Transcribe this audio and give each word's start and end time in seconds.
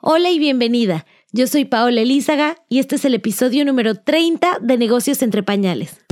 Hola 0.00 0.30
y 0.30 0.38
bienvenida. 0.38 1.06
Yo 1.32 1.46
soy 1.46 1.64
Paola 1.64 2.00
Elízaga 2.00 2.56
y 2.68 2.78
este 2.78 2.96
es 2.96 3.04
el 3.04 3.14
episodio 3.14 3.64
número 3.64 3.94
30 3.94 4.58
de 4.60 4.76
Negocios 4.76 5.22
entre 5.22 5.42
Pañales. 5.42 6.03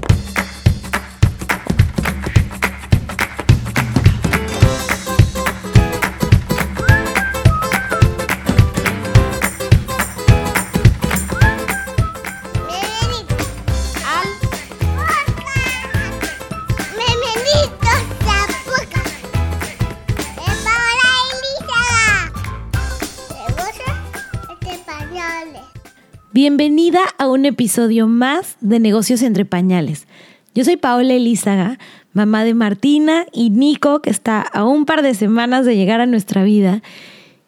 Bienvenida 26.45 27.03
a 27.19 27.29
un 27.29 27.46
episodio 27.46 28.09
más 28.09 28.57
de 28.61 28.81
Negocios 28.81 29.23
entre 29.23 29.45
Pañales. 29.45 30.09
Yo 30.57 30.64
soy 30.64 30.77
Paola 30.77 31.14
Elízaga, 31.14 31.79
mamá 32.14 32.42
de 32.42 32.52
Martina 32.52 33.27
y 33.33 33.50
Nico, 33.50 34.02
que 34.02 34.10
está 34.10 34.41
a 34.41 34.64
un 34.64 34.84
par 34.84 35.02
de 35.02 35.14
semanas 35.14 35.64
de 35.66 35.77
llegar 35.77 36.00
a 36.00 36.06
nuestra 36.06 36.42
vida. 36.42 36.83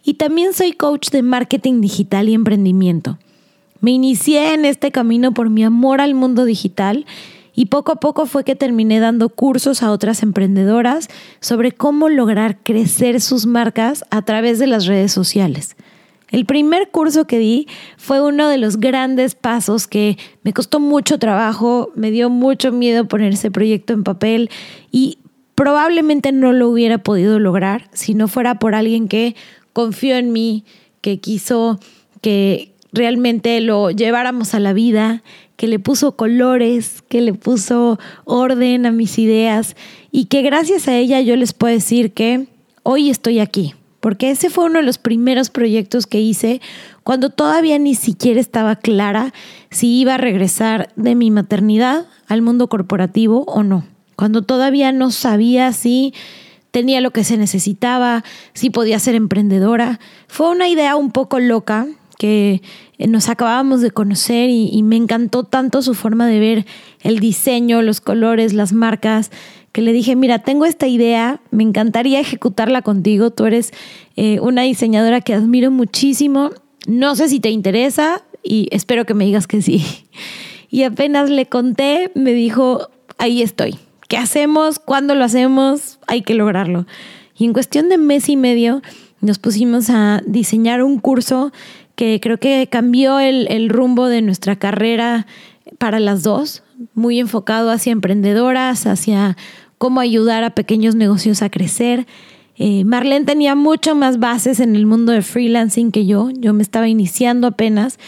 Y 0.04 0.14
también 0.14 0.52
soy 0.52 0.74
coach 0.74 1.10
de 1.10 1.22
marketing 1.22 1.80
digital 1.80 2.28
y 2.28 2.34
emprendimiento. 2.34 3.18
Me 3.80 3.90
inicié 3.90 4.54
en 4.54 4.64
este 4.64 4.92
camino 4.92 5.34
por 5.34 5.50
mi 5.50 5.64
amor 5.64 6.00
al 6.00 6.14
mundo 6.14 6.44
digital 6.44 7.04
y 7.52 7.66
poco 7.66 7.90
a 7.90 7.96
poco 7.96 8.26
fue 8.26 8.44
que 8.44 8.54
terminé 8.54 9.00
dando 9.00 9.28
cursos 9.28 9.82
a 9.82 9.90
otras 9.90 10.22
emprendedoras 10.22 11.08
sobre 11.40 11.72
cómo 11.72 12.08
lograr 12.08 12.58
crecer 12.62 13.20
sus 13.20 13.44
marcas 13.44 14.04
a 14.10 14.22
través 14.22 14.60
de 14.60 14.68
las 14.68 14.86
redes 14.86 15.10
sociales. 15.10 15.74
El 16.34 16.46
primer 16.46 16.90
curso 16.90 17.28
que 17.28 17.38
di 17.38 17.68
fue 17.96 18.20
uno 18.20 18.48
de 18.48 18.58
los 18.58 18.78
grandes 18.78 19.36
pasos 19.36 19.86
que 19.86 20.18
me 20.42 20.52
costó 20.52 20.80
mucho 20.80 21.20
trabajo, 21.20 21.92
me 21.94 22.10
dio 22.10 22.28
mucho 22.28 22.72
miedo 22.72 23.06
poner 23.06 23.34
ese 23.34 23.52
proyecto 23.52 23.92
en 23.92 24.02
papel 24.02 24.50
y 24.90 25.18
probablemente 25.54 26.32
no 26.32 26.52
lo 26.52 26.68
hubiera 26.68 26.98
podido 26.98 27.38
lograr 27.38 27.88
si 27.92 28.14
no 28.14 28.26
fuera 28.26 28.58
por 28.58 28.74
alguien 28.74 29.06
que 29.06 29.36
confió 29.72 30.16
en 30.16 30.32
mí, 30.32 30.64
que 31.02 31.20
quiso 31.20 31.78
que 32.20 32.72
realmente 32.92 33.60
lo 33.60 33.92
lleváramos 33.92 34.54
a 34.54 34.58
la 34.58 34.72
vida, 34.72 35.22
que 35.54 35.68
le 35.68 35.78
puso 35.78 36.16
colores, 36.16 37.04
que 37.08 37.20
le 37.20 37.34
puso 37.34 38.00
orden 38.24 38.86
a 38.86 38.90
mis 38.90 39.20
ideas 39.20 39.76
y 40.10 40.24
que 40.24 40.42
gracias 40.42 40.88
a 40.88 40.96
ella 40.96 41.20
yo 41.20 41.36
les 41.36 41.52
puedo 41.52 41.74
decir 41.74 42.12
que 42.12 42.48
hoy 42.82 43.08
estoy 43.08 43.38
aquí 43.38 43.76
porque 44.04 44.30
ese 44.30 44.50
fue 44.50 44.66
uno 44.66 44.80
de 44.80 44.84
los 44.84 44.98
primeros 44.98 45.48
proyectos 45.48 46.06
que 46.06 46.20
hice 46.20 46.60
cuando 47.04 47.30
todavía 47.30 47.78
ni 47.78 47.94
siquiera 47.94 48.38
estaba 48.38 48.76
clara 48.76 49.32
si 49.70 49.98
iba 49.98 50.16
a 50.16 50.18
regresar 50.18 50.90
de 50.94 51.14
mi 51.14 51.30
maternidad 51.30 52.04
al 52.28 52.42
mundo 52.42 52.68
corporativo 52.68 53.44
o 53.46 53.62
no, 53.62 53.86
cuando 54.14 54.42
todavía 54.42 54.92
no 54.92 55.10
sabía 55.10 55.72
si 55.72 56.12
tenía 56.70 57.00
lo 57.00 57.12
que 57.12 57.24
se 57.24 57.38
necesitaba, 57.38 58.24
si 58.52 58.68
podía 58.68 58.98
ser 58.98 59.14
emprendedora. 59.14 59.98
Fue 60.28 60.50
una 60.50 60.68
idea 60.68 60.96
un 60.96 61.10
poco 61.10 61.40
loca 61.40 61.86
que 62.18 62.60
nos 62.98 63.30
acabábamos 63.30 63.80
de 63.80 63.90
conocer 63.90 64.50
y, 64.50 64.82
me 64.82 64.96
encantó 64.96 65.44
tanto 65.44 65.80
su 65.80 65.94
forma 65.94 66.26
de 66.26 66.40
ver 66.40 66.66
el 67.00 67.20
diseño, 67.20 67.80
los 67.80 68.02
colores, 68.02 68.52
las 68.52 68.74
marcas, 68.74 69.30
que 69.74 69.82
le 69.82 69.92
dije, 69.92 70.14
mira, 70.14 70.38
tengo 70.38 70.66
esta 70.66 70.86
idea, 70.86 71.40
me 71.50 71.64
encantaría 71.64 72.20
ejecutarla 72.20 72.82
contigo, 72.82 73.32
tú 73.32 73.44
eres 73.44 73.72
eh, 74.14 74.38
una 74.38 74.62
diseñadora 74.62 75.20
que 75.20 75.34
admiro 75.34 75.72
muchísimo, 75.72 76.50
no 76.86 77.16
sé 77.16 77.28
si 77.28 77.40
te 77.40 77.50
interesa 77.50 78.22
y 78.44 78.68
espero 78.70 79.04
que 79.04 79.14
me 79.14 79.24
digas 79.24 79.48
que 79.48 79.60
sí. 79.60 79.84
Y 80.70 80.84
apenas 80.84 81.28
le 81.28 81.46
conté, 81.46 82.12
me 82.14 82.32
dijo, 82.34 82.88
ahí 83.18 83.42
estoy, 83.42 83.76
¿qué 84.08 84.16
hacemos? 84.16 84.78
¿Cuándo 84.78 85.16
lo 85.16 85.24
hacemos? 85.24 85.98
Hay 86.06 86.22
que 86.22 86.34
lograrlo. 86.34 86.86
Y 87.36 87.44
en 87.44 87.52
cuestión 87.52 87.88
de 87.88 87.98
mes 87.98 88.28
y 88.28 88.36
medio 88.36 88.80
nos 89.20 89.40
pusimos 89.40 89.90
a 89.90 90.22
diseñar 90.24 90.84
un 90.84 91.00
curso 91.00 91.52
que 91.96 92.20
creo 92.20 92.38
que 92.38 92.68
cambió 92.70 93.18
el, 93.18 93.48
el 93.50 93.70
rumbo 93.70 94.06
de 94.06 94.22
nuestra 94.22 94.54
carrera 94.56 95.26
para 95.78 95.98
las 95.98 96.22
dos, 96.22 96.62
muy 96.94 97.18
enfocado 97.18 97.70
hacia 97.70 97.92
emprendedoras, 97.92 98.86
hacia 98.86 99.36
cómo 99.78 100.00
ayudar 100.00 100.44
a 100.44 100.50
pequeños 100.50 100.94
negocios 100.94 101.42
a 101.42 101.50
crecer. 101.50 102.06
Eh, 102.56 102.84
Marlene 102.84 103.24
tenía 103.24 103.54
mucho 103.54 103.94
más 103.94 104.18
bases 104.18 104.60
en 104.60 104.76
el 104.76 104.86
mundo 104.86 105.12
de 105.12 105.22
freelancing 105.22 105.90
que 105.90 106.06
yo, 106.06 106.30
yo 106.30 106.52
me 106.54 106.62
estaba 106.62 106.88
iniciando 106.88 107.48
apenas, 107.48 107.98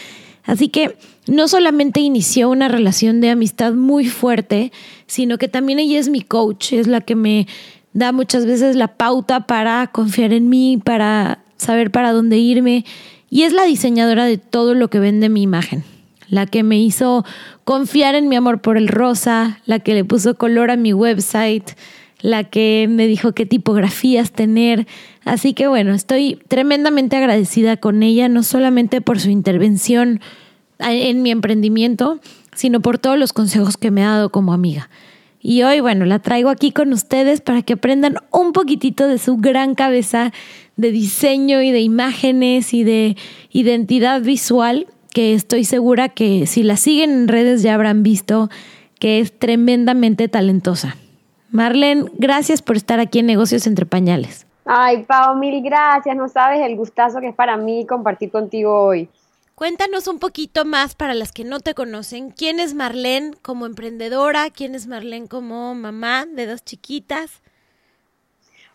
así 0.43 0.69
que 0.69 0.97
no 1.27 1.49
solamente 1.49 1.99
inició 1.99 2.49
una 2.49 2.69
relación 2.69 3.19
de 3.19 3.29
amistad 3.29 3.73
muy 3.73 4.07
fuerte, 4.07 4.71
sino 5.05 5.37
que 5.37 5.49
también 5.49 5.79
ella 5.79 5.99
es 5.99 6.07
mi 6.07 6.21
coach, 6.21 6.71
es 6.71 6.87
la 6.87 7.01
que 7.01 7.15
me 7.15 7.47
da 7.91 8.13
muchas 8.13 8.45
veces 8.45 8.77
la 8.77 8.95
pauta 8.95 9.47
para 9.47 9.87
confiar 9.87 10.31
en 10.31 10.47
mí, 10.47 10.79
para 10.81 11.43
saber 11.57 11.91
para 11.91 12.13
dónde 12.13 12.37
irme, 12.37 12.85
y 13.29 13.43
es 13.43 13.51
la 13.51 13.65
diseñadora 13.65 14.25
de 14.25 14.37
todo 14.37 14.73
lo 14.73 14.89
que 14.89 14.99
vende 14.99 15.27
mi 15.27 15.41
imagen 15.41 15.83
la 16.29 16.45
que 16.45 16.63
me 16.63 16.79
hizo 16.79 17.25
confiar 17.63 18.15
en 18.15 18.29
mi 18.29 18.35
amor 18.35 18.61
por 18.61 18.77
el 18.77 18.87
rosa, 18.87 19.59
la 19.65 19.79
que 19.79 19.93
le 19.93 20.05
puso 20.05 20.35
color 20.35 20.71
a 20.71 20.77
mi 20.77 20.93
website, 20.93 21.71
la 22.21 22.43
que 22.43 22.87
me 22.89 23.07
dijo 23.07 23.33
qué 23.33 23.45
tipografías 23.45 24.31
tener. 24.31 24.87
Así 25.23 25.53
que 25.53 25.67
bueno, 25.67 25.93
estoy 25.93 26.39
tremendamente 26.47 27.15
agradecida 27.15 27.77
con 27.77 28.03
ella, 28.03 28.29
no 28.29 28.43
solamente 28.43 29.01
por 29.01 29.19
su 29.19 29.29
intervención 29.29 30.19
en 30.79 31.21
mi 31.21 31.31
emprendimiento, 31.31 32.19
sino 32.55 32.81
por 32.81 32.99
todos 32.99 33.17
los 33.17 33.33
consejos 33.33 33.77
que 33.77 33.91
me 33.91 34.03
ha 34.03 34.09
dado 34.11 34.31
como 34.31 34.53
amiga. 34.53 34.89
Y 35.39 35.61
hoy, 35.63 35.79
bueno, 35.79 36.05
la 36.05 36.19
traigo 36.19 36.49
aquí 36.49 36.71
con 36.71 36.91
ustedes 36.91 37.41
para 37.41 37.61
que 37.61 37.73
aprendan 37.73 38.17
un 38.31 38.51
poquitito 38.51 39.07
de 39.07 39.17
su 39.17 39.37
gran 39.37 39.75
cabeza 39.75 40.33
de 40.75 40.91
diseño 40.91 41.61
y 41.61 41.71
de 41.71 41.79
imágenes 41.81 42.73
y 42.73 42.83
de 42.83 43.15
identidad 43.51 44.21
visual 44.21 44.87
que 45.13 45.33
estoy 45.33 45.63
segura 45.63 46.09
que 46.09 46.47
si 46.47 46.63
la 46.63 46.77
siguen 46.77 47.11
en 47.11 47.27
redes 47.27 47.61
ya 47.61 47.73
habrán 47.73 48.03
visto 48.03 48.49
que 48.99 49.19
es 49.19 49.37
tremendamente 49.37 50.27
talentosa. 50.27 50.95
Marlene, 51.49 52.09
gracias 52.13 52.61
por 52.61 52.75
estar 52.75 52.99
aquí 52.99 53.19
en 53.19 53.27
Negocios 53.27 53.67
entre 53.67 53.85
Pañales. 53.85 54.45
Ay, 54.65 55.03
Pau, 55.03 55.35
mil 55.35 55.63
gracias. 55.63 56.15
No 56.15 56.27
sabes 56.27 56.59
el 56.61 56.75
gustazo 56.75 57.21
que 57.21 57.29
es 57.29 57.35
para 57.35 57.55
mí 57.55 57.85
compartir 57.85 58.31
contigo 58.31 58.83
hoy. 58.83 59.09
Cuéntanos 59.55 60.07
un 60.07 60.19
poquito 60.19 60.65
más 60.65 60.93
para 60.93 61.13
las 61.13 61.31
que 61.31 61.43
no 61.43 61.59
te 61.59 61.73
conocen. 61.73 62.29
¿Quién 62.29 62.59
es 62.59 62.75
Marlene 62.75 63.31
como 63.41 63.65
emprendedora? 63.65 64.49
¿Quién 64.51 64.75
es 64.75 64.87
Marlene 64.87 65.27
como 65.27 65.73
mamá 65.73 66.25
de 66.25 66.45
dos 66.45 66.63
chiquitas? 66.63 67.41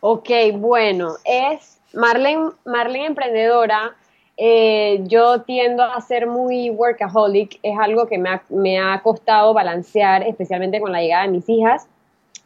Ok, 0.00 0.31
bueno, 0.56 1.14
es 1.25 1.78
Marlene, 1.93 2.50
Marlene 2.64 3.06
emprendedora 3.06 3.94
eh, 4.37 5.00
yo 5.04 5.43
tiendo 5.43 5.82
a 5.82 6.00
ser 6.00 6.26
muy 6.26 6.70
workaholic, 6.70 7.59
es 7.62 7.78
algo 7.78 8.06
que 8.06 8.19
me 8.19 8.78
ha, 8.78 9.03
costado 9.03 9.53
balancear, 9.53 10.22
especialmente 10.26 10.81
con 10.81 10.93
la 10.93 11.00
llegada 11.00 11.25
de 11.25 11.31
mis 11.31 11.48
hijas. 11.48 11.87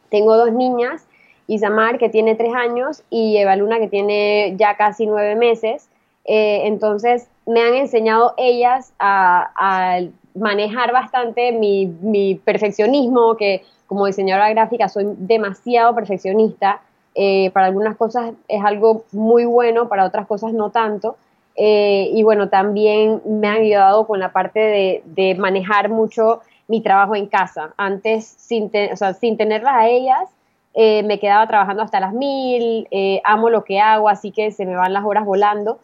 Tengo 0.09 0.35
dos 0.37 0.51
niñas, 0.51 1.05
Isamar 1.49 1.97
que 1.97 2.09
tiene 2.09 2.35
tres 2.35 2.53
años 2.53 3.03
y 3.09 3.37
Eva 3.37 3.55
Luna 3.55 3.79
que 3.79 3.87
tiene 3.87 4.55
ya 4.57 4.75
casi 4.75 5.05
nueve 5.05 5.35
meses. 5.35 5.87
Eh, 6.25 6.63
entonces 6.65 7.29
me 7.45 7.61
han 7.61 7.73
enseñado 7.73 8.33
ellas 8.35 8.91
a, 8.99 10.01
manejar 10.35 10.91
bastante 10.91 11.51
mi, 11.53 12.35
perfeccionismo, 12.43 13.37
que 13.37 13.63
como 13.87 14.05
diseñadora 14.05 14.49
gráfica 14.49 14.89
soy 14.89 15.05
demasiado 15.17 15.95
perfeccionista. 15.95 16.81
Eh, 17.15 17.49
para 17.51 17.67
algunas 17.67 17.95
cosas 17.95 18.33
es 18.47 18.63
algo 18.63 19.05
muy 19.11 19.45
bueno, 19.45 19.87
para 19.87 20.05
otras 20.05 20.27
cosas 20.27 20.51
no 20.51 20.69
tanto. 20.69 21.15
Eh, 21.59 22.11
y 22.13 22.21
bueno, 22.21 22.49
también 22.49 23.19
me 23.25 23.47
han 23.47 23.61
ayudado 23.61 24.05
con 24.05 24.19
la 24.19 24.31
parte 24.31 25.03
de, 25.03 25.35
manejar 25.39 25.89
mucho 25.89 26.41
mi 26.67 26.81
trabajo 26.81 27.15
en 27.15 27.25
casa. 27.25 27.73
Antes, 27.77 28.25
sin, 28.27 28.69
tenerlas 28.69 29.73
a 29.73 29.87
ellas, 29.87 30.29
eh, 30.75 31.01
me 31.03 31.19
quedaba 31.19 31.47
trabajando 31.47 31.81
hasta 31.81 31.99
las 31.99 32.13
mil, 32.13 32.87
eh, 32.91 33.21
amo 33.23 33.49
lo 33.49 33.63
que 33.63 33.79
hago, 33.79 34.07
así 34.07 34.31
que 34.31 34.51
se 34.51 34.65
me 34.65 34.75
van 34.75 34.93
las 34.93 35.03
horas 35.03 35.25
volando, 35.25 35.79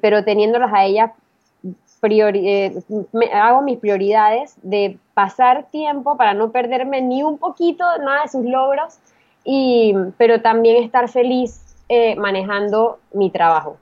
pero 0.00 0.24
teniéndolas 0.24 0.72
a 0.72 0.84
ellas, 0.84 1.10
hago 3.32 3.62
mis 3.62 3.78
prioridades 3.78 4.56
de 4.62 4.98
pasar 5.14 5.66
tiempo 5.70 6.16
para 6.16 6.32
no 6.32 6.52
perderme 6.52 7.02
ni 7.02 7.24
un 7.24 7.38
poquito 7.38 7.84
nada 7.98 8.22
de 8.22 8.28
sus 8.28 8.44
logros, 8.44 8.98
y, 9.44 9.94
pero 10.16 10.40
también 10.42 10.82
estar 10.82 11.08
feliz 11.08 11.64
manejando 12.16 12.98
mi 13.12 13.30
trabajo. 13.30 13.76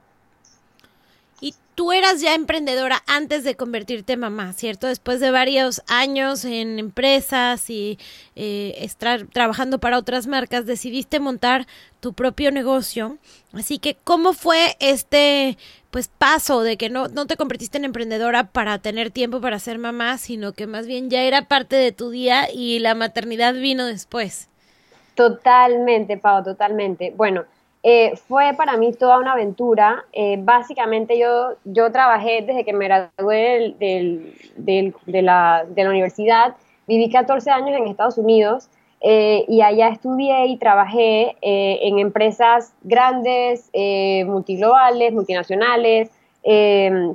Tú 1.77 1.93
eras 1.93 2.23
ya 2.23 2.35
emprendedora 2.35 3.03
antes 3.07 3.45
de 3.45 3.55
convertirte 3.55 4.15
en 4.15 4.21
mamá, 4.21 4.55
¿cierto? 4.55 4.87
Después 4.87 5.21
de 5.21 5.31
varios 5.31 5.83
años 5.89 6.47
en 6.47 6.79
empresas 6.79 7.69
y 7.69 7.99
eh, 8.35 8.77
estar 8.79 9.27
trabajando 9.27 9.79
para 9.79 9.99
otras 9.99 10.27
marcas, 10.27 10.65
decidiste 10.65 11.21
montar 11.21 11.67
tu 12.01 12.15
propio 12.15 12.51
negocio. 12.51 13.19
Así 13.53 13.79
que, 13.79 13.95
¿cómo 13.95 14.33
fue 14.33 14.77
este 14.81 15.59
pues 15.91 16.09
paso 16.09 16.63
de 16.63 16.79
que 16.79 16.89
no, 16.89 17.09
no 17.09 17.27
te 17.27 17.37
convertiste 17.37 17.77
en 17.77 17.85
emprendedora 17.85 18.45
para 18.45 18.79
tener 18.79 19.11
tiempo 19.11 19.43
para 19.43 19.59
ser 19.59 19.79
mamá, 19.79 20.17
sino 20.17 20.53
que 20.53 20.67
más 20.67 20.87
bien 20.87 21.11
ya 21.11 21.25
era 21.25 21.43
parte 21.43 21.77
de 21.77 21.93
tu 21.93 22.09
día 22.09 22.51
y 22.51 22.79
la 22.79 22.95
maternidad 22.95 23.53
vino 23.53 23.85
después? 23.85 24.49
Totalmente, 25.15 26.17
Pau, 26.17 26.43
totalmente. 26.43 27.13
Bueno, 27.15 27.45
eh, 27.83 28.17
fue 28.17 28.53
para 28.57 28.77
mí 28.77 28.93
toda 28.93 29.19
una 29.19 29.33
aventura. 29.33 30.05
Eh, 30.13 30.39
básicamente 30.41 31.19
yo, 31.19 31.53
yo 31.65 31.93
trabajé 31.93 32.43
desde 32.43 32.65
que 32.65 32.73
me 32.73 32.87
gradué 32.87 33.75
de, 33.79 35.23
la, 35.23 35.65
universidad, 35.77 36.57
viví 36.87 37.11
14 37.11 37.51
años 37.51 37.77
en 37.79 37.87
Estados 37.87 38.19
Unidos 38.19 38.69
eh, 39.01 39.45
y 39.49 39.63
allá 39.63 39.89
estudié 39.89 40.47
y 40.47 40.57
trabajé 40.57 41.37
en 41.43 41.99
empresas 41.99 42.73
grandes, 42.83 43.71
multiglobales, 44.27 45.13
multinacionales, 45.13 46.11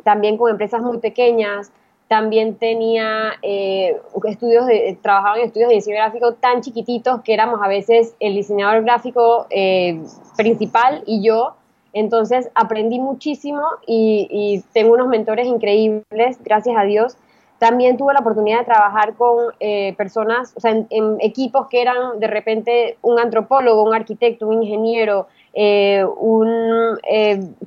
también 0.03 0.37
con 0.37 0.51
empresas 0.51 0.81
muy 0.81 0.99
pequeñas 0.99 1.71
también 2.11 2.55
tenía 2.55 3.35
eh, 3.41 3.95
estudios 4.27 4.65
de, 4.65 4.97
trabajaba 5.01 5.37
en 5.37 5.45
estudios 5.45 5.69
de 5.69 5.75
diseño 5.75 5.95
gráfico 5.95 6.33
tan 6.33 6.59
chiquititos 6.59 7.21
que 7.21 7.33
éramos 7.33 7.61
a 7.63 7.69
veces 7.69 8.15
el 8.19 8.35
diseñador 8.35 8.83
gráfico 8.83 9.47
eh, 9.49 10.03
principal 10.35 11.03
y 11.05 11.25
yo. 11.25 11.55
Entonces 11.93 12.49
aprendí 12.53 12.99
muchísimo 12.99 13.61
y, 13.87 14.61
tengo 14.73 14.93
unos 14.93 15.07
mentores 15.07 15.47
increíbles, 15.47 16.37
gracias 16.43 16.75
a 16.77 16.83
Dios. 16.83 17.15
También 17.59 17.95
tuve 17.95 18.13
la 18.13 18.19
oportunidad 18.19 18.59
de 18.59 18.65
trabajar 18.65 19.13
con 19.13 19.53
eh, 19.61 19.93
personas, 19.95 20.51
o 20.57 20.59
sea, 20.59 20.71
en, 20.71 21.15
equipos 21.21 21.67
que 21.69 21.81
eran 21.81 22.19
de 22.19 22.27
repente 22.27 22.97
un 23.01 23.19
antropólogo, 23.19 23.83
un 23.83 23.95
arquitecto, 23.95 24.49
un 24.49 24.61
ingeniero, 24.61 25.27
un 25.53 26.97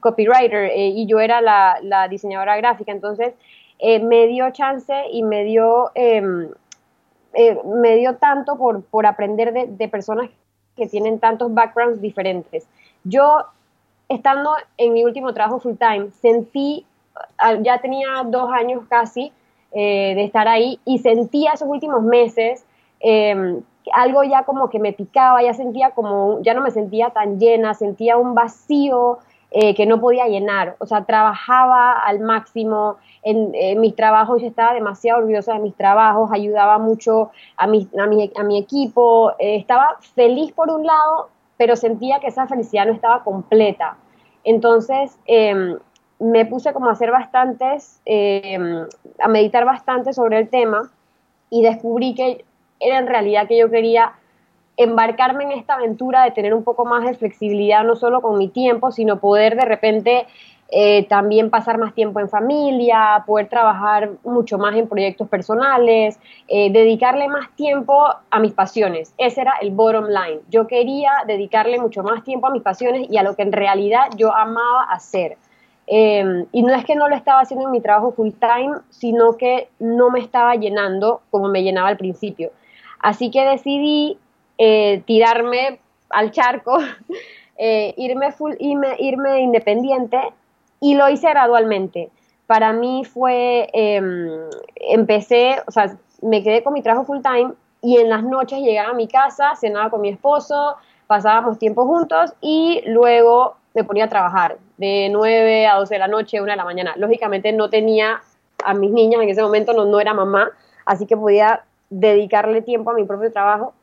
copywriter 0.00 0.70
y 0.76 1.06
yo 1.06 1.18
era 1.20 1.40
la, 1.40 1.78
la 1.80 2.08
diseñadora 2.08 2.58
gráfica. 2.58 2.92
Entonces, 2.92 3.32
eh, 3.78 4.00
me 4.00 4.26
dio 4.26 4.50
chance 4.50 4.94
y 5.10 5.22
me 5.22 5.44
dio, 5.44 5.90
em, 5.94 6.48
eh, 7.34 7.58
me 7.64 7.96
dio 7.96 8.16
tanto 8.16 8.56
por, 8.56 8.82
por 8.84 9.06
aprender 9.06 9.52
de, 9.52 9.88
personas 9.88 10.30
que 10.76 10.86
tienen 10.86 11.18
tantos 11.18 11.52
backgrounds 11.52 12.00
diferentes. 12.00 12.66
Yo, 13.04 13.44
estando 14.08 14.50
en 14.76 14.92
mi 14.92 15.04
último 15.04 15.32
trabajo 15.34 15.60
full 15.60 15.76
time, 15.76 16.10
sentí, 16.20 16.86
ah, 17.38 17.54
ya 17.54 17.78
tenía 17.80 18.22
dos 18.24 18.50
años 18.52 18.84
casi 18.88 19.32
eh, 19.72 20.14
de 20.14 20.24
estar 20.24 20.48
ahí 20.48 20.80
y 20.84 20.98
sentía 20.98 21.52
esos 21.52 21.68
últimos 21.68 22.02
meses 22.02 22.64
em, 23.00 23.62
algo 23.92 24.22
ya 24.24 24.44
como 24.44 24.70
que 24.70 24.78
me 24.78 24.92
picaba, 24.92 25.42
ya 25.42 25.52
sentía 25.54 25.90
como, 25.90 26.40
ya 26.42 26.54
no 26.54 26.62
me 26.62 26.70
sentía 26.70 27.10
tan 27.10 27.38
llena, 27.38 27.74
sentía 27.74 28.16
un 28.16 28.34
vacío 28.34 29.18
que 29.76 29.86
no 29.86 30.00
podía 30.00 30.26
llenar. 30.26 30.76
O 30.80 30.86
sea, 30.86 31.04
trabajaba 31.04 31.92
al 31.92 32.20
máximo, 32.20 32.96
en, 33.22 33.80
mis 33.80 33.94
trabajos, 33.94 34.42
yo 34.42 34.48
estaba 34.48 34.74
demasiado 34.74 35.20
orgullosa 35.20 35.54
de 35.54 35.60
mis 35.60 35.74
trabajos, 35.76 36.30
ayudaba 36.32 36.78
mucho 36.78 37.30
a 37.56 37.66
mi, 37.66 37.88
a 37.96 38.42
mi, 38.42 38.58
equipo, 38.58 39.32
eh, 39.38 39.56
estaba 39.56 39.96
feliz 40.14 40.52
por 40.52 40.70
un 40.70 40.84
lado, 40.84 41.28
pero 41.56 41.76
sentía 41.76 42.18
que 42.18 42.26
esa 42.26 42.46
felicidad 42.46 42.86
no 42.86 42.92
estaba 42.92 43.22
completa. 43.22 43.96
Entonces, 44.42 45.18
em, 45.26 45.78
me 46.18 46.46
puse 46.46 46.72
como 46.72 46.88
a 46.88 46.92
hacer 46.92 47.10
bastantes, 47.10 48.00
em, 48.04 48.86
a 49.20 49.28
meditar 49.28 49.64
bastante 49.64 50.12
sobre 50.12 50.38
el 50.38 50.48
tema 50.48 50.90
y 51.48 51.62
descubrí 51.62 52.14
que 52.14 52.44
era 52.80 52.98
en 52.98 53.06
realidad 53.06 53.46
que 53.46 53.58
yo 53.58 53.70
quería 53.70 54.14
embarcarme 54.76 55.44
en 55.44 55.52
esta 55.52 55.74
aventura 55.74 56.24
de 56.24 56.32
tener 56.32 56.54
un 56.54 56.64
poco 56.64 56.84
más 56.84 57.04
de 57.04 57.14
flexibilidad, 57.14 57.84
no 57.84 57.96
solo 57.96 58.20
con 58.20 58.38
mi 58.38 58.48
tiempo, 58.48 58.90
sino 58.90 59.20
poder 59.20 59.56
de 59.56 59.64
repente 59.64 60.26
eh, 60.70 61.06
también 61.08 61.50
pasar 61.50 61.78
más 61.78 61.94
tiempo 61.94 62.18
en 62.20 62.28
familia, 62.28 63.22
poder 63.26 63.48
trabajar 63.48 64.10
mucho 64.24 64.58
más 64.58 64.74
en 64.74 64.88
proyectos 64.88 65.28
personales, 65.28 66.18
eh, 66.48 66.72
dedicarle 66.72 67.28
más 67.28 67.54
tiempo 67.54 68.06
a 68.30 68.40
mis 68.40 68.52
pasiones. 68.52 69.14
Ese 69.18 69.42
era 69.42 69.54
el 69.60 69.70
bottom 69.70 70.06
line. 70.06 70.40
Yo 70.50 70.66
quería 70.66 71.12
dedicarle 71.26 71.78
mucho 71.78 72.02
más 72.02 72.24
tiempo 72.24 72.48
a 72.48 72.50
mis 72.50 72.62
pasiones 72.62 73.06
y 73.08 73.18
a 73.18 73.22
lo 73.22 73.36
que 73.36 73.42
en 73.42 73.52
realidad 73.52 74.06
yo 74.16 74.34
amaba 74.34 74.84
hacer. 74.90 75.36
Em, 75.86 76.46
y 76.50 76.62
no 76.62 76.74
es 76.74 76.84
que 76.84 76.96
no 76.96 77.08
lo 77.08 77.14
estaba 77.14 77.40
haciendo 77.40 77.66
en 77.66 77.72
mi 77.72 77.80
trabajo 77.80 78.12
full 78.12 78.30
time, 78.30 78.78
sino 78.88 79.36
que 79.36 79.68
no 79.78 80.10
me 80.10 80.18
estaba 80.18 80.56
llenando 80.56 81.20
como 81.30 81.48
me 81.48 81.62
llenaba 81.62 81.88
al 81.88 81.98
principio. 81.98 82.50
Así 83.00 83.30
que 83.30 83.44
decidí 83.44 84.18
eh, 84.58 85.02
tirarme 85.06 85.80
al 86.10 86.30
charco, 86.30 86.78
irme, 87.96 88.32
full, 88.32 88.54
irme, 88.58 88.96
irme 88.98 89.40
independiente 89.40 90.18
y 90.80 90.94
lo 90.94 91.08
hice 91.08 91.30
gradualmente. 91.30 92.10
Para 92.46 92.72
mí 92.72 93.04
fue, 93.04 93.70
em, 93.72 94.28
empecé, 94.76 95.56
o 95.66 95.70
sea, 95.70 95.96
me 96.20 96.42
quedé 96.42 96.62
con 96.62 96.74
mi 96.74 96.82
trabajo 96.82 97.06
full 97.06 97.22
time 97.22 97.52
y 97.80 97.98
en 97.98 98.10
las 98.10 98.22
noches 98.22 98.60
llegaba 98.60 98.90
a 98.90 98.94
mi 98.94 99.08
casa, 99.08 99.56
cenaba 99.56 99.90
con 99.90 100.00
mi 100.00 100.10
esposo, 100.10 100.76
pasábamos 101.06 101.58
tiempo 101.58 101.86
juntos 101.86 102.34
y 102.40 102.82
luego 102.86 103.56
me 103.74 103.84
ponía 103.84 104.04
a 104.04 104.08
trabajar 104.08 104.58
de 104.76 105.08
9 105.10 105.66
a 105.66 105.76
12 105.76 105.94
de 105.94 105.98
la 105.98 106.08
noche, 106.08 106.40
1 106.40 106.50
de 106.50 106.56
la 106.56 106.64
mañana. 106.64 106.94
Lógicamente 106.96 107.52
no 107.52 107.70
tenía 107.70 108.22
a 108.64 108.74
mis 108.74 108.90
niñas 108.90 109.22
en 109.22 109.28
ese 109.28 109.42
momento, 109.42 109.72
no, 109.72 109.84
no 109.84 110.00
era 110.00 110.14
mamá, 110.14 110.50
así 110.86 111.06
que 111.06 111.16
podía 111.16 111.64
dedicarle 111.90 112.62
tiempo 112.62 112.90
a 112.90 112.94
mi 112.94 113.04
propio 113.04 113.32
trabajo 113.32 113.74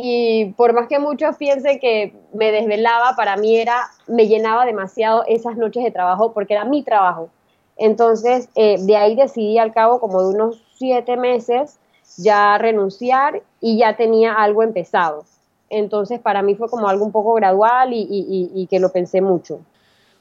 y 0.00 0.52
por 0.52 0.74
más 0.74 0.86
que 0.86 1.00
muchos 1.00 1.36
piensen 1.38 1.80
que 1.80 2.14
me 2.32 2.52
desvelaba, 2.52 3.16
para 3.16 3.36
mí 3.36 3.56
era, 3.56 3.90
me 4.06 4.28
llenaba 4.28 4.64
demasiado 4.64 5.24
esas 5.26 5.56
noches 5.56 5.82
de 5.82 5.90
trabajo 5.90 6.32
porque 6.32 6.54
era 6.54 6.64
mi 6.64 6.84
trabajo. 6.84 7.30
Entonces, 7.76 8.48
eh, 8.54 8.76
de 8.78 8.96
ahí 8.96 9.16
decidí 9.16 9.58
al 9.58 9.72
cabo 9.72 9.98
como 9.98 10.22
de 10.22 10.36
unos 10.36 10.62
siete 10.76 11.16
meses 11.16 11.80
ya 12.16 12.58
renunciar 12.58 13.42
y 13.60 13.78
ya 13.78 13.96
tenía 13.96 14.34
algo 14.34 14.62
empezado. 14.62 15.24
Entonces, 15.68 16.20
para 16.20 16.42
mí 16.42 16.54
fue 16.54 16.70
como 16.70 16.86
algo 16.86 17.04
un 17.04 17.10
poco 17.10 17.34
gradual 17.34 17.90
y, 17.92 18.68
que 18.70 18.78
lo 18.78 18.92
pensé 18.92 19.20
mucho. 19.20 19.58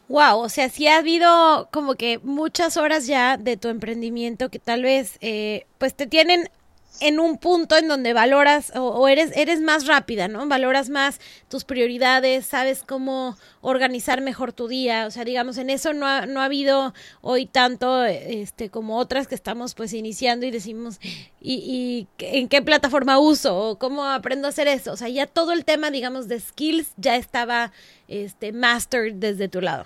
Wow, 0.09 0.39
o 0.39 0.50
sea, 0.50 0.69
sí 0.69 0.88
ha 0.88 0.97
habido 0.97 1.68
como 1.71 1.94
que 1.94 2.18
muchas 2.24 2.77
horas 2.77 3.06
ya 3.06 3.38
de 3.38 3.57
tu 3.57 3.68
emprendimiento 3.68 4.50
que 4.50 4.57
tal 4.57 4.81
vez 4.81 5.19
eh, 5.21 5.68
pues 5.77 5.94
te 5.94 6.07
tienen 6.07 6.50
en 7.02 7.20
un 7.20 7.38
punto 7.38 7.78
en 7.78 7.88
donde 7.88 8.14
valoras 8.14 8.72
o, 8.76 9.08
eres, 9.08 9.32
eres 9.36 9.62
más 9.62 9.88
rápida, 9.88 10.28
¿no? 10.28 10.48
Valoras 10.48 10.90
más 10.90 11.20
tus 11.48 11.64
prioridades, 11.64 12.46
sabes 12.46 12.84
cómo 12.86 13.38
organizar 13.62 14.22
mejor 14.22 14.54
tu 14.54 14.68
día, 14.68 15.08
o 15.08 15.12
sea, 15.12 15.24
digamos, 15.24 15.58
en 15.58 15.70
eso 15.70 15.94
no 15.94 16.06
ha, 16.08 16.26
no 16.26 16.42
ha 16.42 16.46
habido 16.46 16.94
hoy 17.22 17.46
tanto 17.46 18.04
este, 18.04 18.70
como 18.70 18.98
otras 18.98 19.27
que 19.27 19.36
estamos 19.36 19.75
pues 19.75 19.94
iniciando 19.94 20.46
y 20.46 20.51
decimos, 20.51 21.00
¿y, 21.42 22.08
y 22.20 22.25
en 22.25 22.48
qué 22.48 22.62
plataforma 22.62 23.20
uso? 23.20 23.58
¿O 23.58 23.80
cómo 23.80 24.06
aprendo 24.06 24.48
a 24.48 24.50
hacer 24.50 24.68
eso? 24.68 24.94
O 24.94 24.98
sea, 24.98 25.10
ya 25.10 25.27
todo 25.27 25.51
el 25.51 25.66
tema, 25.66 25.92
digamos, 25.92 26.27
de 26.27 26.39
skills 26.39 26.92
ya 26.98 27.16
estaba 27.16 27.72
este, 28.08 28.51
mastered 28.51 29.16
desde 29.16 29.48
tu 29.48 29.62
lado. 29.62 29.86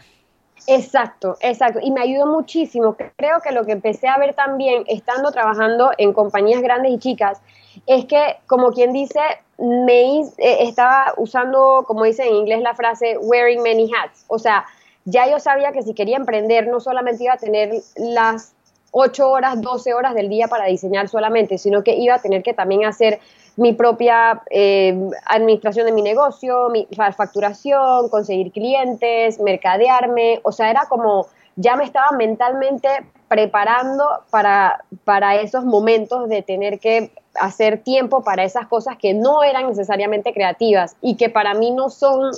Exacto, 0.68 1.38
exacto. 1.42 1.80
Y 1.82 1.92
me 1.92 2.02
ayudó 2.02 2.28
muchísimo. 2.28 2.96
Creo 3.16 3.42
que 3.42 3.52
lo 3.52 3.66
que 3.66 3.72
empecé 3.72 4.08
a 4.08 4.18
ver 4.18 4.34
también, 4.34 4.84
estando 4.88 5.32
trabajando 5.32 5.92
en 5.98 6.14
compañías 6.14 6.62
grandes 6.62 6.94
y 6.94 7.00
chicas, 7.00 7.42
es 7.88 8.06
que, 8.06 8.38
como 8.48 8.72
quien 8.72 8.94
dice, 8.94 9.20
me 9.58 10.22
eh, 10.22 10.28
estaba 10.38 11.14
usando, 11.18 11.84
como 11.88 12.04
dice 12.04 12.28
en 12.28 12.36
inglés 12.36 12.62
la 12.62 12.76
frase, 12.76 13.18
wearing 13.18 13.62
many 13.62 13.90
hats. 13.94 14.26
O 14.28 14.40
sea, 14.40 14.66
ya 15.06 15.30
yo 15.30 15.40
sabía 15.40 15.72
que 15.72 15.82
si 15.82 15.94
quería 15.94 16.18
emprender, 16.18 16.68
no 16.68 16.80
solamente 16.80 17.24
iba 17.24 17.34
a 17.34 17.38
tener 17.38 17.72
las 17.96 18.54
8 18.92 19.30
horas, 19.30 19.62
12 19.62 19.94
horas 19.94 20.14
del 20.14 20.30
día 20.30 20.48
para 20.48 20.66
diseñar 20.66 21.08
solamente, 21.08 21.58
sino 21.58 21.84
que 21.84 21.96
iba 21.96 22.16
a 22.16 22.22
tener 22.22 22.44
que 22.44 22.54
también 22.54 22.86
hacer 22.86 23.20
mi 23.56 23.74
propia 23.74 24.44
eh, 24.50 24.98
administración 25.26 25.86
de 25.86 25.92
mi 25.92 26.02
negocio, 26.02 26.70
mi 26.70 26.88
facturación, 27.16 28.10
conseguir 28.10 28.52
clientes, 28.52 29.40
mercadearme, 29.40 30.40
o 30.44 30.52
sea, 30.52 30.70
era 30.70 30.86
como 30.88 31.28
ya 31.56 31.76
me 31.76 31.84
estaba 31.84 32.12
mentalmente 32.18 32.90
preparando 33.28 34.06
para, 34.30 34.84
para 35.04 35.36
esos 35.36 35.64
momentos 35.66 36.30
de 36.30 36.42
tener 36.42 36.80
que 36.80 37.12
hacer 37.40 37.78
tiempo 37.78 38.24
para 38.24 38.44
esas 38.44 38.68
cosas 38.68 38.98
que 38.98 39.14
no 39.14 39.44
eran 39.44 39.68
necesariamente 39.68 40.34
creativas 40.34 40.96
y 41.02 41.16
que 41.16 41.30
para 41.30 41.54
mí 41.54 41.72
no 41.72 41.90
son, 41.90 42.32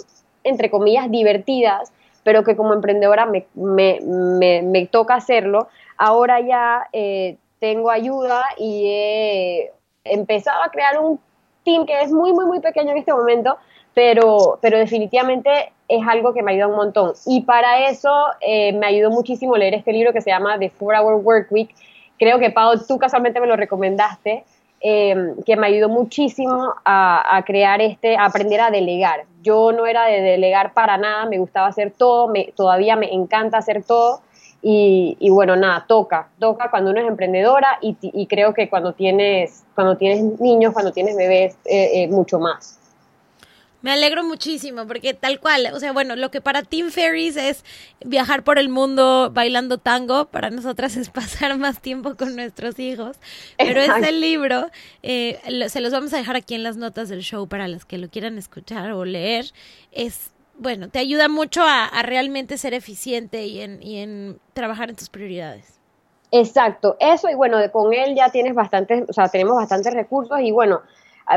entre 0.44 0.70
comillas, 0.70 1.10
divertidas, 1.10 1.92
pero 2.24 2.44
que 2.44 2.56
como 2.56 2.74
emprendedora 2.74 3.26
me, 3.26 3.46
me, 3.56 4.90
toca 4.92 5.16
hacerlo. 5.16 5.68
Ahora 5.98 6.40
ya 6.40 6.88
eh, 6.92 7.38
tengo 7.60 7.90
ayuda 7.90 8.44
y 8.58 8.88
he 8.88 9.72
empezado 10.04 10.64
a 10.64 10.70
crear 10.70 11.00
un 11.00 11.20
team 11.64 11.86
que 11.86 12.02
es 12.02 12.12
muy, 12.12 12.34
muy, 12.34 12.46
muy 12.46 12.60
pequeño 12.60 12.92
en 12.92 12.98
este 12.98 13.14
momento, 13.14 13.58
pero, 13.94 14.60
pero 14.62 14.78
definitivamente 14.78 15.72
es 15.88 16.08
algo 16.08 16.34
que 16.34 16.44
me 16.44 16.54
ayuda 16.54 16.68
un 16.68 16.76
montón. 16.76 17.14
Y 17.26 17.42
para 17.42 17.88
eso 17.88 18.12
eh, 18.42 18.74
me 18.74 18.88
ayudó 18.88 19.12
muchísimo 19.12 19.56
leer 19.56 19.76
este 19.76 19.94
libro 19.94 20.14
que 20.14 20.22
se 20.22 20.30
llama 20.30 20.58
The 20.60 20.70
Four 20.70 20.96
Hour 20.96 21.16
Work 21.24 21.52
Week. 21.52 21.74
Creo 22.18 22.40
que, 22.40 22.50
Pau, 22.50 22.78
tú 22.88 22.98
casualmente 22.98 23.40
me 23.40 23.48
lo 23.48 23.56
recomendaste, 23.56 24.44
eh, 24.82 25.34
que 25.46 25.56
me 25.56 25.68
ayudó 25.68 25.90
muchísimo 25.90 26.74
a, 26.84 27.42
crear 27.46 27.82
este, 27.82 28.18
a 28.18 28.26
aprender 28.26 28.60
a 28.60 28.72
delegar. 28.72 29.24
Yo 29.42 29.72
no 29.72 29.86
era 29.86 30.06
de 30.06 30.22
delegar 30.22 30.74
para 30.74 30.98
nada, 30.98 31.26
me 31.26 31.38
gustaba 31.38 31.68
hacer 31.68 31.92
todo, 31.92 32.28
me, 32.28 32.52
todavía 32.56 32.96
me 32.96 33.14
encanta 33.14 33.58
hacer 33.58 33.84
todo. 33.84 34.22
Y, 34.66 35.30
bueno, 35.30 35.58
nada, 35.58 35.86
toca, 35.88 36.30
toca 36.40 36.70
cuando 36.72 36.92
uno 36.92 37.02
es 37.02 37.08
emprendedora 37.08 37.80
y, 37.82 38.28
creo 38.28 38.54
que 38.54 38.70
cuando 38.70 38.94
tienes, 38.94 39.64
cuando 39.76 39.98
tienes 39.98 40.40
niños, 40.40 40.72
cuando 40.72 40.94
tienes 40.94 41.18
bebés, 41.18 41.58
eh, 41.66 42.08
mucho 42.08 42.40
más. 42.40 42.80
Me 43.84 43.92
alegro 43.92 44.24
muchísimo 44.24 44.88
porque 44.88 45.14
tal 45.14 45.42
cual, 45.42 45.70
o 45.74 45.80
sea, 45.80 45.92
bueno, 45.92 46.16
lo 46.16 46.32
que 46.32 46.40
para 46.40 46.64
Tim 46.64 46.90
Ferris 46.90 47.36
es 47.36 47.66
viajar 48.06 48.46
por 48.46 48.58
el 48.58 48.70
mundo 48.70 49.30
bailando 49.34 49.78
tango, 49.78 50.30
para 50.30 50.50
nosotras 50.50 50.96
es 50.98 51.10
pasar 51.10 51.58
más 51.58 51.82
tiempo 51.82 52.16
con 52.16 52.34
nuestros 52.38 52.80
hijos. 52.80 53.18
Pero 53.58 53.82
este 53.82 54.14
libro 54.14 54.72
eh, 55.04 55.38
se 55.68 55.82
los 55.82 55.92
vamos 55.92 56.14
a 56.14 56.18
dejar 56.18 56.38
aquí 56.38 56.56
en 56.56 56.64
las 56.64 56.78
notas 56.78 57.10
del 57.10 57.24
show 57.24 57.46
para 57.50 57.68
los 57.68 57.84
que 57.84 57.98
lo 57.98 58.08
quieran 58.10 58.38
escuchar 58.38 58.94
o 58.94 59.04
leer. 59.04 59.48
Es 59.92 60.32
bueno, 60.64 60.90
te 60.90 60.98
ayuda 60.98 61.28
mucho 61.28 61.62
a, 61.64 61.90
realmente 62.02 62.58
ser 62.58 62.74
eficiente 62.74 63.46
y 63.46 63.62
en, 63.62 63.84
y 63.84 63.98
en 63.98 64.40
trabajar 64.54 64.90
en 64.90 64.96
tus 64.96 65.10
prioridades. 65.10 65.80
Exacto, 66.32 66.98
eso 67.00 67.30
y 67.30 67.36
bueno, 67.36 67.58
con 67.72 67.94
él 67.94 68.16
ya 68.16 68.32
tienes 68.32 68.56
bastantes, 68.56 69.08
o 69.08 69.14
sea, 69.14 69.28
tenemos 69.28 69.56
bastantes 69.56 69.94
recursos 69.94 70.40
y 70.42 70.52
bueno, 70.52 70.82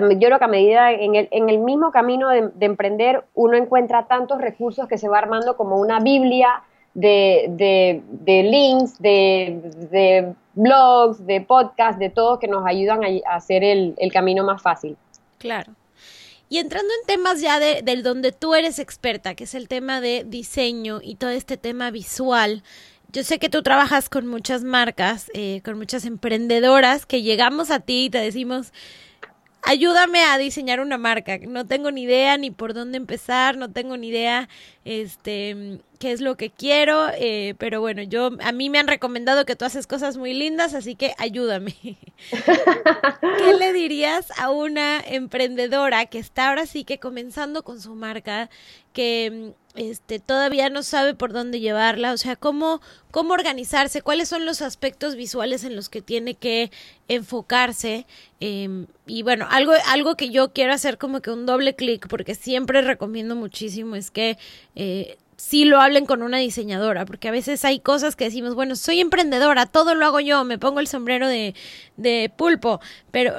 yo 0.00 0.28
creo 0.28 0.38
que 0.38 0.44
a 0.44 0.48
medida 0.48 0.90
en 0.90 1.14
el, 1.14 1.28
en 1.30 1.48
el 1.48 1.58
mismo 1.58 1.90
camino 1.92 2.30
de, 2.30 2.50
emprender, 2.60 3.24
uno 3.34 3.56
encuentra 3.56 4.06
tantos 4.06 4.40
recursos 4.40 4.88
que 4.88 4.98
se 4.98 5.08
va 5.08 5.18
armando 5.18 5.56
como 5.56 5.76
una 5.76 6.00
Biblia 6.00 6.62
de, 6.94 8.02
de, 8.10 8.42
links, 8.42 8.98
de, 8.98 10.34
blogs, 10.54 11.26
de 11.26 11.40
podcasts, 11.42 11.98
de 11.98 12.08
todo 12.10 12.38
que 12.38 12.48
nos 12.48 12.66
ayudan 12.66 13.02
a, 13.04 13.34
hacer 13.34 13.62
el, 13.62 13.94
camino 14.12 14.44
más 14.44 14.62
fácil. 14.62 14.96
Claro. 15.38 15.72
Y 16.48 16.58
entrando 16.58 16.92
en 17.00 17.06
temas 17.06 17.40
ya 17.40 17.58
de, 17.58 17.82
del 17.82 18.02
donde 18.02 18.32
tú 18.32 18.54
eres 18.54 18.78
experta, 18.78 19.34
que 19.34 19.44
es 19.44 19.54
el 19.54 19.68
tema 19.68 20.00
de 20.00 20.24
diseño 20.24 21.00
y 21.02 21.16
todo 21.16 21.30
este 21.30 21.56
tema 21.56 21.90
visual, 21.90 22.62
yo 23.12 23.24
sé 23.24 23.38
que 23.38 23.48
tú 23.48 23.62
trabajas 23.62 24.08
con 24.08 24.26
muchas 24.26 24.62
marcas, 24.62 25.30
eh, 25.34 25.60
con 25.64 25.78
muchas 25.78 26.04
emprendedoras 26.04 27.06
que 27.06 27.22
llegamos 27.22 27.70
a 27.70 27.80
ti 27.80 28.04
y 28.04 28.10
te 28.10 28.18
decimos, 28.18 28.72
ayúdame 29.62 30.22
a 30.22 30.38
diseñar 30.38 30.80
una 30.80 30.98
marca. 30.98 31.38
No 31.38 31.66
tengo 31.66 31.90
ni 31.90 32.02
idea 32.02 32.36
ni 32.36 32.50
por 32.50 32.74
dónde 32.74 32.96
empezar, 32.96 33.56
no 33.56 33.70
tengo 33.72 33.96
ni 33.96 34.08
idea 34.08 34.48
este 34.86 35.80
qué 35.98 36.12
es 36.12 36.20
lo 36.20 36.36
que 36.36 36.50
quiero, 36.50 37.08
eh, 37.18 37.54
pero 37.58 37.80
bueno, 37.80 38.02
yo 38.02 38.30
a 38.40 38.52
mí 38.52 38.70
me 38.70 38.78
han 38.78 38.86
recomendado 38.86 39.46
que 39.46 39.56
tú 39.56 39.64
haces 39.64 39.86
cosas 39.86 40.16
muy 40.16 40.34
lindas, 40.34 40.74
así 40.74 40.94
que 40.94 41.14
ayúdame. 41.18 41.74
¿Qué 42.30 43.54
le 43.58 43.72
dirías 43.72 44.30
a 44.38 44.50
una 44.50 45.00
emprendedora 45.00 46.06
que 46.06 46.18
está 46.18 46.48
ahora 46.48 46.66
sí 46.66 46.84
que 46.84 46.98
comenzando 46.98 47.62
con 47.62 47.80
su 47.80 47.94
marca, 47.94 48.50
que 48.92 49.52
este, 49.74 50.20
todavía 50.20 50.70
no 50.70 50.82
sabe 50.82 51.14
por 51.14 51.32
dónde 51.32 51.60
llevarla, 51.60 52.12
o 52.12 52.16
sea, 52.16 52.34
cómo, 52.34 52.80
cómo 53.10 53.34
organizarse, 53.34 54.00
cuáles 54.00 54.28
son 54.28 54.46
los 54.46 54.62
aspectos 54.62 55.16
visuales 55.16 55.64
en 55.64 55.76
los 55.76 55.90
que 55.90 56.00
tiene 56.00 56.34
que 56.34 56.70
enfocarse. 57.08 58.06
Em, 58.40 58.86
y 59.06 59.22
bueno, 59.22 59.46
algo, 59.50 59.72
algo 59.88 60.16
que 60.16 60.30
yo 60.30 60.52
quiero 60.52 60.72
hacer 60.72 60.96
como 60.96 61.20
que 61.20 61.30
un 61.30 61.44
doble 61.44 61.74
clic, 61.74 62.08
porque 62.08 62.34
siempre 62.34 62.80
recomiendo 62.80 63.36
muchísimo, 63.36 63.96
es 63.96 64.10
que 64.10 64.38
eh, 64.76 65.18
sí 65.36 65.64
lo 65.64 65.80
hablen 65.80 66.06
con 66.06 66.22
una 66.22 66.38
diseñadora, 66.38 67.04
porque 67.04 67.28
a 67.28 67.30
veces 67.30 67.64
hay 67.64 67.78
cosas 67.78 68.16
que 68.16 68.24
decimos, 68.24 68.54
bueno, 68.54 68.74
soy 68.74 69.00
emprendedora, 69.00 69.66
todo 69.66 69.94
lo 69.94 70.06
hago 70.06 70.20
yo, 70.20 70.44
me 70.44 70.58
pongo 70.58 70.80
el 70.80 70.86
sombrero 70.86 71.28
de, 71.28 71.54
de 71.96 72.32
pulpo, 72.34 72.80
pero 73.10 73.32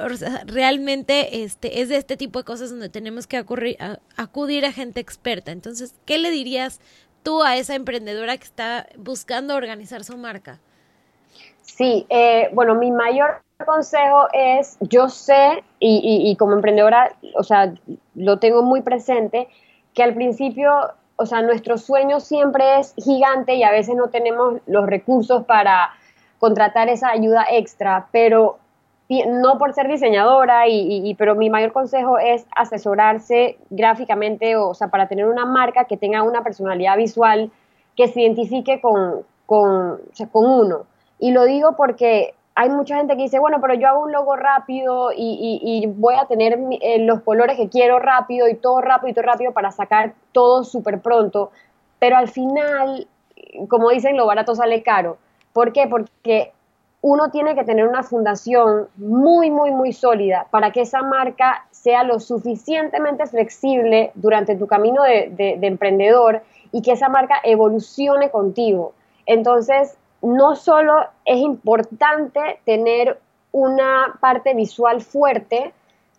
realmente 0.46 1.42
este, 1.42 1.80
es 1.80 1.88
de 1.88 1.96
este 1.96 2.16
tipo 2.16 2.38
de 2.38 2.44
cosas 2.44 2.70
donde 2.70 2.88
tenemos 2.88 3.26
que 3.26 3.36
acudir 3.36 4.66
a 4.66 4.72
gente 4.72 5.00
experta. 5.00 5.50
Entonces, 5.50 5.94
¿qué 6.04 6.18
le 6.18 6.30
dirías 6.30 6.80
tú 7.22 7.42
a 7.42 7.56
esa 7.56 7.74
emprendedora 7.74 8.36
que 8.36 8.44
está 8.44 8.86
buscando 8.96 9.54
organizar 9.56 10.04
su 10.04 10.16
marca? 10.16 10.60
Sí, 11.62 12.06
eh, 12.08 12.48
bueno, 12.52 12.74
mi 12.76 12.90
mayor 12.90 13.42
consejo 13.66 14.28
es, 14.32 14.78
yo 14.80 15.08
sé, 15.08 15.64
y, 15.80 16.22
y 16.30 16.36
como 16.36 16.54
emprendedora, 16.54 17.16
o 17.34 17.42
sea, 17.42 17.74
lo 18.14 18.38
tengo 18.38 18.62
muy 18.62 18.82
presente, 18.82 19.48
que 19.94 20.02
al 20.02 20.14
principio 20.14 20.94
o 21.20 21.26
sea, 21.26 21.42
nuestro 21.42 21.78
sueño 21.78 22.20
siempre 22.20 22.78
es 22.78 22.94
gigante 22.96 23.56
y 23.56 23.64
a 23.64 23.72
veces 23.72 23.96
no 23.96 24.08
tenemos 24.08 24.60
los 24.66 24.86
recursos 24.86 25.44
para 25.44 25.90
contratar 26.38 26.88
esa 26.88 27.10
ayuda 27.10 27.44
extra, 27.50 28.06
pero 28.12 28.58
no 29.26 29.58
por 29.58 29.74
ser 29.74 29.88
diseñadora, 29.88 30.68
y, 30.68 31.12
pero 31.16 31.34
mi 31.34 31.50
mayor 31.50 31.72
consejo 31.72 32.18
es 32.20 32.46
asesorarse 32.54 33.58
gráficamente, 33.68 34.54
o, 34.54 34.74
sea, 34.74 34.88
para 34.88 35.08
tener 35.08 35.26
una 35.26 35.44
marca 35.44 35.84
que 35.84 35.96
tenga 35.96 36.22
una 36.22 36.44
personalidad 36.44 36.96
visual 36.96 37.50
que 37.96 38.06
se 38.06 38.20
identifique 38.20 38.80
con, 38.80 39.22
con, 39.44 39.98
con 40.30 40.46
uno. 40.46 40.86
Y 41.18 41.32
lo 41.32 41.46
digo 41.46 41.74
porque 41.76 42.34
hay 42.60 42.70
mucha 42.70 42.96
gente 42.96 43.16
que 43.16 43.22
dice, 43.22 43.38
bueno, 43.38 43.60
pero 43.60 43.74
yo 43.74 43.86
hago 43.86 44.02
un 44.02 44.10
logo 44.10 44.34
rápido 44.34 45.10
y, 45.16 45.86
voy 45.94 46.16
a 46.16 46.26
tener 46.26 46.58
eh, 46.80 46.98
los 46.98 47.20
colores 47.20 47.56
que 47.56 47.68
quiero 47.68 48.00
rápido 48.00 48.48
y 48.48 48.56
todo 48.56 48.80
rápido 48.80 49.10
y 49.10 49.14
todo 49.14 49.22
rápido 49.22 49.52
para 49.52 49.70
sacar 49.70 50.14
todo 50.32 50.64
súper 50.64 51.00
pronto. 51.00 51.52
Pero 52.00 52.16
al 52.16 52.26
final, 52.26 53.06
como 53.68 53.90
dicen, 53.90 54.16
lo 54.16 54.26
barato 54.26 54.56
sale 54.56 54.82
caro. 54.82 55.18
¿Por 55.52 55.72
qué? 55.72 55.86
Porque 55.86 56.52
uno 57.00 57.30
tiene 57.30 57.54
que 57.54 57.62
tener 57.62 57.86
una 57.86 58.02
fundación 58.02 58.88
muy, 58.96 59.52
muy, 59.52 59.70
muy 59.70 59.92
sólida 59.92 60.48
para 60.50 60.72
que 60.72 60.80
esa 60.80 61.02
marca 61.02 61.64
sea 61.70 62.02
lo 62.02 62.18
suficientemente 62.18 63.24
flexible 63.26 64.10
durante 64.16 64.56
tu 64.56 64.66
camino 64.66 65.04
de, 65.04 65.30
de 65.60 65.66
emprendedor 65.68 66.42
y 66.72 66.82
que 66.82 66.90
esa 66.90 67.08
marca 67.08 67.36
evolucione 67.44 68.30
contigo. 68.30 68.94
Entonces, 69.26 69.96
no 70.22 70.56
solo 70.56 70.94
es 71.24 71.38
importante 71.38 72.60
tener 72.64 73.18
una 73.52 74.18
parte 74.20 74.54
visual 74.54 75.00
fuerte 75.00 75.72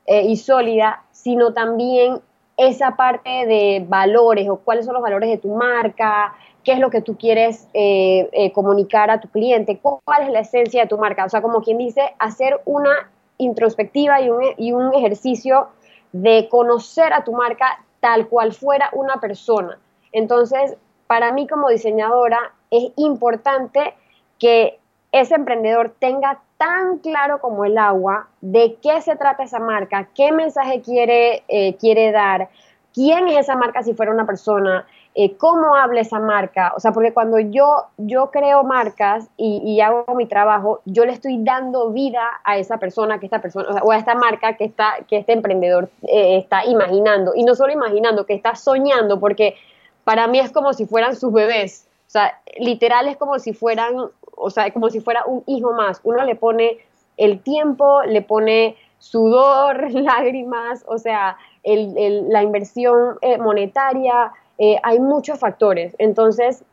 eh, 0.05 0.23
y 0.23 0.37
sólida, 0.37 1.03
sino 1.11 1.53
también 1.53 2.21
esa 2.57 2.95
parte 2.95 3.45
de 3.45 3.85
valores 3.87 4.49
o 4.49 4.57
cuáles 4.57 4.85
son 4.85 4.93
los 4.93 5.03
valores 5.03 5.29
de 5.29 5.37
tu 5.37 5.53
marca, 5.53 6.33
qué 6.63 6.73
es 6.73 6.79
lo 6.79 6.89
que 6.89 7.01
tú 7.01 7.17
quieres 7.17 7.67
eh, 7.73 8.29
eh, 8.33 8.51
comunicar 8.51 9.09
a 9.09 9.21
tu 9.21 9.29
cliente, 9.29 9.79
cuál 9.79 10.23
es 10.23 10.29
la 10.29 10.41
esencia 10.41 10.81
de 10.81 10.87
tu 10.87 10.97
marca. 10.97 11.25
O 11.25 11.29
sea, 11.29 11.41
como 11.41 11.61
quien 11.61 11.77
dice, 11.77 12.13
hacer 12.19 12.59
una 12.65 13.09
introspectiva 13.37 14.19
y 14.21 14.29
un, 14.29 14.43
y 14.57 14.73
un 14.73 14.93
ejercicio 14.93 15.69
de 16.11 16.49
conocer 16.49 17.13
a 17.13 17.23
tu 17.23 17.31
marca 17.33 17.85
tal 18.01 18.27
cual 18.27 18.53
fuera 18.53 18.89
una 18.93 19.17
persona. 19.17 19.77
Entonces, 20.11 20.75
para 21.07 21.31
mí 21.31 21.47
como 21.47 21.69
diseñadora 21.69 22.53
es 22.71 22.91
importante 22.95 23.93
que 24.37 24.79
ese 25.11 25.35
emprendedor 25.35 25.95
tenga 25.99 26.39
tan 26.57 26.99
claro 26.99 27.39
como 27.39 27.65
el 27.65 27.77
agua 27.77 28.27
de 28.41 28.77
qué 28.81 29.01
se 29.01 29.15
trata 29.15 29.43
esa 29.43 29.59
marca, 29.59 30.09
qué 30.13 30.31
mensaje 30.31 30.81
quiere, 30.81 31.43
eh, 31.47 31.75
quiere 31.77 32.11
dar, 32.11 32.49
quién 32.93 33.27
es 33.27 33.39
esa 33.39 33.55
marca 33.55 33.81
si 33.81 33.93
fuera 33.93 34.11
una 34.11 34.25
persona, 34.25 34.85
eh, 35.15 35.35
cómo 35.37 35.75
habla 35.75 36.01
esa 36.01 36.19
marca. 36.19 36.73
O 36.75 36.79
sea, 36.79 36.91
porque 36.91 37.13
cuando 37.13 37.39
yo, 37.39 37.87
yo 37.97 38.29
creo 38.29 38.63
marcas 38.63 39.27
y, 39.37 39.81
hago 39.81 40.05
mi 40.15 40.27
trabajo, 40.27 40.81
yo 40.85 41.05
le 41.05 41.13
estoy 41.13 41.43
dando 41.43 41.91
vida 41.91 42.21
a 42.43 42.57
esa 42.57 42.77
persona, 42.77 43.19
que 43.19 43.25
esta 43.25 43.41
persona, 43.41 43.81
o, 43.81 43.91
a 43.91 43.97
esta 43.97 44.15
marca 44.15 44.55
que, 44.55 44.65
está, 44.65 44.97
que 45.07 45.17
este 45.17 45.33
emprendedor 45.33 45.89
eh, 46.03 46.37
está 46.37 46.65
imaginando. 46.65 47.33
Y 47.35 47.43
no 47.43 47.55
solo 47.55 47.73
imaginando, 47.73 48.25
que 48.25 48.33
está 48.33 48.55
soñando, 48.55 49.19
porque 49.19 49.55
para 50.03 50.27
mí 50.27 50.39
es 50.39 50.51
como 50.51 50.73
si 50.73 50.85
fueran 50.85 51.15
sus 51.15 51.33
bebés. 51.33 51.88
O 52.09 52.11
sea, 52.11 52.41
literal 52.57 53.07
es 53.07 53.17
como 53.17 53.37
si 53.37 53.53
fueran, 53.53 53.93
o 54.35 54.49
sea, 54.49 54.73
como 54.73 54.89
si 54.89 54.99
fuera 54.99 55.25
un 55.25 55.43
hijo 55.45 55.73
más. 55.73 56.01
Uno 56.03 56.23
le 56.23 56.33
pone 56.33 56.79
el 57.17 57.39
tiempo, 57.43 58.01
le 58.01 58.23
pone 58.23 58.77
sudor, 58.97 59.91
lágrimas, 59.93 60.83
o 60.87 60.97
sea, 60.97 61.37
la 61.63 62.41
inversión 62.41 63.19
eh, 63.21 63.37
monetaria, 63.37 64.31
eh, 64.57 64.77
hay 64.81 64.99
muchos 64.99 65.37
factores. 65.37 65.95
Entonces, 65.99 66.63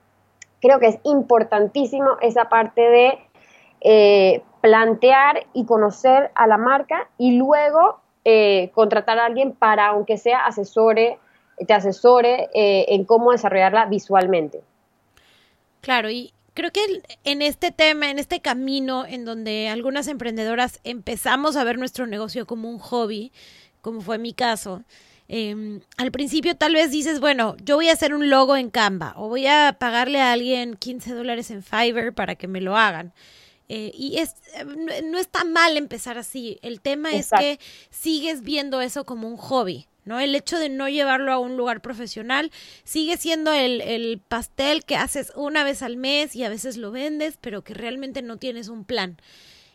creo 0.62 0.80
que 0.80 0.86
es 0.86 0.98
importantísimo 1.02 2.12
esa 2.22 2.48
parte 2.48 2.80
de 2.80 3.18
eh, 3.82 4.42
plantear 4.62 5.44
y 5.52 5.66
conocer 5.66 6.30
a 6.34 6.46
la 6.46 6.56
marca 6.56 7.10
y 7.18 7.36
luego 7.36 8.00
contratar 8.74 9.20
a 9.20 9.26
alguien 9.26 9.52
para, 9.52 9.86
aunque 9.88 10.16
sea 10.16 10.46
asesore, 10.46 11.20
te 11.64 11.72
asesore 11.72 12.48
en 12.52 13.04
cómo 13.04 13.30
desarrollarla 13.30 13.84
visualmente. 13.84 14.64
Claro, 15.86 16.10
y 16.10 16.34
creo 16.52 16.72
que 16.72 16.80
en 17.24 17.42
este 17.42 17.70
tema, 17.70 18.10
en 18.10 18.18
este 18.18 18.40
camino 18.40 19.06
en 19.06 19.24
donde 19.24 19.68
algunas 19.68 20.08
emprendedoras 20.08 20.80
empezamos 20.84 21.56
a 21.56 21.64
ver 21.64 21.78
nuestro 21.78 22.06
negocio 22.06 22.46
como 22.46 22.68
un 22.68 22.78
hobby, 22.78 23.32
como 23.80 24.00
fue 24.00 24.18
mi 24.18 24.32
caso, 24.32 24.84
Em, 25.28 25.80
al 25.96 26.12
principio 26.12 26.56
tal 26.56 26.74
vez 26.74 26.90
dices, 26.90 27.18
bueno, 27.18 27.56
yo 27.64 27.76
voy 27.76 27.88
a 27.88 27.92
hacer 27.92 28.14
un 28.14 28.30
logo 28.30 28.56
en 28.56 28.70
Canva 28.70 29.14
o 29.16 29.28
voy 29.28 29.46
a 29.46 29.76
pagarle 29.78 30.20
a 30.20 30.32
alguien 30.32 30.76
15 30.76 31.14
dólares 31.14 31.50
en 31.50 31.62
Fiverr 31.62 32.14
para 32.14 32.36
que 32.36 32.46
me 32.46 32.60
lo 32.60 32.76
hagan. 32.76 33.12
Eh, 33.68 33.90
y 33.94 34.18
es, 34.18 34.36
no, 35.04 35.18
está 35.18 35.44
mal 35.44 35.76
empezar 35.76 36.18
así. 36.18 36.58
El 36.62 36.80
tema 36.80 37.10
es 37.10 37.30
que 37.36 37.58
sigues 37.90 38.42
viendo 38.42 38.80
eso 38.80 39.04
como 39.04 39.26
un 39.26 39.36
hobby. 39.36 39.88
¿No? 40.06 40.18
El 40.18 40.34
hecho 40.34 40.58
de 40.58 40.70
no 40.70 40.88
llevarlo 40.88 41.32
a 41.32 41.38
un 41.38 41.58
lugar 41.58 41.82
profesional 41.82 42.50
sigue 42.84 43.18
siendo 43.18 43.52
el, 43.52 43.82
el, 43.82 44.18
pastel 44.26 44.84
que 44.84 44.96
haces 44.96 45.32
una 45.36 45.64
vez 45.64 45.82
al 45.82 45.98
mes 45.98 46.34
y 46.34 46.44
a 46.44 46.48
veces 46.48 46.78
lo 46.78 46.90
vendes, 46.90 47.36
pero 47.38 47.62
que 47.62 47.74
realmente 47.74 48.22
no 48.22 48.38
tienes 48.38 48.68
un 48.68 48.84
plan. 48.84 49.18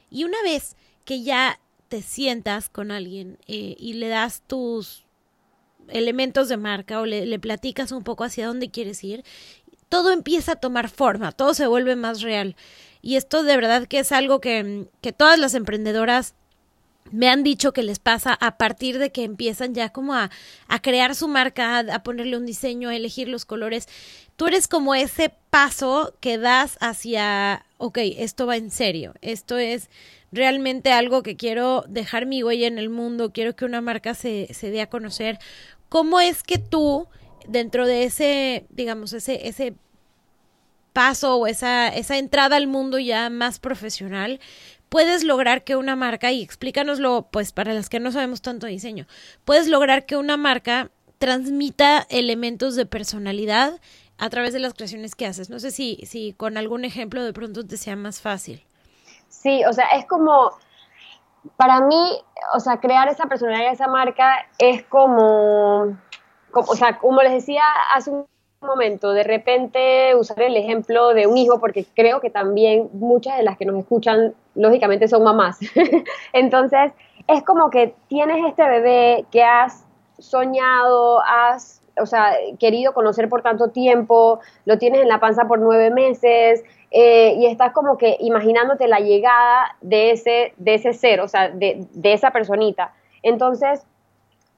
Y 0.10 0.24
una 0.24 0.42
vez 0.42 0.76
que 1.06 1.22
ya 1.22 1.60
te 1.90 2.02
sientas 2.02 2.70
con 2.70 2.90
alguien 2.90 3.38
eh, 3.48 3.76
y 3.78 3.94
le 3.94 4.08
das 4.08 4.42
tus 4.48 5.06
elementos 5.90 6.48
de 6.48 6.58
marca 6.58 7.02
o 7.02 7.06
le, 7.06 7.26
le 7.26 7.38
platicas 7.38 7.92
un 7.92 8.04
poco 8.04 8.24
hacia 8.24 8.48
dónde 8.48 8.72
quieres 8.72 9.04
ir, 9.04 9.24
todo 9.90 10.14
empieza 10.14 10.54
a 10.54 10.56
tomar 10.56 10.90
forma, 10.90 11.34
todo 11.34 11.54
se 11.54 11.68
vuelve 11.68 11.98
más 11.98 12.22
real. 12.22 12.56
Y 13.02 13.18
esto 13.18 13.44
de 13.44 13.58
verdad 13.58 13.88
que 13.88 14.00
es 14.00 14.14
algo 14.14 14.40
que, 14.40 14.88
que 15.02 15.12
todas 15.12 15.38
las 15.38 15.54
emprendedoras 15.54 16.36
me 17.12 17.30
han 17.30 17.44
dicho 17.44 17.74
que 17.74 17.84
les 17.84 18.00
pasa 18.00 18.34
a 18.40 18.58
partir 18.58 19.00
de 19.00 19.12
que 19.12 19.24
empiezan 19.24 19.74
ya 19.74 19.90
como 19.90 20.14
a, 20.14 20.30
crear 20.82 21.16
su 21.16 21.28
marca, 21.28 21.80
a 21.80 22.04
ponerle 22.04 22.38
un 22.38 22.46
diseño, 22.46 22.90
a 22.90 22.96
elegir 22.96 23.28
los 23.28 23.46
colores. 23.46 23.88
Tú 24.36 24.48
eres 24.48 24.68
como 24.68 24.96
ese 24.96 25.34
paso 25.50 26.14
que 26.20 26.38
das 26.38 26.78
hacia, 26.80 27.66
ok, 27.78 27.98
esto 28.18 28.46
va 28.46 28.58
en 28.58 28.72
serio, 28.72 29.14
esto 29.22 29.58
es 29.58 29.90
realmente 30.32 30.92
algo 30.94 31.24
que 31.24 31.36
quiero 31.36 31.84
dejar 31.88 32.26
mi 32.26 32.44
huella 32.44 32.68
en 32.68 32.78
el 32.78 32.90
mundo, 32.90 33.34
quiero 33.34 33.56
que 33.56 33.66
una 33.66 33.82
marca 33.82 34.14
se, 34.14 34.54
se 34.54 34.72
dé 34.72 34.82
a 34.82 34.90
conocer. 34.90 35.40
¿Cómo 35.90 36.22
es 36.22 36.44
que 36.44 36.58
tú, 36.58 37.08
dentro 37.48 37.86
de 37.86 38.06
ese, 38.06 38.66
digamos, 38.70 39.12
ese, 39.12 39.48
ese 39.48 39.76
paso 40.94 41.38
o 41.38 41.48
esa, 41.48 41.90
esa 41.90 42.18
entrada 42.18 42.56
al 42.56 42.68
mundo 42.68 43.00
ya 43.00 43.30
más 43.30 43.60
profesional, 43.60 44.40
puedes 44.92 45.24
lograr 45.24 45.64
que 45.64 45.78
una 45.78 45.96
marca, 45.96 46.32
y 46.32 46.44
explícanoslo, 46.44 47.30
pues 47.32 47.54
para 47.54 47.74
las 47.74 47.88
que 47.88 48.02
no 48.02 48.12
sabemos 48.12 48.42
tanto 48.42 48.68
diseño, 48.68 49.08
puedes 49.46 49.70
lograr 49.70 50.06
que 50.06 50.18
una 50.18 50.36
marca 50.36 50.92
transmita 51.18 52.06
elementos 52.10 52.76
de 52.76 52.86
personalidad 52.86 53.80
a 54.18 54.30
través 54.30 54.52
de 54.52 54.60
las 54.60 54.74
creaciones 54.74 55.16
que 55.16 55.26
haces. 55.26 55.50
No 55.50 55.60
sé 55.60 55.72
si, 55.72 55.96
si 56.06 56.34
con 56.34 56.58
algún 56.58 56.84
ejemplo 56.84 57.24
de 57.24 57.32
pronto 57.32 57.66
te 57.66 57.78
sea 57.78 57.96
más 57.96 58.20
fácil. 58.20 58.66
Sí, 59.30 59.64
o 59.64 59.72
sea, 59.72 59.86
es 59.92 60.06
como, 60.08 60.52
para 61.56 61.80
mí, 61.80 62.20
o 62.54 62.60
sea, 62.60 62.82
crear 62.82 63.08
esa 63.08 63.28
personalidad 63.28 63.72
esa 63.72 63.88
marca 63.88 64.46
es 64.58 64.84
como, 64.84 65.98
como, 66.52 66.70
o 66.70 66.76
sea, 66.76 67.00
como 67.00 67.22
les 67.22 67.32
decía 67.32 67.64
hace 67.96 68.10
un 68.10 68.26
momento, 68.62 69.14
de 69.14 69.24
repente 69.24 70.16
usar 70.16 70.42
el 70.42 70.56
ejemplo 70.56 71.14
de 71.14 71.28
un 71.28 71.38
hijo, 71.38 71.60
porque 71.60 71.86
creo 71.96 72.22
que 72.22 72.30
también 72.30 72.90
muchas 72.94 73.38
de 73.38 73.44
las 73.44 73.58
que 73.58 73.66
nos 73.66 73.78
escuchan, 73.78 74.34
lógicamente, 74.56 75.08
son 75.08 75.24
mamás. 75.24 75.60
Entonces, 76.34 76.92
es 77.28 77.44
como 77.44 77.70
que 77.70 77.94
tienes 78.08 78.46
este 78.46 78.64
bebé 78.68 79.26
que 79.32 79.44
has 79.44 79.86
soñado, 80.20 81.22
has, 81.26 81.82
o 82.00 82.06
sea, 82.06 82.34
querido 82.60 82.94
conocer 82.94 83.30
por 83.30 83.42
tanto 83.42 83.70
tiempo, 83.70 84.40
lo 84.66 84.78
tienes 84.78 85.02
en 85.02 85.08
la 85.08 85.20
panza 85.20 85.48
por 85.48 85.60
nueve 85.60 85.90
meses, 85.90 86.64
eh, 86.92 87.34
y 87.38 87.48
estás 87.48 87.72
como 87.72 87.98
que 87.98 88.18
imaginándote 88.20 88.88
la 88.88 89.00
llegada 89.00 89.76
de 89.82 90.12
ese, 90.12 90.54
de 90.58 90.76
ese 90.76 90.94
ser, 90.94 91.22
o 91.22 91.28
sea, 91.28 91.50
de, 91.50 91.88
de 91.94 92.14
esa 92.14 92.32
personita. 92.32 92.94
Entonces, 93.24 93.86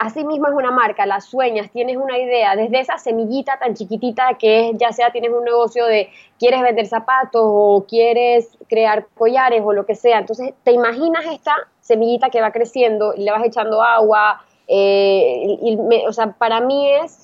así 0.03 0.24
mismo 0.25 0.48
es 0.48 0.53
una 0.53 0.72
marca, 0.72 1.05
la 1.05 1.22
sueñas, 1.22 1.72
tienes 1.72 1.98
una 1.98 2.17
idea, 2.17 2.55
desde 2.55 2.79
esa 2.79 2.98
semillita 2.98 3.57
tan 3.57 3.74
chiquitita 3.74 4.33
que 4.38 4.69
es, 4.69 4.77
ya 4.77 4.91
sea 4.91 5.12
tienes 5.12 5.31
un 5.31 5.43
negocio 5.43 5.86
de 5.86 6.10
quieres 6.38 6.62
vender 6.62 6.88
zapatos 6.88 7.41
o 7.43 7.86
quieres 7.88 8.57
crear 8.67 9.07
collares 9.15 9.62
o 9.63 9.72
lo 9.72 9.86
que 9.86 9.95
sea, 9.95 10.19
entonces 10.19 10.53
te 10.63 10.72
imaginas 10.72 11.25
esta 11.25 11.55
semillita 11.79 12.29
que 12.29 12.41
va 12.41 12.51
creciendo 12.51 13.13
y 13.15 13.24
le 13.24 13.31
vas 13.31 13.45
echando 13.45 13.81
agua, 13.81 14.43
eh, 14.67 15.57
y, 15.62 15.77
o 16.07 16.12
sea, 16.12 16.33
para 16.33 16.60
mí 16.60 16.89
es 16.89 17.19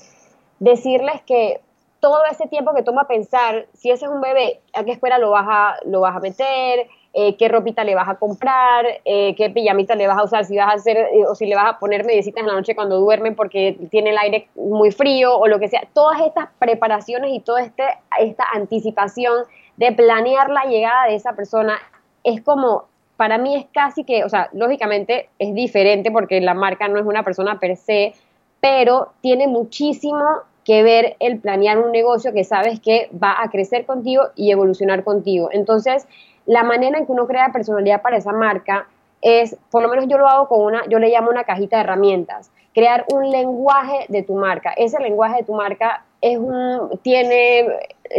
decirles 0.59 1.21
que 1.25 1.61
todo 1.99 2.21
ese 2.31 2.47
tiempo 2.47 2.73
que 2.73 2.83
toma 2.83 3.07
pensar, 3.07 3.67
si 3.73 3.91
ese 3.91 4.05
es 4.05 4.11
un 4.11 4.21
bebé, 4.21 4.61
¿a 4.73 4.83
qué 4.85 4.91
escuela 4.91 5.17
lo 5.17 5.31
vas 5.31 5.45
a, 5.47 5.75
lo 5.85 5.99
vas 6.01 6.15
a 6.15 6.19
meter? 6.19 6.87
Eh, 7.11 7.35
qué 7.37 7.47
ropita 7.47 7.83
le 7.83 7.95
vas 7.95 8.07
a 8.07 8.15
comprar, 8.15 8.85
eh, 9.03 9.33
qué 9.35 9.49
pijamita 9.49 9.95
le 9.95 10.05
vas 10.05 10.19
a 10.19 10.23
usar, 10.25 10.45
si 10.45 10.55
vas 10.55 10.67
a 10.67 10.73
hacer 10.73 10.95
eh, 10.95 11.25
o 11.27 11.33
si 11.33 11.47
le 11.47 11.55
vas 11.55 11.65
a 11.65 11.79
poner 11.79 12.05
medicinas 12.05 12.41
en 12.41 12.47
la 12.47 12.53
noche 12.53 12.75
cuando 12.75 12.99
duermen 12.99 13.35
porque 13.35 13.79
tiene 13.89 14.11
el 14.11 14.17
aire 14.19 14.47
muy 14.53 14.91
frío 14.91 15.35
o 15.35 15.47
lo 15.47 15.57
que 15.59 15.69
sea. 15.69 15.81
Todas 15.93 16.21
estas 16.21 16.49
preparaciones 16.59 17.31
y 17.33 17.39
toda 17.39 17.63
este, 17.63 17.83
esta 18.19 18.43
anticipación 18.53 19.45
de 19.77 19.91
planear 19.91 20.51
la 20.51 20.65
llegada 20.65 21.07
de 21.07 21.15
esa 21.15 21.33
persona 21.33 21.79
es 22.23 22.41
como, 22.41 22.85
para 23.17 23.39
mí 23.39 23.55
es 23.55 23.65
casi 23.73 24.03
que, 24.03 24.23
o 24.23 24.29
sea, 24.29 24.49
lógicamente 24.53 25.29
es 25.39 25.55
diferente 25.55 26.11
porque 26.11 26.39
la 26.41 26.53
marca 26.53 26.87
no 26.89 26.99
es 26.99 27.05
una 27.07 27.23
persona 27.23 27.59
per 27.59 27.75
se, 27.75 28.13
pero 28.61 29.13
tiene 29.21 29.47
muchísimo 29.47 30.23
que 30.63 30.83
ver 30.83 31.15
el 31.19 31.39
planear 31.39 31.79
un 31.79 31.91
negocio 31.91 32.33
que 32.33 32.43
sabes 32.43 32.79
que 32.79 33.09
va 33.11 33.41
a 33.41 33.49
crecer 33.49 33.87
contigo 33.87 34.25
y 34.35 34.51
evolucionar 34.51 35.03
contigo. 35.03 35.49
Entonces, 35.51 36.07
la 36.49 36.63
manera 36.63 36.97
en 36.97 37.05
que 37.05 37.11
uno 37.11 37.27
crea 37.27 37.51
personalidad 37.51 38.01
para 38.01 38.17
esa 38.17 38.33
marca 38.33 38.87
es, 39.21 39.55
por 39.69 39.83
lo 39.83 39.87
menos 39.87 40.07
yo 40.07 40.17
lo 40.17 40.27
hago 40.27 40.47
con 40.47 40.61
una, 40.61 40.83
yo 40.87 40.97
le 40.97 41.09
llamo 41.09 41.29
una 41.29 41.43
cajita 41.43 41.77
de 41.77 41.83
herramientas, 41.83 42.49
crear 42.73 43.05
un 43.13 43.29
lenguaje 43.29 44.07
de 44.07 44.23
tu 44.23 44.33
marca. 44.33 44.73
Ese 44.75 44.99
lenguaje 44.99 45.37
de 45.37 45.43
tu 45.43 45.53
marca 45.53 46.05
es 46.21 46.39
un, 46.39 46.99
tiene 47.03 47.67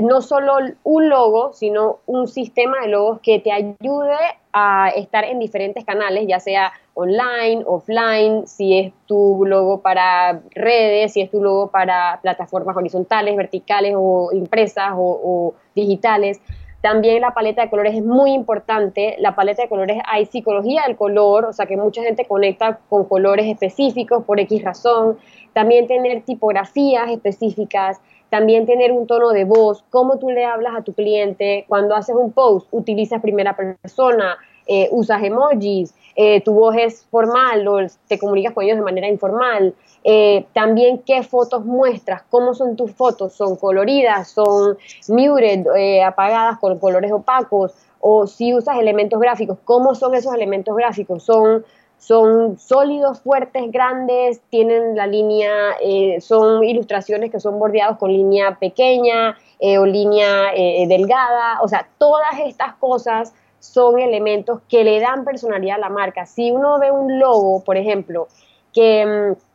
no 0.02 0.22
solo 0.22 0.58
un 0.84 1.08
logo, 1.08 1.52
sino 1.54 1.98
un 2.06 2.28
sistema 2.28 2.78
de 2.82 2.86
logos 2.86 3.18
que 3.20 3.40
te 3.40 3.50
ayude 3.50 4.14
a 4.52 4.90
estar 4.94 5.24
en 5.24 5.40
diferentes 5.40 5.84
canales, 5.84 6.24
ya 6.28 6.38
sea 6.38 6.72
online, 6.94 7.64
offline, 7.66 8.46
si 8.46 8.78
es 8.78 8.92
tu 9.06 9.44
logo 9.44 9.80
para 9.80 10.40
redes, 10.54 11.14
si 11.14 11.20
es 11.20 11.32
tu 11.32 11.42
logo 11.42 11.72
para 11.72 12.20
plataformas 12.22 12.76
horizontales, 12.76 13.36
verticales 13.36 13.94
o 13.96 14.30
impresas 14.32 14.92
o, 14.94 15.20
o 15.20 15.54
digitales. 15.74 16.40
También 16.80 17.20
la 17.20 17.34
paleta 17.34 17.62
de 17.62 17.70
colores 17.70 17.94
es 17.94 18.02
muy 18.02 18.32
importante. 18.32 19.16
La 19.18 19.34
paleta 19.34 19.62
de 19.62 19.68
colores 19.68 19.98
hay 20.06 20.24
psicología 20.24 20.84
del 20.86 20.96
color, 20.96 21.44
o 21.44 21.52
sea 21.52 21.66
que 21.66 21.76
mucha 21.76 22.02
gente 22.02 22.24
conecta 22.24 22.78
con 22.88 23.04
colores 23.04 23.46
específicos 23.46 24.24
por 24.24 24.40
X 24.40 24.62
razón. 24.62 25.18
También 25.52 25.86
tener 25.86 26.22
tipografías 26.22 27.10
específicas, 27.10 28.00
también 28.30 28.64
tener 28.64 28.92
un 28.92 29.06
tono 29.06 29.30
de 29.30 29.44
voz, 29.44 29.84
cómo 29.90 30.18
tú 30.18 30.30
le 30.30 30.44
hablas 30.44 30.74
a 30.74 30.82
tu 30.82 30.94
cliente. 30.94 31.66
Cuando 31.68 31.94
haces 31.94 32.16
un 32.16 32.32
post, 32.32 32.68
utilizas 32.70 33.20
primera 33.20 33.54
persona, 33.54 34.38
eh, 34.66 34.88
usas 34.90 35.22
emojis, 35.22 35.94
eh, 36.16 36.40
tu 36.42 36.54
voz 36.54 36.76
es 36.76 37.04
formal 37.10 37.66
o 37.68 37.78
te 38.08 38.18
comunicas 38.18 38.54
con 38.54 38.64
ellos 38.64 38.76
de 38.76 38.84
manera 38.84 39.08
informal. 39.08 39.74
Eh, 40.02 40.46
también 40.54 41.02
qué 41.04 41.22
fotos 41.22 41.64
muestras, 41.64 42.22
cómo 42.30 42.54
son 42.54 42.74
tus 42.74 42.92
fotos, 42.92 43.34
son 43.34 43.56
coloridas, 43.56 44.30
son 44.30 44.78
muted, 45.08 45.66
eh, 45.76 46.02
apagadas 46.02 46.58
con 46.58 46.78
colores 46.78 47.12
opacos, 47.12 47.74
o 48.00 48.26
si 48.26 48.54
usas 48.54 48.78
elementos 48.78 49.20
gráficos, 49.20 49.58
cómo 49.64 49.94
son 49.94 50.14
esos 50.14 50.32
elementos 50.34 50.74
gráficos, 50.74 51.22
son, 51.22 51.66
son 51.98 52.58
sólidos, 52.58 53.20
fuertes, 53.20 53.70
grandes, 53.70 54.40
tienen 54.48 54.96
la 54.96 55.06
línea, 55.06 55.52
eh, 55.82 56.18
son 56.22 56.64
ilustraciones 56.64 57.30
que 57.30 57.38
son 57.38 57.58
bordeados 57.58 57.98
con 57.98 58.10
línea 58.10 58.56
pequeña 58.58 59.36
o 59.78 59.84
línea 59.84 60.52
delgada, 60.88 61.60
o 61.60 61.68
sea, 61.68 61.86
todas 61.98 62.40
estas 62.42 62.74
cosas 62.76 63.34
son 63.58 64.00
elementos 64.00 64.62
que 64.70 64.82
le 64.84 64.98
dan 65.00 65.24
personalidad 65.24 65.76
a 65.76 65.80
la 65.80 65.90
marca. 65.90 66.24
Si 66.24 66.50
uno 66.50 66.78
ve 66.78 66.90
un 66.90 67.18
logo, 67.18 67.62
por 67.62 67.76
ejemplo, 67.76 68.26
que 68.72 69.04
mm, 69.04 69.49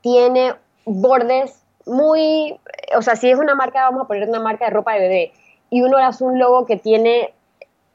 tiene 0.00 0.54
bordes 0.84 1.62
muy, 1.86 2.58
o 2.96 3.02
sea, 3.02 3.16
si 3.16 3.30
es 3.30 3.38
una 3.38 3.54
marca, 3.54 3.82
vamos 3.82 4.02
a 4.02 4.06
poner 4.06 4.28
una 4.28 4.40
marca 4.40 4.66
de 4.66 4.70
ropa 4.70 4.94
de 4.94 5.00
bebé, 5.00 5.32
y 5.70 5.82
uno 5.82 5.98
hace 5.98 6.24
un 6.24 6.38
logo 6.38 6.66
que 6.66 6.76
tiene 6.76 7.34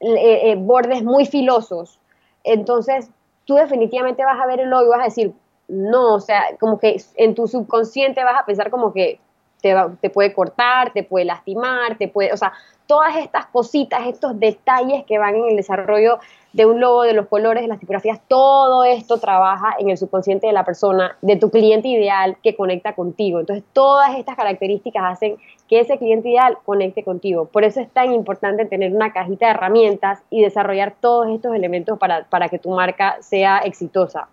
eh, 0.00 0.50
eh, 0.50 0.56
bordes 0.58 1.02
muy 1.02 1.26
filosos, 1.26 1.98
entonces 2.44 3.10
tú 3.44 3.54
definitivamente 3.54 4.24
vas 4.24 4.40
a 4.40 4.46
ver 4.46 4.60
el 4.60 4.70
logo 4.70 4.86
y 4.86 4.88
vas 4.88 5.00
a 5.00 5.04
decir, 5.04 5.32
no, 5.68 6.14
o 6.14 6.20
sea, 6.20 6.42
como 6.60 6.78
que 6.78 7.00
en 7.16 7.34
tu 7.34 7.46
subconsciente 7.46 8.22
vas 8.24 8.40
a 8.40 8.44
pensar 8.44 8.70
como 8.70 8.92
que 8.92 9.18
te, 10.00 10.10
puede 10.10 10.32
cortar, 10.32 10.92
te 10.92 11.02
puede 11.02 11.24
lastimar, 11.24 11.96
te 11.96 12.08
puede, 12.08 12.32
o 12.32 12.36
sea, 12.36 12.52
todas 12.86 13.16
estas 13.16 13.46
cositas, 13.46 14.06
estos 14.06 14.38
detalles 14.38 15.04
que 15.04 15.18
van 15.18 15.34
en 15.34 15.48
el 15.50 15.56
desarrollo 15.56 16.18
de 16.52 16.64
un 16.64 16.80
logo, 16.80 17.02
de 17.02 17.12
los 17.12 17.26
colores, 17.26 17.62
de 17.62 17.68
las 17.68 17.78
tipografías, 17.78 18.20
todo 18.28 18.84
esto 18.84 19.18
trabaja 19.18 19.74
en 19.78 19.90
el 19.90 19.98
subconsciente 19.98 20.46
de 20.46 20.52
la 20.52 20.64
persona, 20.64 21.16
de 21.20 21.36
tu 21.36 21.50
cliente 21.50 21.88
ideal 21.88 22.38
que 22.42 22.56
conecta 22.56 22.94
contigo. 22.94 23.40
Entonces, 23.40 23.64
todas 23.72 24.16
estas 24.16 24.36
características 24.36 25.02
hacen 25.04 25.36
que 25.68 25.80
ese 25.80 25.98
cliente 25.98 26.30
ideal 26.30 26.56
conecte 26.64 27.02
contigo. 27.02 27.46
Por 27.46 27.64
eso 27.64 27.80
es 27.80 27.90
tan 27.90 28.12
importante 28.12 28.64
tener 28.64 28.94
una 28.94 29.12
cajita 29.12 29.46
de 29.46 29.52
herramientas 29.52 30.20
y 30.30 30.40
desarrollar 30.40 30.94
todos 30.98 31.28
estos 31.28 31.54
elementos 31.54 31.98
para, 31.98 32.24
para 32.24 32.48
que 32.48 32.58
tu 32.58 32.70
marca 32.70 33.18
sea 33.20 33.58
exitosa. 33.58 34.28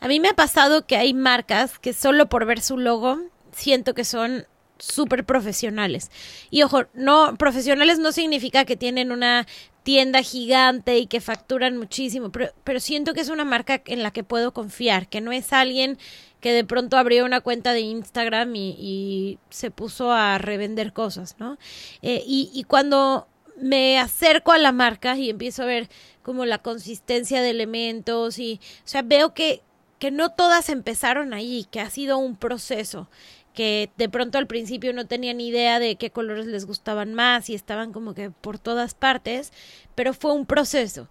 A 0.00 0.08
mí 0.08 0.18
me 0.18 0.30
ha 0.30 0.34
pasado 0.34 0.86
que 0.86 0.96
hay 0.96 1.12
marcas 1.12 1.78
que 1.78 1.92
solo 1.92 2.26
por 2.26 2.46
ver 2.46 2.60
su 2.60 2.78
logo 2.78 3.18
siento 3.52 3.94
que 3.94 4.04
son 4.04 4.46
súper 4.78 5.24
profesionales. 5.24 6.10
Y 6.50 6.62
ojo, 6.62 6.84
no, 6.94 7.36
profesionales 7.36 7.98
no 7.98 8.12
significa 8.12 8.64
que 8.64 8.76
tienen 8.76 9.12
una 9.12 9.46
tienda 9.82 10.22
gigante 10.22 10.98
y 10.98 11.06
que 11.06 11.20
facturan 11.20 11.76
muchísimo, 11.76 12.30
pero, 12.30 12.52
pero 12.64 12.80
siento 12.80 13.14
que 13.14 13.20
es 13.20 13.28
una 13.28 13.44
marca 13.44 13.82
en 13.86 14.02
la 14.02 14.10
que 14.10 14.24
puedo 14.24 14.52
confiar, 14.52 15.08
que 15.08 15.20
no 15.20 15.32
es 15.32 15.52
alguien 15.52 15.98
que 16.40 16.52
de 16.52 16.64
pronto 16.64 16.96
abrió 16.96 17.24
una 17.24 17.40
cuenta 17.40 17.72
de 17.72 17.80
Instagram 17.80 18.54
y, 18.56 19.38
se 19.50 19.70
puso 19.70 20.12
a 20.12 20.38
revender 20.38 20.92
cosas, 20.92 21.36
¿no? 21.38 21.58
Eh, 22.02 22.22
y, 22.26 22.50
y 22.54 22.64
cuando 22.64 23.28
me 23.56 23.98
acerco 23.98 24.52
a 24.52 24.58
la 24.58 24.72
marca 24.72 25.16
y 25.16 25.28
empiezo 25.28 25.62
a 25.62 25.66
ver 25.66 25.88
como 26.22 26.46
la 26.46 26.58
consistencia 26.58 27.42
de 27.42 27.50
elementos 27.50 28.38
y, 28.38 28.60
o 28.84 28.88
sea, 28.88 29.02
veo 29.02 29.34
que, 29.34 29.62
que 29.98 30.10
no 30.10 30.30
todas 30.30 30.70
empezaron 30.70 31.34
ahí, 31.34 31.66
que 31.70 31.80
ha 31.80 31.90
sido 31.90 32.18
un 32.18 32.36
proceso 32.36 33.08
que 33.54 33.90
de 33.96 34.08
pronto 34.08 34.38
al 34.38 34.46
principio 34.46 34.92
no 34.92 35.06
tenían 35.06 35.40
idea 35.40 35.78
de 35.78 35.96
qué 35.96 36.10
colores 36.10 36.46
les 36.46 36.66
gustaban 36.66 37.14
más 37.14 37.50
y 37.50 37.54
estaban 37.54 37.92
como 37.92 38.14
que 38.14 38.30
por 38.30 38.58
todas 38.58 38.94
partes, 38.94 39.52
pero 39.94 40.14
fue 40.14 40.32
un 40.32 40.46
proceso. 40.46 41.08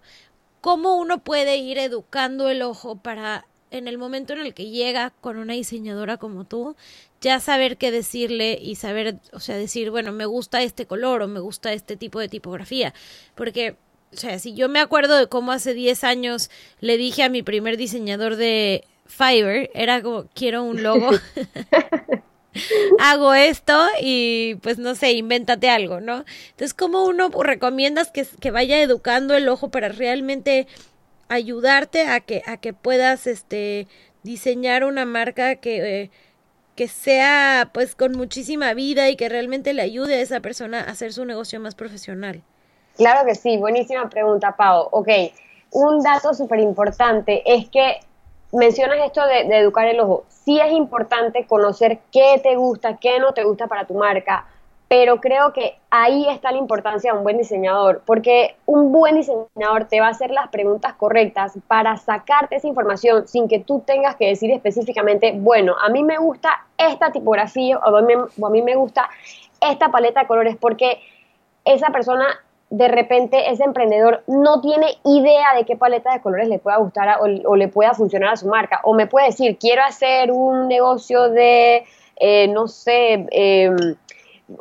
¿Cómo 0.60 0.96
uno 0.96 1.18
puede 1.18 1.56
ir 1.56 1.78
educando 1.78 2.48
el 2.48 2.62
ojo 2.62 2.96
para 2.96 3.46
en 3.70 3.88
el 3.88 3.98
momento 3.98 4.32
en 4.32 4.40
el 4.40 4.52
que 4.52 4.70
llega 4.70 5.10
con 5.20 5.36
una 5.38 5.54
diseñadora 5.54 6.16
como 6.16 6.44
tú, 6.44 6.76
ya 7.20 7.38
saber 7.38 7.76
qué 7.76 7.90
decirle 7.90 8.58
y 8.60 8.74
saber, 8.74 9.20
o 9.32 9.38
sea, 9.40 9.56
decir, 9.56 9.90
bueno, 9.90 10.12
me 10.12 10.26
gusta 10.26 10.62
este 10.62 10.86
color 10.86 11.22
o 11.22 11.28
me 11.28 11.38
gusta 11.38 11.72
este 11.72 11.96
tipo 11.96 12.18
de 12.18 12.28
tipografía, 12.28 12.92
porque 13.36 13.76
o 14.12 14.16
sea, 14.16 14.38
si 14.38 14.54
yo 14.54 14.68
me 14.68 14.80
acuerdo 14.80 15.16
de 15.16 15.28
cómo 15.28 15.52
hace 15.52 15.72
10 15.72 16.04
años 16.04 16.50
le 16.80 16.96
dije 16.96 17.22
a 17.22 17.28
mi 17.28 17.42
primer 17.42 17.76
diseñador 17.76 18.36
de 18.36 18.84
Fiverr, 19.06 19.70
era 19.74 20.02
como, 20.02 20.26
quiero 20.34 20.64
un 20.64 20.82
logo. 20.82 21.10
hago 22.98 23.34
esto 23.34 23.78
y 24.00 24.56
pues 24.62 24.78
no 24.78 24.94
sé, 24.94 25.12
invéntate 25.12 25.70
algo, 25.70 26.00
¿no? 26.00 26.24
Entonces, 26.50 26.74
¿cómo 26.74 27.04
uno 27.04 27.28
recomiendas 27.28 28.10
que, 28.10 28.26
que 28.40 28.50
vaya 28.50 28.80
educando 28.80 29.34
el 29.34 29.48
ojo 29.48 29.70
para 29.70 29.88
realmente 29.88 30.66
ayudarte 31.28 32.06
a 32.06 32.20
que, 32.20 32.42
a 32.46 32.56
que 32.56 32.72
puedas 32.72 33.26
este, 33.26 33.86
diseñar 34.22 34.84
una 34.84 35.04
marca 35.04 35.56
que, 35.56 36.02
eh, 36.02 36.10
que 36.74 36.88
sea 36.88 37.70
pues 37.72 37.94
con 37.94 38.12
muchísima 38.12 38.74
vida 38.74 39.08
y 39.08 39.16
que 39.16 39.28
realmente 39.28 39.72
le 39.72 39.82
ayude 39.82 40.16
a 40.16 40.20
esa 40.20 40.40
persona 40.40 40.80
a 40.80 40.90
hacer 40.90 41.12
su 41.12 41.24
negocio 41.24 41.60
más 41.60 41.74
profesional? 41.74 42.42
Claro 42.96 43.26
que 43.26 43.34
sí, 43.34 43.56
buenísima 43.56 44.10
pregunta, 44.10 44.56
Pau. 44.56 44.88
Ok, 44.90 45.08
un 45.70 46.02
dato 46.02 46.34
súper 46.34 46.58
importante 46.58 47.42
es 47.46 47.68
que 47.70 48.00
mencionas 48.52 48.98
esto 49.04 49.24
de, 49.26 49.40
educar 49.58 49.86
el 49.86 50.00
ojo. 50.00 50.24
Sí 50.28 50.60
es 50.60 50.72
importante 50.72 51.46
conocer 51.46 51.98
qué 52.12 52.40
te 52.42 52.56
gusta, 52.56 52.96
qué 52.96 53.18
no 53.20 53.32
te 53.32 53.44
gusta 53.44 53.66
para 53.66 53.86
tu 53.86 53.94
marca, 53.94 54.46
pero 54.88 55.20
creo 55.20 55.52
que 55.52 55.76
ahí 55.90 56.28
está 56.28 56.50
la 56.50 56.58
importancia 56.58 57.12
de 57.12 57.18
un 57.18 57.22
buen 57.22 57.38
diseñador, 57.38 58.02
porque 58.04 58.56
un 58.66 58.90
buen 58.90 59.14
diseñador 59.14 59.84
te 59.84 60.00
va 60.00 60.08
a 60.08 60.10
hacer 60.10 60.30
las 60.30 60.48
preguntas 60.48 60.94
correctas 60.94 61.56
para 61.68 61.96
sacarte 61.96 62.56
esa 62.56 62.66
información 62.66 63.28
sin 63.28 63.46
que 63.46 63.60
tú 63.60 63.84
tengas 63.86 64.16
que 64.16 64.26
decir 64.26 64.50
específicamente, 64.50 65.32
bueno, 65.36 65.76
a 65.80 65.88
mí 65.90 66.02
me 66.02 66.18
gusta 66.18 66.66
esta 66.76 67.12
tipografía 67.12 67.78
o 67.78 67.96
a 67.96 68.02
mí, 68.02 68.14
o 68.14 68.46
a 68.46 68.50
mí 68.50 68.62
me 68.62 68.74
gusta 68.74 69.08
esta 69.60 69.90
paleta 69.90 70.20
de 70.20 70.26
colores, 70.26 70.56
porque 70.58 71.00
esa 71.64 71.90
persona 71.90 72.26
de 72.70 72.86
repente 72.86 73.50
ese 73.50 73.64
emprendedor 73.64 74.22
no 74.28 74.60
tiene 74.60 74.86
idea 75.04 75.54
de 75.56 75.64
qué 75.64 75.76
paleta 75.76 76.12
de 76.12 76.20
colores 76.20 76.48
le 76.48 76.60
pueda 76.60 76.76
gustar 76.78 77.18
o, 77.20 77.56
le 77.56 77.68
pueda 77.68 77.94
funcionar 77.94 78.30
a 78.30 78.36
su 78.36 78.46
marca. 78.46 78.80
O 78.84 78.94
me 78.94 79.08
puede 79.08 79.26
decir, 79.26 79.58
quiero 79.58 79.82
hacer 79.82 80.30
un 80.30 80.68
negocio 80.68 81.28
de, 81.28 81.84
eh, 82.16 82.46
no 82.48 82.68
sé, 82.68 83.26
em, 83.32 83.96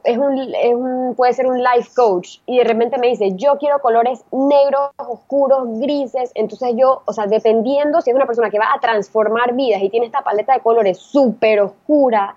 es, 0.03 0.17
un, 0.17 1.13
puede 1.15 1.33
ser 1.33 1.45
un 1.45 1.59
life 1.59 1.89
coach 1.95 2.39
y 2.47 2.57
de 2.57 2.63
repente 2.63 2.97
me 2.97 3.07
dice, 3.07 3.33
yo 3.35 3.57
quiero 3.59 3.79
colores 3.79 4.23
negros, 4.31 4.89
oscuros, 4.97 5.79
grises. 5.79 6.31
Entonces 6.33 6.73
yo, 6.75 7.03
o 7.05 7.13
sea, 7.13 7.27
dependiendo 7.27 8.01
si 8.01 8.09
es 8.09 8.15
una 8.15 8.25
persona 8.25 8.49
que 8.49 8.57
va 8.57 8.73
a 8.73 8.79
transformar 8.79 9.53
vidas 9.53 9.83
y 9.83 9.89
tiene 9.89 10.07
esta 10.07 10.23
paleta 10.23 10.53
de 10.53 10.61
colores 10.61 10.97
súper 10.97 11.61
oscura, 11.61 12.35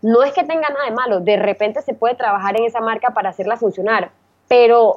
no 0.00 0.24
es 0.24 0.32
que 0.32 0.42
tenga 0.42 0.68
nada 0.68 0.84
de 0.84 0.90
malo, 0.90 1.20
de 1.20 1.36
repente 1.36 1.80
se 1.80 1.94
puede 1.94 2.16
trabajar 2.16 2.56
en 2.56 2.64
esa 2.64 2.80
marca 2.80 3.10
para 3.10 3.30
hacerla 3.30 3.56
funcionar, 3.56 4.10
pero 4.48 4.96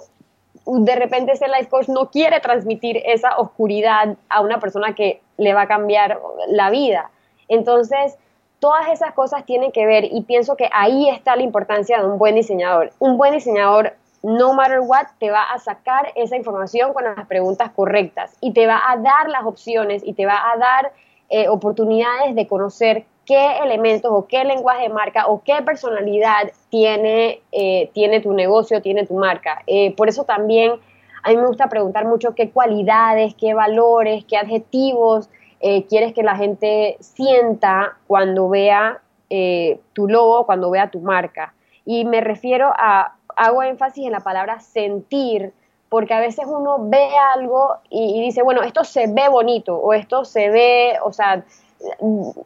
de 0.65 0.95
repente 0.95 1.33
ese 1.33 1.47
life 1.47 1.69
coach 1.69 1.87
no 1.87 2.09
quiere 2.09 2.39
transmitir 2.39 3.01
esa 3.05 3.37
oscuridad 3.37 4.17
a 4.29 4.41
una 4.41 4.59
persona 4.59 4.95
que 4.95 5.21
le 5.37 5.53
va 5.53 5.63
a 5.63 5.67
cambiar 5.67 6.19
la 6.47 6.69
vida. 6.69 7.11
Entonces, 7.47 8.17
todas 8.59 8.87
esas 8.89 9.13
cosas 9.13 9.45
tienen 9.45 9.71
que 9.71 9.85
ver 9.85 10.05
y 10.05 10.23
pienso 10.23 10.55
que 10.55 10.69
ahí 10.73 11.09
está 11.09 11.35
la 11.35 11.43
importancia 11.43 11.99
de 11.99 12.07
un 12.07 12.17
buen 12.17 12.35
diseñador. 12.35 12.91
Un 12.99 13.17
buen 13.17 13.33
diseñador, 13.33 13.93
no 14.23 14.53
matter 14.53 14.79
what, 14.79 15.05
te 15.19 15.29
va 15.29 15.43
a 15.43 15.59
sacar 15.59 16.11
esa 16.15 16.35
información 16.35 16.93
con 16.93 17.03
las 17.03 17.27
preguntas 17.27 17.69
correctas 17.75 18.35
y 18.41 18.53
te 18.53 18.65
va 18.65 18.81
a 18.89 18.97
dar 18.97 19.29
las 19.29 19.45
opciones 19.45 20.01
y 20.03 20.13
te 20.13 20.25
va 20.25 20.51
a 20.51 20.57
dar 20.57 20.93
eh, 21.29 21.47
oportunidades 21.47 22.33
de 22.33 22.47
conocer 22.47 23.05
qué 23.25 23.57
elementos 23.63 24.11
o 24.13 24.27
qué 24.27 24.43
lenguaje 24.43 24.83
de 24.83 24.89
marca 24.89 25.27
o 25.27 25.41
qué 25.43 25.61
personalidad 25.63 26.51
tiene, 26.69 27.41
eh, 27.51 27.89
tiene 27.93 28.21
tu 28.21 28.33
negocio, 28.33 28.81
tiene 28.81 29.05
tu 29.05 29.15
marca. 29.15 29.63
Eh, 29.67 29.95
por 29.95 30.09
eso 30.09 30.23
también 30.23 30.73
a 31.23 31.29
mí 31.29 31.37
me 31.37 31.47
gusta 31.47 31.67
preguntar 31.67 32.05
mucho 32.05 32.35
qué 32.35 32.51
cualidades, 32.51 33.33
qué 33.33 33.53
valores, 33.53 34.23
qué 34.25 34.37
adjetivos 34.37 35.29
eh, 35.59 35.85
quieres 35.85 36.13
que 36.13 36.21
la 36.21 36.35
gente 36.35 36.97
sienta 36.99 37.97
cuando 38.07 38.49
vea 38.49 39.01
tu 39.91 40.07
logo, 40.07 40.45
cuando 40.45 40.69
vea 40.69 40.89
tu 40.91 41.01
marca. 41.01 41.53
Y 41.83 42.05
me 42.05 42.21
refiero 42.21 42.71
a, 42.77 43.15
hago 43.35 43.63
énfasis 43.63 44.05
en 44.05 44.13
la 44.13 44.21
palabra 44.21 44.61
sentir, 44.61 45.51
porque 45.89 46.13
a 46.13 46.21
veces 46.21 46.45
uno 46.47 46.77
ve 46.79 47.09
algo 47.35 47.75
y, 47.89 48.17
y 48.17 48.21
dice, 48.21 48.43
bueno, 48.43 48.61
esto 48.61 48.85
se 48.85 49.07
ve 49.07 49.27
bonito 49.27 49.75
o 49.75 49.93
esto 49.93 50.23
se 50.23 50.49
ve, 50.49 50.93
o 51.03 51.11
sea, 51.11 51.43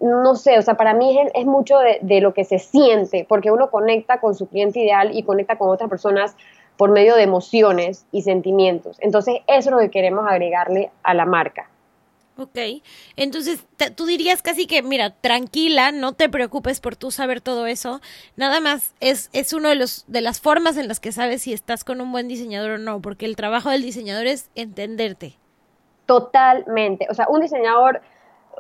no 0.02 0.36
sé, 0.36 0.58
o 0.58 0.62
sea, 0.62 0.75
para 0.75 0.93
mí 0.93 1.17
es, 1.34 1.45
mucho 1.45 1.78
de, 1.80 2.21
lo 2.21 2.34
que 2.34 2.43
se 2.43 2.60
siente, 2.60 3.25
porque 3.28 3.52
uno 3.52 3.69
conecta 3.69 4.19
con 4.19 4.36
su 4.36 4.47
cliente 4.47 4.80
ideal 4.80 5.15
y 5.15 5.23
conecta 5.23 5.58
con 5.58 5.69
otras 5.69 5.89
personas 5.89 6.36
por 6.78 6.91
medio 6.91 7.15
de 7.15 7.23
emociones 7.23 8.06
y 8.12 8.21
sentimientos. 8.21 8.97
Entonces, 9.02 9.41
eso 9.47 9.69
es 9.69 9.75
lo 9.75 9.80
que 9.80 9.89
queremos 9.89 10.25
agregarle 10.28 10.91
a 11.04 11.13
la 11.13 11.25
marca. 11.25 11.69
Ok, 12.39 12.58
entonces 13.17 13.65
tú 13.95 14.06
dirías 14.06 14.41
casi 14.41 14.65
que, 14.65 14.82
mira, 14.82 15.10
tranquila, 15.10 15.91
no 15.91 16.13
te 16.13 16.30
preocupes 16.30 16.80
por 16.80 16.95
tú 16.95 17.12
saber 17.12 17.41
todo 17.41 17.67
eso, 17.67 17.99
nada 18.38 18.62
más 18.62 18.93
es, 19.02 19.30
es 19.34 19.52
uno 19.52 19.67
de, 19.67 19.75
los, 19.75 20.06
de 20.08 20.21
las 20.21 20.39
formas 20.39 20.78
en 20.78 20.88
las 20.88 21.02
que 21.02 21.12
sabes 21.12 21.41
si 21.41 21.52
estás 21.52 21.84
con 21.84 21.99
un 21.99 22.13
buen 22.13 22.30
diseñador 22.30 22.71
o 22.71 22.78
no, 22.78 23.02
porque 23.02 23.25
el 23.25 23.36
trabajo 23.36 23.71
del 23.71 23.82
diseñador 23.82 24.25
es 24.25 24.49
entenderte. 24.56 25.34
Totalmente, 26.06 27.08
o 27.10 27.13
sea, 27.13 27.28
un 27.28 27.41
diseñador 27.41 28.02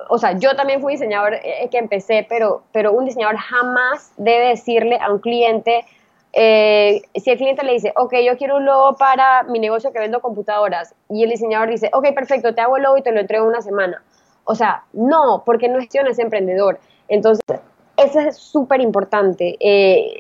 o 0.07 0.17
sea, 0.17 0.37
yo 0.37 0.55
también 0.55 0.81
fui 0.81 0.93
diseñador 0.93 1.33
eh, 1.35 1.67
que 1.69 1.77
empecé, 1.77 2.25
pero, 2.27 2.63
pero 2.71 2.93
un 2.93 3.05
diseñador 3.05 3.37
jamás 3.37 4.11
debe 4.17 4.49
decirle 4.49 4.97
a 5.01 5.11
un 5.11 5.19
cliente, 5.19 5.85
eh, 6.33 7.01
si 7.15 7.31
el 7.31 7.37
cliente 7.37 7.63
le 7.63 7.73
dice, 7.73 7.93
ok, 7.95 8.15
yo 8.25 8.37
quiero 8.37 8.57
un 8.57 8.65
logo 8.65 8.95
para 8.95 9.43
mi 9.43 9.59
negocio 9.59 9.91
que 9.91 9.99
vendo 9.99 10.21
computadoras, 10.21 10.95
y 11.09 11.23
el 11.23 11.29
diseñador 11.29 11.69
dice, 11.69 11.89
ok, 11.93 12.13
perfecto, 12.13 12.53
te 12.53 12.61
hago 12.61 12.77
el 12.77 12.83
logo 12.83 12.97
y 12.97 13.01
te 13.01 13.11
lo 13.11 13.19
entrego 13.19 13.43
en 13.45 13.49
una 13.49 13.61
semana. 13.61 14.01
O 14.45 14.55
sea, 14.55 14.83
no, 14.93 15.43
porque 15.45 15.67
no 15.69 15.79
es 15.79 15.87
ese 15.93 16.21
emprendedor. 16.21 16.79
Entonces, 17.07 17.59
eso 17.97 18.19
es 18.19 18.37
súper 18.37 18.81
importante. 18.81 19.57
Eh, 19.59 20.11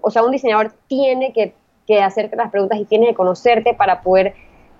o 0.00 0.10
sea, 0.10 0.22
un 0.22 0.30
diseñador 0.30 0.72
tiene 0.86 1.32
que, 1.32 1.54
que, 1.86 2.00
hacerte 2.00 2.36
las 2.36 2.50
preguntas 2.50 2.78
y 2.78 2.84
tiene 2.84 3.08
que 3.08 3.14
conocerte 3.14 3.74
para 3.74 4.00
poder 4.00 4.34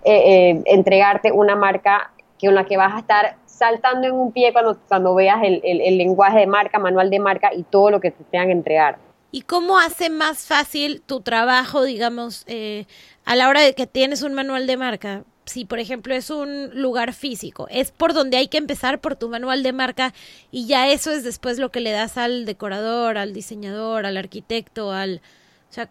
entregarte 0.07 1.33
una 1.33 1.57
marca 1.57 2.11
con 2.45 2.55
la 2.55 2.65
que 2.65 2.77
vas 2.77 2.95
a 2.95 2.99
estar 2.99 3.37
saltando 3.57 4.09
en 4.09 4.15
un 4.15 4.33
pie 4.33 4.53
cuando, 4.53 4.79
cuando 4.89 5.15
veas 5.15 5.43
el, 5.43 5.61
el, 5.65 5.99
lenguaje 5.99 6.41
de 6.41 6.47
marca, 6.47 6.79
manual 6.79 7.11
de 7.11 7.21
marca 7.21 7.55
y 7.55 7.63
todo 7.63 7.91
lo 7.91 8.01
que 8.01 8.11
te 8.11 8.25
tengan 8.25 8.49
que 8.49 8.53
entregar. 8.53 8.99
¿Y 9.31 9.43
cómo 9.43 9.79
hace 9.79 10.11
más 10.11 10.47
fácil 10.47 11.03
tu 11.03 11.21
trabajo, 11.21 11.83
digamos, 11.83 12.45
eh, 12.47 12.87
a 13.25 13.37
la 13.37 13.49
hora 13.49 13.61
de 13.61 13.75
que 13.75 13.87
tienes 13.87 14.23
un 14.23 14.35
manual 14.35 14.67
de 14.67 14.77
marca? 14.77 15.25
Si, 15.45 15.65
por 15.65 15.79
ejemplo, 15.79 16.15
es 16.15 16.31
un 16.31 16.71
lugar 16.81 17.13
físico, 17.13 17.67
es 17.71 17.91
por 17.91 18.15
donde 18.15 18.39
hay 18.39 18.49
que 18.49 18.59
empezar 18.59 19.01
por 19.01 19.17
tu 19.17 19.29
manual 19.29 19.63
de 19.63 19.73
marca 19.73 20.15
y 20.51 20.67
ya 20.67 20.89
eso 20.89 21.11
es 21.11 21.23
después 21.23 21.59
lo 21.59 21.71
que 21.71 21.81
le 21.81 21.91
das 21.91 22.17
al 22.17 22.47
decorador, 22.47 23.19
al 23.19 23.33
diseñador, 23.33 24.07
al 24.07 24.17
arquitecto, 24.17 24.93
al... 24.93 25.21
O 25.69 25.73
sea, 25.73 25.91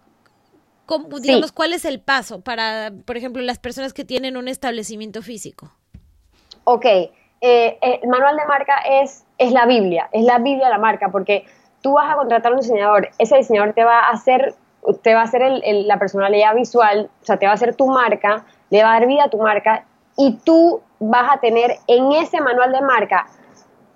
digamos, 1.21 1.51
¿cuál 1.51 1.73
es 1.73 1.85
el 1.85 1.99
paso 1.99 2.41
para, 2.41 2.91
por 3.05 3.15
ejemplo, 3.15 3.41
las 3.41 3.59
personas 3.59 3.93
que 3.93 4.05
tienen 4.05 4.37
un 4.37 4.47
establecimiento 4.47 5.21
físico? 5.21 5.71
Ok, 6.65 6.85
eh, 6.85 7.11
eh, 7.45 7.77
el 7.81 8.07
manual 8.07 8.37
de 8.37 8.45
marca 8.45 8.77
es, 8.89 9.25
es 9.37 9.51
la 9.51 9.65
Biblia, 9.65 10.07
es 10.13 10.23
la 10.23 10.37
Biblia 10.37 10.67
de 10.67 10.71
la 10.71 10.77
marca, 10.77 11.09
porque 11.09 11.43
tú 11.81 11.91
vas 11.91 12.09
a 12.09 12.15
contratar 12.15 12.53
a 12.53 12.55
un 12.55 12.61
diseñador, 12.61 13.09
ese 13.17 13.35
diseñador 13.35 13.73
te 13.73 13.83
va 13.83 13.99
a 13.99 14.11
hacer, 14.11 14.55
te 15.01 15.13
va 15.13 15.19
a 15.19 15.23
hacer 15.25 15.41
la 15.65 15.99
personalidad 15.99 16.55
visual, 16.55 17.09
o 17.21 17.25
sea, 17.25 17.35
te 17.35 17.45
va 17.45 17.51
a 17.51 17.55
hacer 17.55 17.75
tu 17.75 17.87
marca, 17.87 18.45
le 18.69 18.81
va 18.81 18.91
a 18.91 18.99
dar 18.99 19.07
vida 19.07 19.25
a 19.25 19.29
tu 19.29 19.39
marca 19.39 19.83
y 20.15 20.37
tú 20.45 20.81
vas 20.99 21.35
a 21.35 21.41
tener 21.41 21.79
en 21.87 22.13
ese 22.13 22.39
manual 22.39 22.71
de 22.71 22.79
marca 22.79 23.27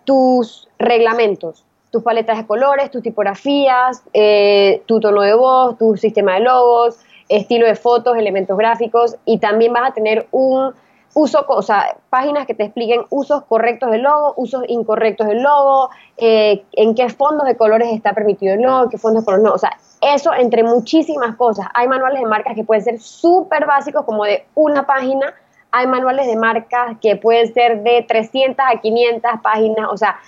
tus 0.04 0.68
reglamentos, 0.78 1.66
tus 1.90 2.04
paletas 2.04 2.40
de 2.40 2.48
colores, 2.48 2.92
tus 2.92 3.02
tipografías, 3.02 4.04
eh, 4.12 4.84
tu 4.88 5.00
tono 5.00 5.22
de 5.22 5.36
voz, 5.36 5.78
tu 5.78 5.96
sistema 5.96 6.34
de 6.34 6.42
logos, 6.42 7.00
estilo 7.30 7.66
de 7.66 7.76
fotos, 7.76 8.18
elementos 8.18 8.58
gráficos 8.58 9.16
y 9.24 9.38
también 9.40 9.72
vas 9.72 9.92
a 9.92 9.94
tener 9.94 10.28
un 10.32 10.74
uso, 11.18 11.44
o 11.48 11.62
sea, 11.64 11.98
páginas 12.12 12.46
que 12.46 12.54
te 12.54 12.64
expliquen 12.64 13.02
usos 13.10 13.44
correctos 13.46 13.90
del 13.90 14.04
logo, 14.04 14.36
usos 14.38 14.64
incorrectos 14.68 15.26
del 15.26 15.42
logo, 15.42 15.90
eh, 16.16 16.64
en 16.74 16.94
qué 16.94 17.10
fondos 17.10 17.48
de 17.48 17.58
colores 17.58 17.90
está 17.92 18.14
permitido 18.14 18.54
el 18.54 18.62
logo, 18.62 18.90
qué 18.90 19.00
fondos 19.00 19.24
de 19.24 19.26
colores 19.26 19.44
no. 19.44 19.54
O 19.54 19.58
sea, 19.58 19.76
eso 20.00 20.32
entre 20.36 20.62
muchísimas 20.62 21.36
cosas. 21.36 21.68
Hay 21.74 21.88
manuales 21.88 22.22
de 22.22 22.28
marcas 22.28 22.54
que 22.54 22.64
pueden 22.64 22.84
ser 22.84 23.00
súper 23.00 23.66
básicos, 23.66 24.06
como 24.06 24.26
de 24.26 24.46
una 24.54 24.86
página. 24.86 25.34
Hay 25.72 25.88
manuales 25.88 26.28
de 26.28 26.36
marcas 26.36 26.98
que 27.02 27.16
pueden 27.16 27.52
ser 27.52 27.82
de 27.82 28.06
300 28.08 28.64
a 28.64 28.80
500 28.80 29.32
páginas. 29.42 29.88
O 29.92 29.98
sea, 29.98 30.20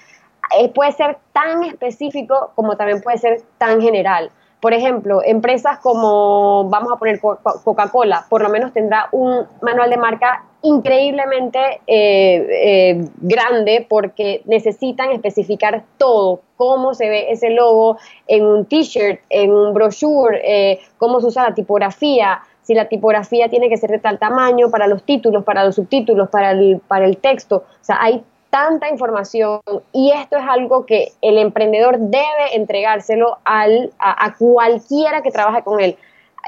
eh, 0.58 0.70
puede 0.70 0.92
ser 0.94 1.20
tan 1.34 1.64
específico 1.66 2.52
como 2.56 2.78
también 2.78 3.02
puede 3.02 3.20
ser 3.20 3.44
tan 3.60 3.80
general. 3.80 4.32
Por 4.60 4.74
ejemplo, 4.74 5.22
empresas 5.24 5.78
como, 5.78 6.68
vamos 6.68 6.92
a 6.92 6.96
poner 6.98 7.22
Coca-Cola, 7.22 8.26
por 8.28 8.42
lo 8.42 8.50
menos 8.50 8.74
tendrá 8.74 9.08
un 9.12 9.46
manual 9.62 9.90
de 9.92 9.98
marca 9.98 10.44
increíblemente 10.62 11.60
eh, 11.88 12.48
eh, 12.52 13.08
grande 13.22 13.86
porque 13.88 14.42
necesitan 14.46 15.12
especificar 15.12 15.84
todo, 15.98 16.42
cómo 16.58 16.94
se 16.94 17.10
ve 17.10 17.32
ese 17.32 17.50
logo 17.50 17.98
en 18.28 18.46
un 18.46 18.66
t-shirt, 18.66 19.22
en 19.30 19.54
un 19.54 19.74
brochure, 19.74 20.42
eh, 20.44 20.80
cómo 20.98 21.22
se 21.22 21.28
usa 21.28 21.50
la 21.50 21.56
tipografía, 21.56 22.42
si 22.62 22.74
la 22.74 22.88
tipografía 22.88 23.50
tiene 23.50 23.70
que 23.70 23.78
ser 23.78 23.90
de 23.90 24.00
tal 24.00 24.20
tamaño 24.20 24.70
para 24.70 24.88
los 24.88 25.04
títulos, 25.04 25.44
para 25.44 25.64
los 25.64 25.76
subtítulos, 25.76 26.30
para 26.30 26.52
el, 26.52 26.82
para 26.88 27.06
el 27.06 27.18
texto. 27.18 27.64
O 27.82 27.84
sea, 27.84 27.98
hay 28.02 28.24
tanta 28.50 28.90
información 28.90 29.62
y 29.94 30.12
esto 30.12 30.38
es 30.38 30.44
algo 30.48 30.86
que 30.86 31.14
el 31.22 31.38
emprendedor 31.38 31.98
debe 32.00 32.56
entregárselo 32.56 33.38
al, 33.44 33.92
a, 34.00 34.36
cualquiera 34.38 35.22
que 35.22 35.32
trabaje 35.32 35.64
con 35.64 35.80
él, 35.80 35.98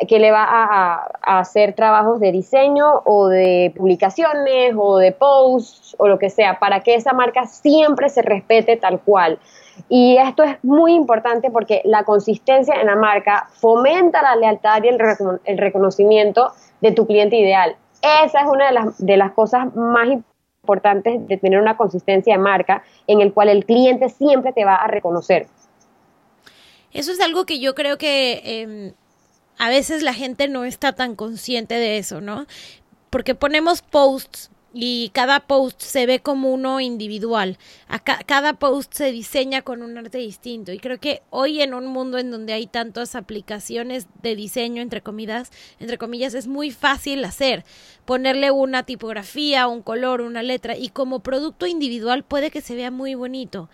que 0.07 0.19
le 0.19 0.31
va 0.31 0.45
a, 0.47 1.39
hacer 1.39 1.73
trabajos 1.73 2.19
de 2.19 2.31
diseño 2.31 3.01
o 3.05 3.27
de 3.27 3.73
publicaciones 3.75 4.73
o 4.77 4.97
de 4.97 5.11
posts 5.11 5.95
o 5.99 6.07
lo 6.07 6.17
que 6.17 6.29
sea, 6.29 6.59
para 6.59 6.81
que 6.81 6.95
esa 6.95 7.13
marca 7.13 7.45
siempre 7.45 8.09
se 8.09 8.21
respete 8.21 8.77
tal 8.77 8.99
cual. 9.01 9.39
Y 9.89 10.17
esto 10.17 10.43
es 10.43 10.57
muy 10.63 10.93
importante 10.93 11.49
porque 11.49 11.81
la 11.85 12.03
consistencia 12.03 12.75
en 12.75 12.87
la 12.87 12.95
marca 12.95 13.49
fomenta 13.53 14.21
la 14.21 14.35
lealtad 14.35 14.83
y 14.83 14.87
el, 14.87 15.57
reconocimiento 15.57 16.51
de 16.81 16.91
tu 16.91 17.05
cliente 17.07 17.35
ideal. 17.37 17.75
Esa 18.01 18.41
es 18.41 18.47
una 18.47 18.67
de 18.67 18.73
las, 18.73 19.05
de 19.05 19.17
las 19.17 19.31
cosas 19.31 19.73
más 19.75 20.05
importantes 20.05 20.31
importante 20.61 21.17
de 21.19 21.37
tener 21.37 21.59
una 21.59 21.75
consistencia 21.75 22.35
de 22.35 22.41
marca 22.41 22.83
en 23.07 23.21
el 23.21 23.33
cual 23.33 23.49
el 23.49 23.65
cliente 23.65 24.09
siempre 24.09 24.53
te 24.53 24.63
va 24.63 24.75
a 24.75 24.87
reconocer. 24.87 25.47
Eso 26.93 27.11
es 27.11 27.19
algo 27.19 27.45
que 27.45 27.59
yo 27.59 27.73
creo 27.73 27.97
que 27.97 28.41
em, 28.43 28.93
a 29.61 29.69
veces 29.69 30.01
la 30.01 30.15
gente 30.15 30.47
no 30.47 30.65
está 30.65 30.93
tan 30.93 31.15
consciente 31.15 31.75
de 31.75 31.99
eso, 31.99 32.19
¿no? 32.19 32.47
Porque 33.11 33.35
ponemos 33.35 33.83
posts 33.83 34.49
y 34.73 35.11
cada 35.13 35.41
post 35.41 35.79
se 35.83 36.07
ve 36.07 36.19
como 36.19 36.51
uno 36.51 36.79
individual. 36.79 37.59
cada 38.25 38.53
post 38.53 38.91
se 38.91 39.11
diseña 39.11 39.61
con 39.61 39.83
un 39.83 39.99
arte 39.99 40.17
distinto. 40.17 40.71
Y 40.71 40.79
creo 40.79 40.99
que 40.99 41.21
hoy 41.29 41.61
en 41.61 41.75
un 41.75 41.85
mundo 41.85 42.17
en 42.17 42.31
donde 42.31 42.53
hay 42.53 42.65
tantas 42.65 43.13
aplicaciones 43.13 44.07
de 44.23 44.35
diseño, 44.35 44.81
entre 44.81 45.01
comillas, 45.01 45.51
entre 45.79 45.99
comillas, 45.99 46.33
es 46.33 46.47
muy 46.47 46.71
fácil 46.71 47.23
hacer. 47.23 47.63
Ponerle 48.05 48.49
una 48.49 48.81
tipografía, 48.81 49.67
un 49.67 49.83
color, 49.83 50.21
una 50.21 50.41
letra. 50.41 50.75
Y 50.75 50.89
como 50.89 51.19
producto 51.19 51.67
individual 51.67 52.23
puede 52.23 52.49
que 52.49 52.61
se 52.61 52.73
vea 52.73 52.89
muy 52.89 53.13
bonito 53.13 53.69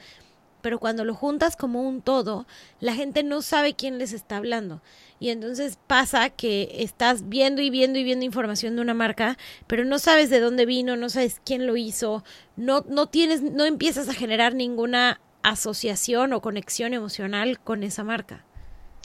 pero 0.67 0.79
cuando 0.79 1.05
lo 1.05 1.15
juntas 1.15 1.55
como 1.55 1.81
un 1.81 2.01
todo, 2.01 2.45
la 2.81 2.91
gente 2.93 3.23
no 3.23 3.41
sabe 3.41 3.73
quién 3.73 3.99
les 3.99 4.11
está 4.11 4.35
hablando. 4.35 4.81
Y 5.17 5.29
entonces 5.29 5.79
pasa 5.87 6.29
que 6.29 6.69
estás 6.79 7.29
viendo 7.29 7.61
y 7.61 7.69
viendo 7.69 7.97
y 7.97 8.03
viendo 8.03 8.25
información 8.25 8.75
de 8.75 8.81
una 8.81 8.93
marca, 8.93 9.37
pero 9.65 9.85
no 9.85 9.97
sabes 9.97 10.29
de 10.29 10.41
dónde 10.41 10.65
vino, 10.65 10.97
no 10.97 11.07
sabes 11.07 11.39
quién 11.45 11.67
lo 11.67 11.77
hizo, 11.77 12.25
no, 12.57 12.83
no 12.89 13.05
tienes, 13.07 13.41
no 13.41 13.63
empiezas 13.63 14.09
a 14.09 14.13
generar 14.13 14.55
ninguna 14.55 15.21
asociación 15.41 16.33
o 16.33 16.41
conexión 16.41 16.93
emocional 16.93 17.61
con 17.61 17.81
esa 17.83 18.03
marca. 18.03 18.43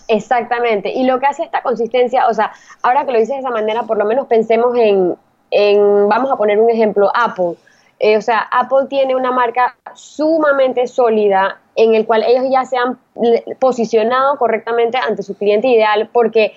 Exactamente. 0.09 0.91
Y 0.93 1.05
lo 1.05 1.21
que 1.21 1.27
hace 1.27 1.45
esta 1.45 1.63
consistencia, 1.63 2.27
o 2.27 2.35
sea, 2.35 2.51
ahora 2.83 3.07
que 3.07 3.13
lo 3.13 3.21
dices 3.21 3.37
de 3.37 3.41
esa 3.43 3.51
manera, 3.51 3.85
por 3.85 3.99
lo 3.99 4.05
menos 4.05 4.27
pensemos 4.27 4.77
en, 4.77 5.15
en 5.53 6.09
vamos 6.09 6.33
a 6.33 6.35
poner 6.35 6.59
un 6.59 6.71
ejemplo, 6.71 7.13
Apple. 7.15 7.55
Eh, 8.05 8.17
o 8.17 8.21
sea, 8.21 8.41
Apple 8.51 8.89
tiene 8.89 9.15
una 9.15 9.31
marca 9.31 9.77
sumamente 9.95 10.89
sólida 10.89 11.61
en 11.77 11.95
el 11.95 12.05
cual 12.05 12.25
ellos 12.27 12.47
ya 12.51 12.65
se 12.65 12.77
han 12.77 12.99
posicionado 13.61 14.37
correctamente 14.39 14.99
ante 14.99 15.23
su 15.23 15.37
cliente 15.37 15.69
ideal 15.69 16.11
porque 16.13 16.53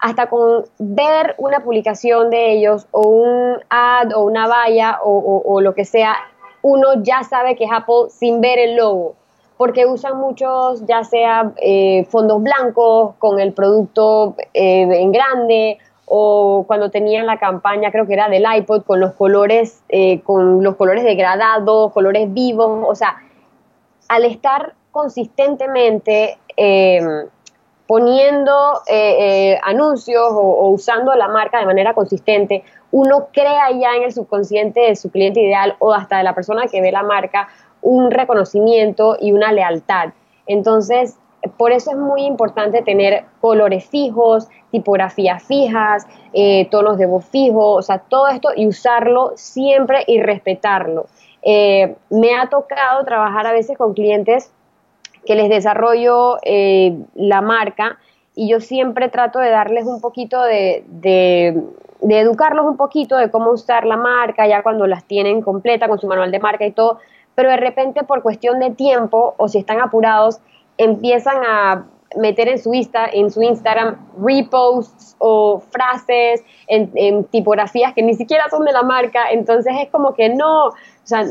hasta 0.00 0.28
con 0.28 0.64
ver 0.80 1.36
una 1.38 1.60
publicación 1.60 2.30
de 2.30 2.50
ellos 2.52 2.88
o 2.90 3.02
un 3.02 3.58
ad 3.70 4.12
o 4.12 4.22
una 4.22 4.48
valla 4.48 4.98
o, 5.04 5.60
lo 5.60 5.72
que 5.72 5.84
sea, 5.84 6.16
uno 6.62 7.00
ya 7.00 7.22
sabe 7.22 7.54
que 7.54 7.66
es 7.66 7.70
Apple 7.72 8.10
sin 8.10 8.40
ver 8.40 8.58
el 8.58 8.74
logo 8.74 9.14
porque 9.56 9.86
usan 9.86 10.18
muchos, 10.18 10.84
ya 10.86 11.04
sea 11.04 11.52
eh, 11.58 12.06
fondos 12.10 12.42
blancos 12.42 13.14
con 13.20 13.38
el 13.38 13.52
producto 13.52 14.34
eh, 14.52 14.82
en 14.82 15.12
grande 15.12 15.78
o 16.08 16.64
cuando 16.66 16.90
tenían 16.90 17.26
la 17.26 17.38
campaña, 17.38 17.90
creo 17.90 18.06
que 18.06 18.14
era 18.14 18.28
del 18.28 18.44
iPod, 18.56 18.82
con 18.82 19.00
los 19.00 19.12
colores, 19.14 19.82
eh, 19.88 20.20
con 20.22 20.62
los 20.62 20.76
colores 20.76 21.04
degradados, 21.04 21.92
colores 21.92 22.32
vivos, 22.32 22.84
o 22.88 22.94
sea, 22.94 23.16
al 24.08 24.24
estar 24.24 24.74
consistentemente 24.90 26.38
eh, 26.56 27.00
poniendo 27.86 28.80
eh, 28.86 29.58
anuncios 29.62 30.28
o, 30.30 30.70
usando 30.70 31.14
la 31.14 31.28
marca 31.28 31.58
de 31.58 31.66
manera 31.66 31.94
consistente, 31.94 32.64
uno 32.90 33.28
crea 33.32 33.70
ya 33.70 33.94
en 33.96 34.04
el 34.04 34.12
subconsciente 34.12 34.80
de 34.80 34.96
su 34.96 35.10
cliente 35.10 35.40
ideal 35.40 35.76
o 35.78 35.92
hasta 35.92 36.18
de 36.18 36.24
la 36.24 36.34
persona 36.34 36.66
que 36.68 36.80
ve 36.80 36.90
la 36.90 37.02
marca 37.02 37.48
un 37.82 38.10
reconocimiento 38.10 39.16
y 39.20 39.32
una 39.32 39.52
lealtad. 39.52 40.10
Entonces, 40.46 41.16
por 41.58 41.72
eso 41.72 41.90
es 41.90 41.96
muy 41.96 42.22
importante 42.22 42.82
tener 42.82 43.24
colores 43.40 43.84
fijos, 43.86 44.48
tipografías 44.70 45.42
fijas, 45.42 46.06
eh, 46.32 46.68
tonos 46.70 46.96
de 46.98 47.06
voz 47.06 47.26
fijos, 47.26 47.78
o 47.78 47.82
sea, 47.82 47.98
todo 47.98 48.28
esto 48.28 48.50
y 48.56 48.66
usarlo 48.66 49.32
siempre 49.34 50.04
y 50.06 50.22
respetarlo. 50.22 51.06
Eh, 51.42 51.96
me 52.10 52.36
ha 52.36 52.48
tocado 52.48 53.04
trabajar 53.04 53.46
a 53.46 53.52
veces 53.52 53.76
con 53.76 53.92
clientes 53.92 54.52
que 55.26 55.34
les 55.34 55.48
desarrollo 55.48 56.38
eh, 56.42 56.96
la 57.14 57.40
marca 57.40 57.98
y 58.34 58.48
yo 58.48 58.60
siempre 58.60 59.08
trato 59.08 59.40
de 59.40 59.50
darles 59.50 59.86
un 59.86 60.00
poquito 60.00 60.40
de, 60.42 60.84
de, 60.86 61.60
de, 62.00 62.20
educarlos 62.20 62.66
un 62.66 62.76
poquito 62.76 63.16
de 63.16 63.30
cómo 63.30 63.50
usar 63.50 63.84
la 63.84 63.96
marca 63.96 64.46
ya 64.46 64.62
cuando 64.62 64.86
las 64.86 65.04
tienen 65.04 65.42
completa 65.42 65.88
con 65.88 65.98
su 65.98 66.06
manual 66.06 66.30
de 66.30 66.38
marca 66.38 66.64
y 66.66 66.70
todo, 66.70 66.98
pero 67.34 67.50
de 67.50 67.56
repente 67.56 68.04
por 68.04 68.22
cuestión 68.22 68.60
de 68.60 68.70
tiempo 68.70 69.34
o 69.38 69.48
si 69.48 69.58
están 69.58 69.80
apurados, 69.80 70.40
empiezan 70.78 71.44
a 71.44 71.86
meter 72.16 72.48
en 72.48 72.58
su, 72.58 72.72
Insta, 72.72 73.06
en 73.12 73.30
su 73.30 73.42
Instagram 73.42 73.96
reposts 74.22 75.14
o 75.18 75.60
frases 75.70 76.42
en, 76.66 77.24
tipografías 77.24 77.92
que 77.92 78.02
ni 78.02 78.14
siquiera 78.14 78.48
son 78.48 78.64
de 78.64 78.72
la 78.72 78.82
marca, 78.82 79.30
entonces 79.30 79.74
es 79.78 79.90
como 79.90 80.14
que 80.14 80.30
no, 80.30 80.68
o 80.68 80.74
sea, 81.04 81.24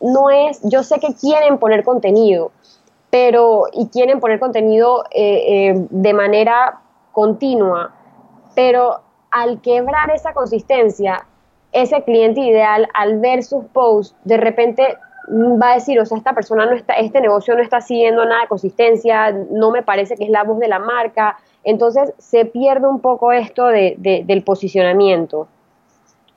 no 0.00 0.30
es, 0.30 0.60
yo 0.62 0.82
sé 0.82 1.00
que 1.00 1.14
quieren 1.14 1.58
poner 1.58 1.84
contenido, 1.84 2.52
pero, 3.10 3.64
y 3.72 3.88
quieren 3.88 4.20
poner 4.20 4.38
contenido 4.38 5.04
eh, 5.10 5.70
eh, 5.70 5.86
de 5.90 6.14
manera 6.14 6.80
continua, 7.12 7.92
pero 8.54 9.00
al 9.30 9.60
quebrar 9.60 10.10
esa 10.10 10.32
consistencia, 10.34 11.26
ese 11.72 12.02
cliente 12.04 12.40
ideal, 12.40 12.88
al 12.94 13.18
ver 13.18 13.42
sus 13.42 13.64
posts, 13.66 14.14
de 14.24 14.36
repente 14.36 14.96
va 15.28 15.72
a 15.72 15.74
decir, 15.74 15.98
o 16.00 16.06
sea, 16.06 16.18
esta 16.18 16.34
persona 16.34 16.66
no 16.66 16.72
está, 16.72 16.94
este 16.94 17.20
negocio 17.20 17.54
no 17.54 17.62
está 17.62 17.80
siguiendo 17.80 18.24
nada 18.24 18.42
de 18.42 18.48
consistencia, 18.48 19.32
no 19.50 19.70
me 19.70 19.82
parece 19.82 20.16
que 20.16 20.24
es 20.24 20.30
la 20.30 20.44
voz 20.44 20.58
de 20.58 20.68
la 20.68 20.78
marca, 20.78 21.38
entonces 21.64 22.12
se 22.18 22.44
pierde 22.44 22.88
un 22.88 23.00
poco 23.00 23.32
esto 23.32 23.66
de, 23.66 23.96
del 23.98 24.42
posicionamiento. 24.42 25.48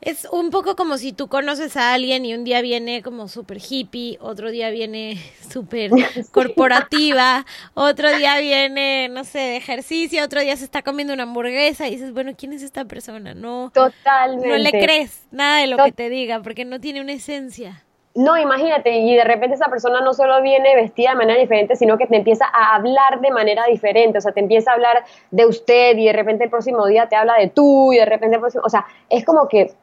Es 0.01 0.27
un 0.31 0.51
poco 0.51 0.75
como 0.75 0.97
si 0.99 1.13
tú 1.13 1.29
conoces 1.29 1.75
a 1.77 1.95
alguien 1.95 2.25
y 2.25 2.35
un 2.35 2.43
día 2.43 2.61
viene 2.61 3.01
como 3.01 3.27
súper 3.27 3.57
hippie, 3.57 4.19
otro 4.21 4.51
día 4.51 4.69
viene 4.69 5.17
súper 5.49 5.89
corporativa, 6.31 7.43
otro 7.73 8.15
día 8.15 8.37
viene, 8.37 9.09
no 9.09 9.23
sé, 9.23 9.39
de 9.39 9.57
ejercicio, 9.57 10.23
otro 10.23 10.41
día 10.41 10.55
se 10.57 10.65
está 10.65 10.83
comiendo 10.83 11.11
una 11.11 11.23
hamburguesa 11.23 11.87
y 11.87 11.91
dices, 11.91 12.13
bueno, 12.13 12.33
¿quién 12.37 12.53
es 12.53 12.61
esta 12.61 12.85
persona? 12.85 13.33
No, 13.33 13.71
Totalmente. 13.73 14.47
no 14.47 14.57
le 14.57 14.69
crees 14.69 15.25
nada 15.31 15.61
de 15.61 15.67
lo 15.67 15.83
que 15.83 15.91
te 15.91 16.09
diga 16.09 16.39
porque 16.43 16.65
no 16.65 16.79
tiene 16.79 17.01
una 17.01 17.13
esencia. 17.13 17.83
No, 18.15 18.37
imagínate, 18.37 18.91
y 18.91 19.13
de 19.13 19.25
repente 19.25 19.55
esa 19.55 19.67
persona 19.67 19.99
no 19.99 20.13
solo 20.13 20.41
viene 20.41 20.73
vestida 20.75 21.09
de 21.09 21.17
manera 21.17 21.39
diferente, 21.39 21.75
sino 21.75 21.97
que 21.97 22.07
te 22.07 22.15
empieza 22.15 22.45
a 22.45 22.75
hablar 22.75 23.19
de 23.19 23.29
manera 23.29 23.65
diferente, 23.65 24.19
o 24.19 24.21
sea, 24.21 24.31
te 24.31 24.39
empieza 24.39 24.71
a 24.71 24.75
hablar 24.75 25.03
de 25.31 25.45
usted 25.45 25.97
y 25.97 26.05
de 26.05 26.13
repente 26.13 26.45
el 26.45 26.49
próximo 26.49 26.87
día 26.87 27.09
te 27.09 27.17
habla 27.17 27.35
de 27.35 27.49
tú 27.49 27.91
y 27.91 27.97
de 27.97 28.05
repente 28.05 28.35
el 28.35 28.39
próximo, 28.39 28.63
o 28.65 28.69
sea, 28.69 28.85
es 29.09 29.25
como 29.25 29.49
que, 29.49 29.73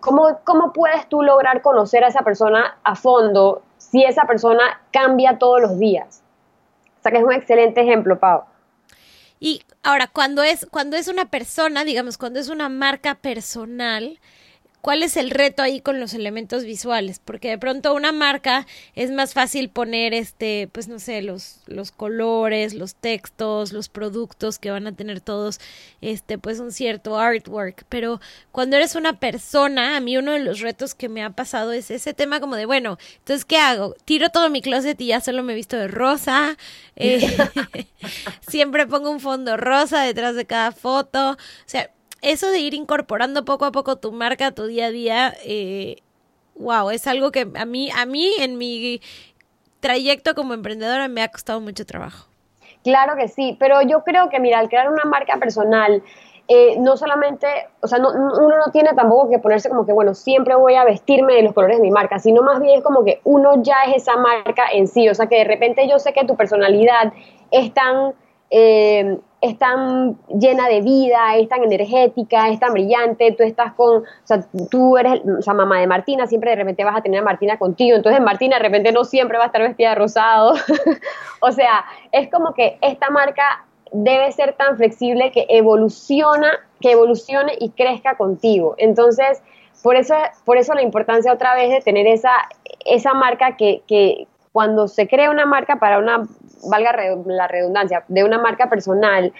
¿cómo, 0.00 0.38
cómo 0.44 0.72
puedes 0.72 1.06
tú 1.08 1.22
lograr 1.22 1.60
conocer 1.60 2.02
a 2.02 2.08
esa 2.08 2.22
persona 2.22 2.78
a 2.82 2.94
fondo 2.94 3.62
si 3.92 4.02
esa 4.04 4.24
persona 4.24 4.80
cambia 4.90 5.38
todos 5.38 5.60
los 5.60 5.78
días. 5.78 6.22
O 6.98 7.02
sea 7.02 7.12
que 7.12 7.18
es 7.18 7.24
un 7.24 7.32
excelente 7.32 7.82
ejemplo, 7.82 8.18
Pau. 8.18 8.44
Y 9.38 9.64
ahora, 9.82 10.06
cuando 10.06 10.42
es, 10.42 10.66
cuando 10.70 10.96
es 10.96 11.08
una 11.08 11.26
persona, 11.26 11.84
digamos, 11.84 12.16
cuando 12.16 12.38
es 12.38 12.48
una 12.48 12.68
marca 12.68 13.16
personal, 13.16 14.20
¿Cuál 14.82 15.04
es 15.04 15.16
el 15.16 15.30
reto 15.30 15.62
ahí 15.62 15.80
con 15.80 16.00
los 16.00 16.12
elementos 16.12 16.64
visuales? 16.64 17.20
Porque 17.24 17.50
de 17.50 17.56
pronto 17.56 17.94
una 17.94 18.10
marca 18.10 18.66
es 18.96 19.12
más 19.12 19.32
fácil 19.32 19.70
poner 19.70 20.12
este, 20.12 20.68
pues 20.72 20.88
no 20.88 20.98
sé, 20.98 21.22
los, 21.22 21.60
los 21.66 21.92
colores, 21.92 22.74
los 22.74 22.96
textos, 22.96 23.72
los 23.72 23.88
productos 23.88 24.58
que 24.58 24.72
van 24.72 24.88
a 24.88 24.92
tener 24.92 25.20
todos, 25.20 25.60
este, 26.00 26.36
pues 26.36 26.58
un 26.58 26.72
cierto 26.72 27.16
artwork. 27.16 27.84
Pero 27.88 28.20
cuando 28.50 28.74
eres 28.74 28.96
una 28.96 29.20
persona, 29.20 29.96
a 29.96 30.00
mí 30.00 30.16
uno 30.16 30.32
de 30.32 30.40
los 30.40 30.58
retos 30.58 30.96
que 30.96 31.08
me 31.08 31.22
ha 31.22 31.30
pasado 31.30 31.70
es 31.70 31.92
ese 31.92 32.12
tema 32.12 32.40
como 32.40 32.56
de, 32.56 32.66
bueno, 32.66 32.98
entonces, 33.18 33.44
¿qué 33.44 33.58
hago? 33.58 33.94
Tiro 34.04 34.30
todo 34.30 34.50
mi 34.50 34.62
closet 34.62 35.00
y 35.00 35.06
ya 35.06 35.20
solo 35.20 35.44
me 35.44 35.52
he 35.52 35.56
visto 35.56 35.76
de 35.76 35.86
rosa. 35.86 36.56
Eh, 36.96 37.20
siempre 38.48 38.88
pongo 38.88 39.10
un 39.10 39.20
fondo 39.20 39.56
rosa 39.56 40.02
detrás 40.02 40.34
de 40.34 40.44
cada 40.44 40.72
foto. 40.72 41.30
O 41.30 41.36
sea, 41.66 41.88
eso 42.22 42.50
de 42.50 42.60
ir 42.60 42.74
incorporando 42.74 43.44
poco 43.44 43.64
a 43.64 43.72
poco 43.72 43.96
tu 43.96 44.12
marca 44.12 44.48
a 44.48 44.52
tu 44.52 44.66
día 44.66 44.86
a 44.86 44.90
día, 44.90 45.34
eh, 45.44 45.96
wow, 46.54 46.90
es 46.90 47.06
algo 47.06 47.30
que 47.32 47.48
a 47.54 47.64
mí, 47.64 47.90
a 47.90 48.06
mí 48.06 48.32
en 48.38 48.56
mi 48.56 49.00
trayecto 49.80 50.34
como 50.34 50.54
emprendedora 50.54 51.08
me 51.08 51.22
ha 51.22 51.28
costado 51.28 51.60
mucho 51.60 51.84
trabajo. 51.84 52.28
Claro 52.84 53.16
que 53.16 53.28
sí, 53.28 53.56
pero 53.60 53.82
yo 53.82 54.02
creo 54.02 54.28
que, 54.28 54.40
mira, 54.40 54.58
al 54.58 54.68
crear 54.68 54.90
una 54.90 55.04
marca 55.04 55.36
personal, 55.38 56.02
eh, 56.48 56.76
no 56.78 56.96
solamente, 56.96 57.46
o 57.80 57.86
sea, 57.86 57.98
uno 57.98 58.48
no 58.58 58.72
tiene 58.72 58.92
tampoco 58.94 59.30
que 59.30 59.38
ponerse 59.38 59.68
como 59.68 59.86
que, 59.86 59.92
bueno, 59.92 60.14
siempre 60.14 60.54
voy 60.56 60.74
a 60.74 60.84
vestirme 60.84 61.34
de 61.34 61.42
los 61.42 61.54
colores 61.54 61.76
de 61.76 61.82
mi 61.82 61.90
marca, 61.90 62.18
sino 62.18 62.42
más 62.42 62.60
bien 62.60 62.78
es 62.78 62.84
como 62.84 63.04
que 63.04 63.20
uno 63.24 63.62
ya 63.62 63.76
es 63.86 64.02
esa 64.02 64.16
marca 64.16 64.64
en 64.72 64.88
sí, 64.88 65.08
o 65.08 65.14
sea, 65.14 65.26
que 65.26 65.38
de 65.38 65.44
repente 65.44 65.88
yo 65.88 65.98
sé 65.98 66.12
que 66.12 66.24
tu 66.24 66.36
personalidad 66.36 67.12
es 67.50 67.72
tan 67.72 68.14
eh, 68.50 69.18
es 69.42 69.58
tan 69.58 70.16
llena 70.28 70.68
de 70.68 70.82
vida, 70.82 71.36
es 71.36 71.48
tan 71.48 71.64
energética, 71.64 72.48
es 72.48 72.60
tan 72.60 72.72
brillante, 72.72 73.32
tú 73.32 73.42
estás 73.42 73.72
con, 73.74 74.02
o 74.02 74.04
sea, 74.22 74.46
tú 74.70 74.96
eres, 74.96 75.20
o 75.26 75.42
sea, 75.42 75.52
mamá 75.52 75.80
de 75.80 75.88
Martina, 75.88 76.28
siempre 76.28 76.50
de 76.50 76.56
repente 76.56 76.84
vas 76.84 76.96
a 76.96 77.02
tener 77.02 77.20
a 77.20 77.24
Martina 77.24 77.58
contigo, 77.58 77.96
entonces 77.96 78.22
Martina 78.22 78.56
de 78.58 78.62
repente 78.62 78.92
no 78.92 79.04
siempre 79.04 79.38
va 79.38 79.44
a 79.44 79.46
estar 79.48 79.60
vestida 79.60 79.90
de 79.90 79.94
rosado, 79.96 80.54
o 81.40 81.50
sea, 81.50 81.84
es 82.12 82.30
como 82.30 82.54
que 82.54 82.78
esta 82.82 83.10
marca 83.10 83.66
debe 83.90 84.30
ser 84.30 84.52
tan 84.52 84.76
flexible 84.76 85.32
que 85.32 85.44
evoluciona, 85.48 86.52
que 86.80 86.92
evolucione 86.92 87.54
y 87.58 87.70
crezca 87.70 88.16
contigo, 88.16 88.76
entonces, 88.78 89.42
por 89.82 89.96
eso, 89.96 90.14
por 90.44 90.56
eso 90.56 90.72
la 90.74 90.82
importancia 90.82 91.32
otra 91.32 91.56
vez 91.56 91.70
de 91.70 91.80
tener 91.80 92.06
esa, 92.06 92.30
esa 92.84 93.12
marca 93.12 93.56
que, 93.56 93.82
que 93.88 94.28
cuando 94.52 94.88
se 94.88 95.08
crea 95.08 95.30
una 95.30 95.46
marca 95.46 95.76
para 95.76 95.98
una 95.98 96.24
valga 96.68 96.94
la 97.26 97.48
redundancia, 97.48 98.04
de 98.08 98.24
una 98.24 98.38
marca 98.38 98.68
personal, 98.68 99.32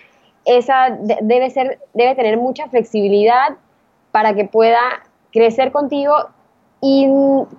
esa 0.45 0.97
debe, 1.23 1.51
ser, 1.51 1.79
debe 1.95 2.15
tener 2.15 2.37
mucha 2.37 2.69
flexibilidad 2.69 3.57
para 4.11 4.35
que 4.35 4.45
pueda 4.45 4.81
crecer 5.33 5.71
contigo 5.71 6.15
y 6.81 7.09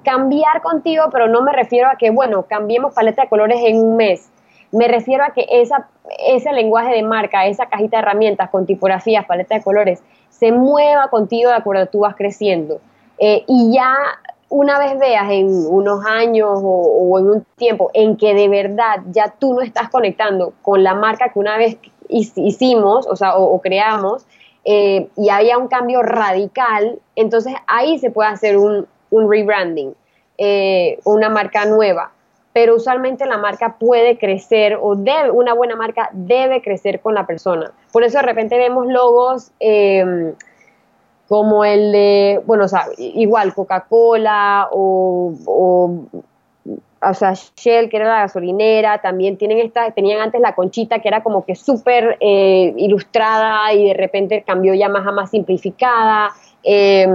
cambiar 0.04 0.62
contigo, 0.62 1.06
pero 1.12 1.28
no 1.28 1.42
me 1.42 1.54
refiero 1.54 1.88
a 1.90 1.96
que, 1.96 2.10
bueno, 2.10 2.44
cambiemos 2.44 2.94
paleta 2.94 3.24
de 3.24 3.30
colores 3.30 3.60
en 3.64 3.78
un 3.78 3.96
mes. 3.96 4.30
Me 4.72 4.88
refiero 4.88 5.24
a 5.24 5.30
que 5.30 5.46
esa, 5.50 5.88
ese 6.28 6.52
lenguaje 6.52 6.94
de 6.94 7.04
marca, 7.04 7.46
esa 7.46 7.68
cajita 7.68 7.98
de 7.98 8.04
herramientas 8.04 8.50
con 8.50 8.66
tipografías, 8.66 9.26
paleta 9.26 9.56
de 9.56 9.64
colores, 9.64 10.04
se 10.30 10.52
mueva 10.52 11.08
contigo 11.10 11.52
de 11.52 11.56
acuerdo 11.56 11.84
a 11.84 11.86
tú 11.86 12.00
vas 12.00 12.16
creciendo. 12.16 12.82
Eh, 13.18 13.46
y 13.48 13.74
ya 13.74 13.96
una 14.54 14.78
vez 14.78 15.00
veas 15.00 15.32
en 15.32 15.48
unos 15.48 16.06
años 16.06 16.60
o, 16.62 17.18
en 17.18 17.28
un 17.28 17.46
tiempo 17.56 17.90
en 17.96 18.18
que 18.18 18.36
de 18.36 18.48
verdad 18.48 18.98
ya 19.08 19.34
tú 19.40 19.56
no 19.56 19.62
estás 19.62 19.90
conectando 19.90 20.54
con 20.62 20.84
la 20.84 20.94
marca 20.94 21.30
que 21.30 21.40
una 21.40 21.58
vez 21.58 21.78
hicimos, 22.08 23.08
o 23.08 23.16
sea, 23.16 23.36
o, 23.36 23.60
creamos, 23.62 24.28
eh, 24.64 25.08
y 25.18 25.32
haya 25.32 25.58
un 25.58 25.68
cambio 25.68 26.04
radical, 26.04 27.00
entonces 27.16 27.56
ahí 27.66 27.98
se 27.98 28.12
puede 28.12 28.30
hacer 28.30 28.58
un, 28.58 28.88
rebranding, 29.10 29.96
eh, 30.38 31.00
una 31.04 31.30
marca 31.30 31.66
nueva. 31.66 32.12
Pero 32.54 32.76
usualmente 32.76 33.26
la 33.26 33.40
marca 33.40 33.78
puede 33.80 34.20
crecer 34.20 34.78
o 34.80 34.96
debe, 34.96 35.32
una 35.32 35.56
buena 35.56 35.76
marca 35.76 36.12
debe 36.14 36.62
crecer 36.62 37.00
con 37.00 37.16
la 37.16 37.26
persona. 37.26 37.72
Por 37.92 38.04
eso 38.04 38.20
de 38.20 38.26
repente 38.26 38.56
vemos 38.60 38.86
logos 38.86 39.52
eh, 39.60 40.36
como 41.34 41.66
el 41.66 41.92
de, 41.92 42.44
bueno, 42.46 42.66
o 42.66 42.68
sea, 42.68 42.86
igual 43.00 43.56
Coca-Cola 43.56 44.68
o, 44.70 45.34
o, 45.48 47.14
sea, 47.16 47.34
Shell, 47.58 47.90
que 47.90 47.98
era 47.98 48.08
la 48.08 48.20
gasolinera, 48.20 49.02
también 49.02 49.36
tienen 49.38 49.58
esta, 49.58 49.90
tenían 49.90 50.22
antes 50.22 50.40
la 50.40 50.54
conchita 50.54 51.00
que 51.00 51.08
era 51.08 51.24
como 51.24 51.44
que 51.44 51.56
súper 51.56 52.18
eh, 52.20 52.76
ilustrada 52.78 53.74
y 53.74 53.88
de 53.88 53.96
repente 53.96 54.44
cambió 54.46 54.76
ya 54.76 54.90
más 54.90 55.08
a 55.08 55.12
más 55.12 55.32
simplificada, 55.32 56.30
em, 56.62 57.10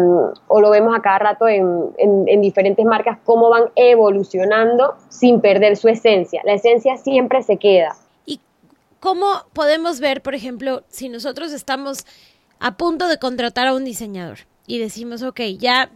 o 0.48 0.60
lo 0.60 0.70
vemos 0.70 0.98
a 0.98 1.00
cada 1.00 1.20
rato 1.20 1.46
en, 1.46 1.92
en 1.96 2.40
diferentes 2.40 2.84
marcas, 2.84 3.18
cómo 3.24 3.50
van 3.50 3.66
evolucionando 3.76 4.96
sin 5.10 5.40
perder 5.40 5.76
su 5.76 5.86
esencia. 5.86 6.42
La 6.44 6.54
esencia 6.54 6.96
siempre 6.96 7.44
se 7.44 7.56
queda. 7.56 7.94
¿Y 8.26 8.40
cómo 8.98 9.26
podemos 9.52 10.00
ver, 10.00 10.22
por 10.22 10.34
ejemplo, 10.34 10.82
si 10.88 11.08
nosotros 11.08 11.52
estamos 11.52 12.04
a 12.60 12.76
punto 12.76 13.08
de 13.08 13.18
contratar 13.18 13.66
a 13.66 13.74
un 13.74 13.84
diseñador 13.84 14.40
y 14.66 14.78
decimos, 14.78 15.22
ok, 15.22 15.40
ya, 15.58 15.90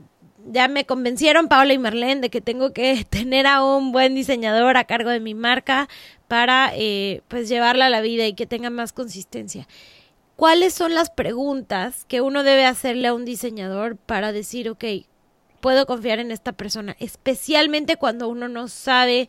ya 0.50 0.68
me 0.68 0.86
convencieron 0.86 1.48
Paula 1.48 1.72
y 1.72 1.78
Marlene 1.78 2.20
de 2.20 2.30
que 2.30 2.40
tengo 2.40 2.72
que 2.72 3.04
tener 3.10 3.46
a 3.46 3.62
un 3.64 3.92
buen 3.92 4.14
diseñador 4.14 4.76
a 4.76 4.84
cargo 4.84 5.10
de 5.10 5.20
mi 5.20 5.34
marca 5.34 5.88
para 6.28 6.72
eh, 6.74 7.22
pues 7.28 7.48
llevarla 7.48 7.86
a 7.86 7.90
la 7.90 8.00
vida 8.00 8.26
y 8.26 8.34
que 8.34 8.46
tenga 8.46 8.70
más 8.70 8.92
consistencia. 8.92 9.68
¿Cuáles 10.36 10.72
son 10.72 10.94
las 10.94 11.10
preguntas 11.10 12.04
que 12.06 12.20
uno 12.20 12.42
debe 12.42 12.64
hacerle 12.64 13.08
a 13.08 13.14
un 13.14 13.24
diseñador 13.24 13.96
para 13.96 14.32
decir, 14.32 14.70
ok, 14.70 14.84
puedo 15.60 15.86
confiar 15.86 16.18
en 16.18 16.32
esta 16.32 16.52
persona, 16.52 16.96
especialmente 16.98 17.96
cuando 17.96 18.28
uno 18.28 18.48
no 18.48 18.66
sabe 18.66 19.28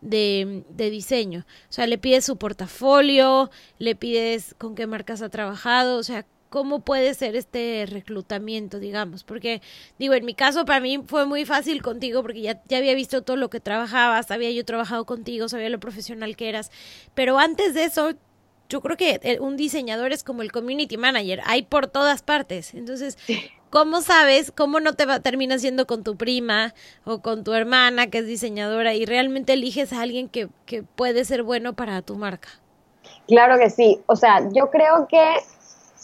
de, 0.00 0.64
de, 0.70 0.90
diseño. 0.90 1.44
O 1.68 1.72
sea, 1.72 1.86
le 1.86 1.98
pides 1.98 2.24
su 2.24 2.36
portafolio, 2.36 3.50
le 3.78 3.94
pides 3.94 4.54
con 4.56 4.74
qué 4.74 4.86
marcas 4.86 5.22
ha 5.22 5.28
trabajado, 5.28 5.98
o 5.98 6.02
sea, 6.02 6.24
cómo 6.54 6.78
puede 6.78 7.14
ser 7.14 7.34
este 7.34 7.84
reclutamiento, 7.90 8.78
digamos, 8.78 9.24
porque 9.24 9.60
digo, 9.98 10.14
en 10.14 10.24
mi 10.24 10.34
caso 10.34 10.64
para 10.64 10.78
mí 10.78 11.02
fue 11.04 11.26
muy 11.26 11.44
fácil 11.44 11.82
contigo 11.82 12.22
porque 12.22 12.42
ya, 12.42 12.62
ya 12.68 12.78
había 12.78 12.94
visto 12.94 13.22
todo 13.22 13.36
lo 13.36 13.50
que 13.50 13.58
trabajabas, 13.58 14.30
había 14.30 14.52
yo 14.52 14.64
trabajado 14.64 15.04
contigo, 15.04 15.48
sabía 15.48 15.68
lo 15.68 15.80
profesional 15.80 16.36
que 16.36 16.48
eras, 16.48 16.70
pero 17.12 17.40
antes 17.40 17.74
de 17.74 17.82
eso 17.82 18.12
yo 18.68 18.80
creo 18.82 18.96
que 18.96 19.38
un 19.40 19.56
diseñador 19.56 20.12
es 20.12 20.22
como 20.22 20.42
el 20.42 20.52
community 20.52 20.96
manager, 20.96 21.40
hay 21.44 21.62
por 21.62 21.88
todas 21.88 22.22
partes. 22.22 22.72
Entonces, 22.72 23.18
¿cómo 23.70 24.00
sabes 24.00 24.52
cómo 24.52 24.78
no 24.78 24.92
te 24.92 25.06
va, 25.06 25.18
termina 25.18 25.58
siendo 25.58 25.88
con 25.88 26.04
tu 26.04 26.14
prima 26.14 26.72
o 27.02 27.20
con 27.20 27.42
tu 27.42 27.52
hermana 27.52 28.10
que 28.10 28.18
es 28.18 28.28
diseñadora 28.28 28.94
y 28.94 29.06
realmente 29.06 29.54
eliges 29.54 29.92
a 29.92 30.02
alguien 30.02 30.28
que, 30.28 30.50
que 30.66 30.84
puede 30.84 31.24
ser 31.24 31.42
bueno 31.42 31.72
para 31.72 32.00
tu 32.02 32.14
marca? 32.14 32.50
Claro 33.26 33.58
que 33.58 33.70
sí. 33.70 34.00
O 34.06 34.14
sea, 34.14 34.48
yo 34.52 34.70
creo 34.70 35.08
que 35.08 35.20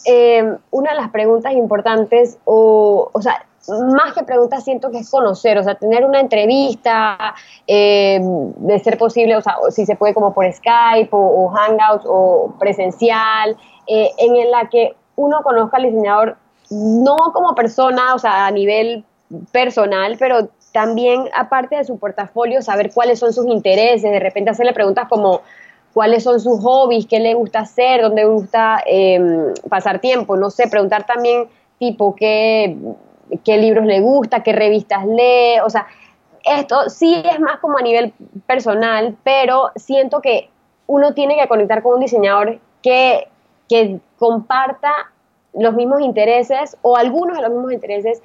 eh, 0.04 0.56
una 0.70 0.90
de 0.90 0.96
las 0.96 1.10
preguntas 1.10 1.52
importantes, 1.52 2.38
o, 2.44 3.10
o 3.12 3.22
sea, 3.22 3.44
más 3.68 4.14
que 4.14 4.24
preguntas 4.24 4.64
siento 4.64 4.90
que 4.90 4.98
es 4.98 5.10
conocer, 5.10 5.58
o 5.58 5.62
sea, 5.62 5.74
tener 5.74 6.04
una 6.04 6.20
entrevista, 6.20 7.34
eh, 7.66 8.18
de 8.20 8.78
ser 8.78 8.96
posible, 8.96 9.36
o 9.36 9.42
sea, 9.42 9.56
si 9.70 9.84
se 9.84 9.96
puede 9.96 10.14
como 10.14 10.32
por 10.32 10.50
Skype 10.50 11.10
o, 11.12 11.48
Hangouts 11.48 12.04
o 12.06 12.54
presencial, 12.58 13.56
eh, 13.86 14.10
en 14.18 14.50
la 14.50 14.68
que 14.68 14.94
uno 15.16 15.40
conozca 15.42 15.76
al 15.76 15.84
diseñador 15.84 16.36
no 16.70 17.16
como 17.32 17.54
persona, 17.54 18.14
o 18.14 18.18
sea, 18.18 18.46
a 18.46 18.50
nivel 18.50 19.04
personal, 19.52 20.16
pero 20.18 20.48
también 20.72 21.24
aparte 21.36 21.76
de 21.76 21.84
su 21.84 21.98
portafolio, 21.98 22.62
saber 22.62 22.92
cuáles 22.92 23.18
son 23.18 23.32
sus 23.32 23.46
intereses, 23.46 24.02
de 24.02 24.20
repente 24.20 24.50
hacerle 24.50 24.72
preguntas 24.72 25.08
como, 25.08 25.42
cuáles 25.92 26.22
son 26.22 26.40
sus 26.40 26.60
hobbies, 26.60 27.06
qué 27.06 27.20
le 27.20 27.34
gusta 27.34 27.60
hacer, 27.60 28.02
dónde 28.02 28.24
gusta 28.24 28.82
em, 28.86 29.52
pasar 29.68 30.00
tiempo, 30.00 30.36
no 30.36 30.50
sé, 30.50 30.68
preguntar 30.68 31.06
también 31.06 31.48
tipo 31.78 32.14
qué, 32.14 32.76
qué 33.44 33.56
libros 33.56 33.86
le 33.86 34.00
gusta, 34.00 34.42
qué 34.42 34.52
revistas 34.52 35.06
lee, 35.06 35.60
o 35.64 35.70
sea, 35.70 35.86
esto 36.44 36.88
sí 36.88 37.22
es 37.24 37.40
más 37.40 37.58
como 37.60 37.78
a 37.78 37.82
nivel 37.82 38.12
personal, 38.46 39.16
pero 39.24 39.70
siento 39.76 40.20
que 40.20 40.48
uno 40.86 41.14
tiene 41.14 41.36
que 41.36 41.48
conectar 41.48 41.82
con 41.82 41.94
un 41.94 42.00
diseñador 42.00 42.58
que, 42.82 43.28
que 43.68 44.00
comparta 44.18 44.92
los 45.54 45.74
mismos 45.74 46.00
intereses 46.00 46.76
o 46.82 46.96
algunos 46.96 47.36
de 47.36 47.42
los 47.42 47.50
mismos 47.50 47.72
intereses 47.72 48.22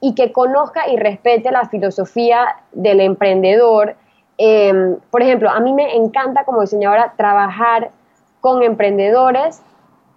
y 0.00 0.14
que 0.14 0.32
conozca 0.32 0.88
y 0.88 0.96
respete 0.96 1.50
la 1.50 1.68
filosofía 1.68 2.56
del 2.72 3.00
emprendedor, 3.00 3.96
Em, 4.38 4.96
por 5.10 5.20
ejemplo, 5.22 5.50
a 5.50 5.58
mí 5.58 5.72
me 5.72 5.96
encanta 5.96 6.44
como 6.44 6.60
diseñadora 6.60 7.14
trabajar 7.16 7.90
con 8.40 8.62
emprendedores 8.62 9.60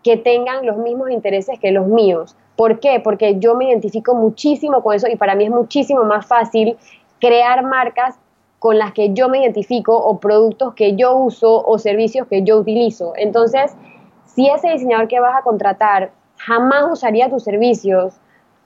que 0.03 0.15
tengan 0.15 0.65
los 0.65 0.77
mismos 0.77 1.09
intereses 1.09 1.59
que 1.59 1.71
los 1.71 1.87
míos. 1.87 2.35
¿Por 2.55 2.79
qué? 2.79 2.99
Porque 2.99 3.39
yo 3.39 3.55
me 3.55 3.69
identifico 3.69 4.13
muchísimo 4.13 4.83
con 4.83 4.95
eso 4.95 5.07
y 5.07 5.15
para 5.15 5.33
mí 5.33 5.45
es 5.45 5.49
muchísimo 5.49 6.03
más 6.03 6.27
fácil 6.27 6.77
crear 7.19 7.63
marcas 7.63 8.19
con 8.59 8.77
las 8.77 8.93
que 8.93 9.11
yo 9.13 9.27
me 9.27 9.39
identifico 9.39 9.97
o 9.97 10.19
productos 10.19 10.75
que 10.75 10.95
yo 10.95 11.15
uso 11.15 11.65
o 11.65 11.79
servicios 11.79 12.27
que 12.27 12.43
yo 12.43 12.57
utilizo. 12.57 13.13
Entonces, 13.15 13.75
si 14.25 14.47
ese 14.47 14.69
diseñador 14.69 15.07
que 15.07 15.19
vas 15.19 15.35
a 15.35 15.41
contratar 15.41 16.11
jamás 16.37 16.85
usaría 16.91 17.27
tus 17.27 17.43
servicios 17.43 18.13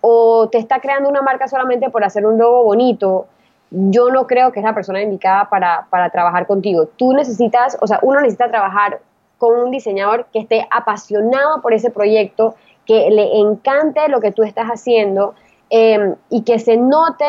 o 0.02 0.50
te 0.50 0.58
está 0.58 0.80
creando 0.80 1.10
una 1.10 1.22
marca 1.22 1.48
solamente 1.48 1.90
por 1.90 2.04
hacer 2.04 2.26
un 2.26 2.38
logo 2.38 2.64
bonito, 2.64 3.28
yo 3.76 4.10
no 4.10 4.26
creo 4.26 4.52
que 4.52 4.60
es 4.60 4.66
la 4.66 4.74
persona 4.74 5.02
indicada 5.02 5.50
para, 5.50 5.88
para 5.90 6.10
trabajar 6.10 6.48
contigo. 6.48 6.88
Tú 6.96 7.14
necesitas, 7.14 7.78
o 7.82 7.88
sea, 7.88 8.00
uno 8.02 8.22
necesita 8.22 8.50
trabajar 8.50 9.00
con 9.38 9.60
un 9.60 9.72
diseñador 9.72 10.28
que 10.32 10.40
esté 10.40 10.68
apasionado 10.72 11.62
por 11.62 11.74
ese 11.74 11.92
proyecto, 11.92 12.56
que 12.86 13.10
le 13.10 13.40
encante 13.40 14.08
lo 14.08 14.22
que 14.22 14.32
tú 14.32 14.44
estás 14.44 14.68
haciendo 14.68 15.34
em, 15.70 16.16
y 16.30 16.44
que 16.44 16.60
se 16.60 16.78
note 16.78 17.26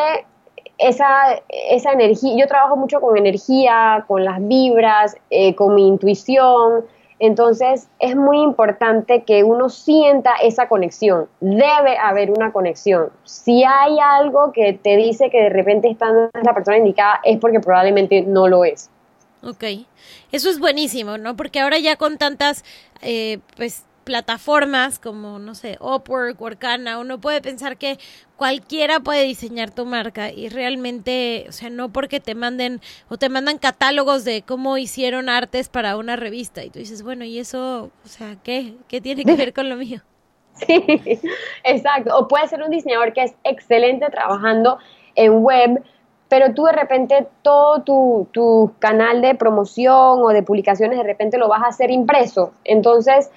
esa, 0.77 1.07
esa 1.49 1.91
energía. 1.91 2.35
Yo 2.37 2.47
trabajo 2.47 2.77
mucho 2.77 3.01
con 3.01 3.17
energía, 3.17 4.05
con 4.07 4.23
las 4.23 4.45
vibras, 4.47 5.17
eh, 5.29 5.55
con 5.55 5.75
mi 5.75 5.87
intuición. 5.87 6.85
Entonces 7.19 7.87
es 7.99 8.15
muy 8.15 8.41
importante 8.41 9.23
que 9.23 9.43
uno 9.43 9.69
sienta 9.69 10.33
esa 10.43 10.67
conexión. 10.67 11.27
Debe 11.39 11.97
haber 11.97 12.31
una 12.31 12.51
conexión. 12.51 13.09
Si 13.23 13.63
hay 13.63 13.97
algo 13.99 14.51
que 14.51 14.73
te 14.73 14.97
dice 14.97 15.29
que 15.29 15.43
de 15.43 15.49
repente 15.49 15.89
está 15.89 16.11
la 16.11 16.53
persona 16.53 16.77
indicada, 16.77 17.19
es 17.23 17.39
porque 17.39 17.59
probablemente 17.59 18.21
no 18.21 18.47
lo 18.47 18.65
es. 18.65 18.89
Ok, 19.43 19.63
eso 20.31 20.49
es 20.49 20.59
buenísimo, 20.59 21.17
¿no? 21.17 21.35
Porque 21.35 21.59
ahora 21.59 21.79
ya 21.79 21.95
con 21.95 22.17
tantas, 22.17 22.63
eh, 23.01 23.39
pues, 23.55 23.83
plataformas 24.07 24.99
como, 24.99 25.37
no 25.37 25.53
sé, 25.53 25.77
Upwork, 25.81 26.39
Workana, 26.39 26.97
uno 26.97 27.19
puede 27.19 27.41
pensar 27.41 27.75
que 27.75 27.99
cualquiera 28.37 29.01
puede 29.01 29.25
diseñar 29.25 29.69
tu 29.69 29.85
marca 29.85 30.31
y 30.31 30.47
realmente, 30.47 31.45
o 31.49 31.51
sea, 31.51 31.69
no 31.69 31.89
porque 31.89 32.21
te 32.21 32.33
manden 32.33 32.79
o 33.09 33.17
te 33.17 33.27
mandan 33.27 33.57
catálogos 33.57 34.23
de 34.23 34.43
cómo 34.43 34.77
hicieron 34.77 35.27
artes 35.27 35.67
para 35.67 35.97
una 35.97 36.15
revista 36.15 36.63
y 36.63 36.69
tú 36.69 36.79
dices, 36.79 37.03
bueno, 37.03 37.25
¿y 37.25 37.37
eso, 37.37 37.91
o 38.05 38.07
sea, 38.07 38.37
qué? 38.43 38.75
¿Qué 38.87 39.01
tiene 39.01 39.25
que 39.25 39.35
ver 39.35 39.53
con 39.53 39.67
lo 39.67 39.75
mío? 39.75 39.99
Sí, 40.53 40.85
exacto. 41.65 42.17
O 42.17 42.29
puede 42.29 42.47
ser 42.47 42.63
un 42.63 42.71
diseñador 42.71 43.11
que 43.11 43.23
es 43.23 43.35
excelente 43.43 44.09
trabajando 44.09 44.77
en 45.15 45.43
web, 45.43 45.83
pero 46.29 46.53
tú 46.53 46.63
de 46.63 46.71
repente 46.71 47.27
todo 47.41 47.81
tu, 47.81 48.29
tu, 48.31 48.71
canal 48.79 49.21
de 49.21 49.35
promoción 49.35 50.21
o 50.23 50.29
de 50.29 50.43
publicaciones 50.43 50.97
de 50.97 51.03
repente 51.03 51.37
lo 51.37 51.49
vas 51.49 51.63
a 51.63 51.67
hacer 51.67 51.91
impreso. 51.91 52.53
Entonces, 52.63 53.29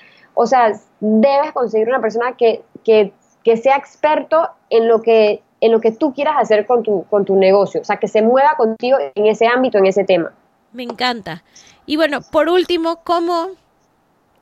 o 0.43 0.47
sea, 0.47 0.73
debes 1.01 1.53
conseguir 1.53 1.87
una 1.89 2.01
persona 2.01 2.35
que, 2.35 2.63
que, 2.83 3.13
que 3.45 3.59
sea 3.59 3.77
experto 3.77 4.49
en 4.71 4.89
lo 4.89 5.03
que, 5.03 5.43
en 5.61 5.71
lo 5.71 5.83
que 5.83 5.93
tú 5.93 6.15
quieras 6.15 6.37
hacer 6.39 6.67
con 6.67 6.83
tu, 6.83 7.05
con 7.11 7.27
tu 7.27 7.37
negocio, 7.37 7.83
o 7.83 7.85
sea, 7.85 7.99
que 7.99 8.09
se 8.09 8.23
mueva 8.23 8.55
contigo 8.57 8.97
en 9.15 9.27
ese 9.27 9.47
ámbito, 9.47 9.77
en 9.77 9.85
ese 9.85 10.03
tema. 10.05 10.33
Me 10.73 10.83
encanta. 10.83 11.45
Y 11.85 11.97
bueno, 11.97 12.23
por 12.23 12.49
último, 12.49 13.01
¿cómo 13.05 13.51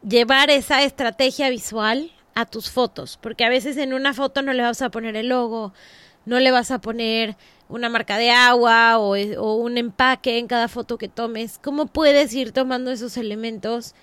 llevar 0.09 0.51
esa 0.51 0.85
estrategia 0.85 1.51
visual 1.51 2.13
a 2.37 2.47
tus 2.47 2.71
fotos? 2.71 3.19
Porque 3.21 3.45
a 3.45 3.49
veces 3.49 3.77
en 3.77 3.93
una 3.93 4.15
foto 4.15 4.41
no 4.43 4.53
le 4.53 4.63
vas 4.63 4.81
a 4.83 4.91
poner 4.91 5.17
el 5.17 5.31
logo, 5.31 5.73
no 6.27 6.39
le 6.39 6.53
vas 6.53 6.71
a 6.71 6.81
poner 6.81 7.35
una 7.69 7.89
marca 7.89 8.19
de 8.19 8.31
agua 8.31 8.99
o, 9.01 9.17
o, 9.17 9.55
un 9.57 9.79
empaque 9.79 10.39
en 10.39 10.47
cada 10.47 10.69
foto 10.69 10.97
que 10.97 11.09
tomes. 11.09 11.59
¿Cómo 11.59 11.87
puedes 11.87 12.33
ir 12.35 12.53
tomando 12.53 12.93
esos 12.93 13.17
elementos 13.17 13.97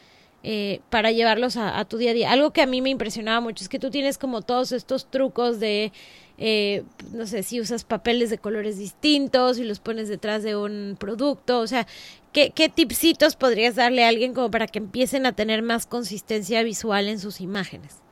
eh, 0.47 0.81
para 0.91 1.11
llevarlos 1.11 1.57
a, 1.57 1.83
tu 1.85 1.97
día 1.97 2.11
a 2.11 2.13
día? 2.13 2.31
Algo 2.31 2.51
que 2.51 2.61
a 2.61 2.67
mí 2.67 2.79
me 2.79 2.91
impresionaba 2.91 3.41
mucho 3.41 3.63
es 3.63 3.69
que 3.69 3.79
tú 3.79 3.89
tienes 3.89 4.19
como 4.19 4.43
todos 4.43 4.71
estos 4.71 5.07
trucos 5.07 5.59
de, 5.59 5.91
eh, 6.37 6.83
no 7.11 7.25
sé, 7.25 7.41
si 7.41 7.59
usas 7.59 7.83
papeles 7.83 8.29
de 8.29 8.37
colores 8.37 8.77
distintos 8.77 9.57
y 9.57 9.63
los 9.63 9.79
pones 9.79 10.07
detrás 10.07 10.43
de 10.43 10.55
un 10.55 10.97
producto, 10.99 11.61
o 11.61 11.65
sea, 11.65 11.87
¿qué, 12.31 12.51
qué 12.51 12.69
tipsitos 12.69 13.35
podrías 13.35 13.73
darle 13.73 14.05
a 14.05 14.09
alguien 14.09 14.35
como 14.35 14.51
para 14.51 14.67
que 14.67 14.77
empiecen 14.77 15.25
a 15.25 15.31
tener 15.31 15.63
más 15.63 15.87
consistencia 15.87 16.61
visual 16.61 17.09
en 17.09 17.17
sus 17.17 17.41
imágenes? 17.41 18.03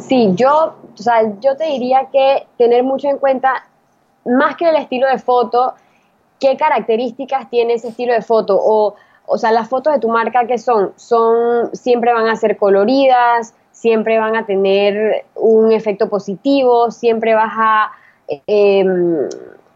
Sí, 0.00 0.30
yo, 0.34 0.74
o 0.92 1.00
sea, 1.00 1.22
yo 1.40 1.56
te 1.56 1.66
diría 1.66 2.08
que 2.10 2.48
tener 2.58 2.82
mucho 2.82 3.06
en 3.06 3.18
cuenta 3.18 3.68
más 4.24 4.56
que 4.56 4.68
el 4.68 4.74
estilo 4.74 5.06
de 5.06 5.18
foto, 5.18 5.74
qué 6.40 6.56
características 6.56 7.48
tiene 7.48 7.74
ese 7.74 7.90
estilo 7.90 8.12
de 8.12 8.22
foto 8.22 8.58
o, 8.60 8.96
o 9.26 9.38
sea, 9.38 9.52
las 9.52 9.68
fotos 9.68 9.92
de 9.92 10.00
tu 10.00 10.08
marca 10.08 10.46
que 10.46 10.58
son, 10.58 10.92
son 10.96 11.74
siempre 11.74 12.12
van 12.12 12.28
a 12.28 12.36
ser 12.36 12.56
coloridas, 12.56 13.54
siempre 13.70 14.18
van 14.18 14.36
a 14.36 14.46
tener 14.46 15.24
un 15.34 15.72
efecto 15.72 16.08
positivo, 16.08 16.90
siempre 16.90 17.34
vas 17.34 17.52
a, 17.56 17.92
em, 18.46 19.28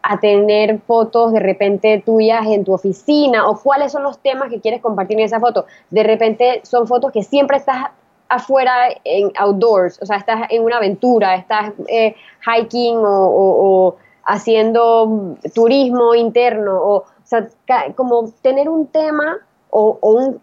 a 0.02 0.20
tener 0.20 0.78
fotos 0.80 1.32
de 1.32 1.40
repente 1.40 2.02
tuyas 2.04 2.46
en 2.46 2.64
tu 2.64 2.72
oficina. 2.72 3.48
O 3.48 3.58
cuáles 3.60 3.92
son 3.92 4.02
los 4.02 4.18
temas 4.18 4.50
que 4.50 4.60
quieres 4.60 4.80
compartir 4.80 5.18
en 5.18 5.24
esa 5.24 5.40
foto. 5.40 5.66
De 5.90 6.02
repente 6.02 6.60
son 6.64 6.86
fotos 6.86 7.12
que 7.12 7.22
siempre 7.22 7.56
estás 7.56 7.86
afuera 8.28 8.88
en 9.04 9.30
outdoors, 9.36 10.02
o 10.02 10.06
sea, 10.06 10.16
estás 10.16 10.48
en 10.50 10.64
una 10.64 10.78
aventura, 10.78 11.36
estás 11.36 11.72
eh, 11.86 12.16
hiking 12.44 12.98
o 13.00 13.96
haciendo 14.26 15.36
turismo 15.54 16.14
interno, 16.14 16.78
o, 16.82 17.04
sea, 17.26 17.48
como 17.94 18.30
tener 18.42 18.68
un 18.68 18.86
tema 18.86 19.38
o, 19.70 19.98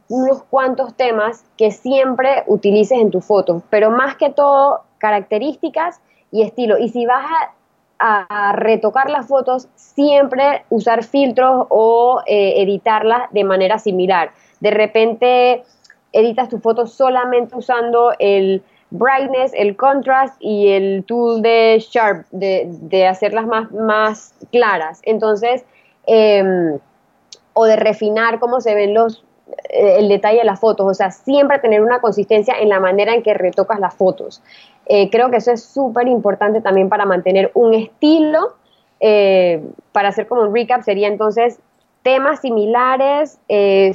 unos 0.10 0.44
cuantos 0.44 0.94
temas 0.96 1.44
que 1.58 1.72
siempre 1.72 2.44
utilices 2.48 3.00
en 3.00 3.10
tu 3.10 3.22
foto, 3.22 3.64
pero 3.70 3.90
más 3.90 4.16
que 4.16 4.30
todo 4.30 4.82
características 4.98 6.00
y 6.32 6.44
estilo. 6.44 6.78
Y 6.78 6.90
si 6.90 7.06
vas 7.06 7.26
a, 7.26 8.52
retocar 8.56 9.10
las 9.10 9.28
fotos, 9.28 9.70
siempre 9.76 10.66
usar 10.70 11.06
filtros 11.06 11.68
o 11.70 12.22
eh, 12.26 12.62
editarlas 12.62 13.32
de 13.32 13.46
manera 13.46 13.80
similar. 13.80 14.32
De 14.60 14.72
repente 14.72 15.64
editas 16.12 16.50
tu 16.50 16.60
foto 16.60 16.86
solamente 16.86 17.56
usando 17.56 18.12
el 18.20 18.62
brightness, 18.94 19.52
el 19.56 19.76
contrast 19.76 20.36
y 20.40 20.70
el 20.70 21.04
tool 21.06 21.42
de 21.42 21.84
sharp, 21.90 22.26
de, 22.32 23.08
hacerlas 23.08 23.48
más, 23.48 23.72
más 23.72 24.34
claras. 24.52 25.02
Entonces, 25.04 25.66
em, 26.06 26.80
o 27.54 27.66
de 27.66 27.76
refinar 27.76 28.40
cómo 28.40 28.62
se 28.62 28.76
ven 28.76 28.94
los, 28.94 29.24
eh, 29.70 29.98
el 30.00 30.10
detalle 30.10 30.40
de 30.40 30.44
las 30.44 30.60
fotos, 30.60 30.88
o 30.88 30.94
sea, 30.94 31.12
siempre 31.12 31.60
tener 31.60 31.82
una 31.82 32.00
consistencia 32.00 32.56
en 32.60 32.70
la 32.70 32.80
manera 32.80 33.14
en 33.14 33.24
que 33.24 33.34
retocas 33.34 33.80
las 33.80 33.94
fotos. 33.94 34.42
Eh, 34.86 35.10
creo 35.10 35.30
que 35.30 35.38
eso 35.38 35.52
es 35.52 35.64
súper 35.64 36.08
importante 36.08 36.62
también 36.62 36.90
para 36.90 37.06
mantener 37.06 37.52
un 37.54 37.74
estilo. 37.74 38.56
Eh, 39.00 39.62
para 39.92 40.10
hacer 40.10 40.28
como 40.28 40.44
un 40.44 40.56
recap, 40.56 40.82
sería 40.82 41.10
entonces 41.10 41.60
temas 42.04 42.40
similares, 42.40 43.40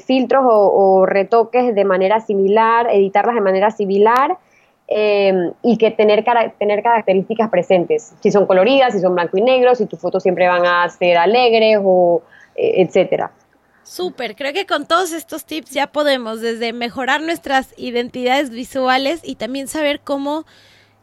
filtros 0.04 0.44
o, 0.46 0.72
o, 0.72 1.06
retoques 1.06 1.74
de 1.74 1.84
manera 1.84 2.20
similar, 2.20 2.88
editarlas 2.90 3.34
de 3.34 3.40
manera 3.40 3.70
similar 3.70 4.38
eh, 4.88 5.52
y 5.62 5.76
que 5.76 5.90
tener, 5.90 6.24
tener 6.58 6.82
características 6.82 7.50
presentes, 7.50 8.14
si 8.20 8.30
son 8.30 8.46
coloridas, 8.46 8.94
si 8.94 9.00
son 9.00 9.14
blanco 9.14 9.36
y 9.36 9.42
negro, 9.42 9.74
si 9.74 9.86
tus 9.86 10.00
fotos 10.00 10.22
siempre 10.22 10.48
van 10.48 10.64
a 10.64 10.88
ser 10.88 11.18
alegres 11.18 11.78
o 11.82 12.22
eh, 12.56 12.82
etcétera. 12.82 13.30
Súper, 13.82 14.34
creo 14.34 14.52
que 14.52 14.66
con 14.66 14.86
todos 14.86 15.12
estos 15.12 15.44
tips 15.44 15.70
ya 15.70 15.86
podemos 15.86 16.40
desde 16.40 16.72
mejorar 16.72 17.22
nuestras 17.22 17.72
identidades 17.78 18.50
visuales 18.50 19.20
y 19.22 19.36
también 19.36 19.68
saber 19.68 20.00
cómo 20.00 20.44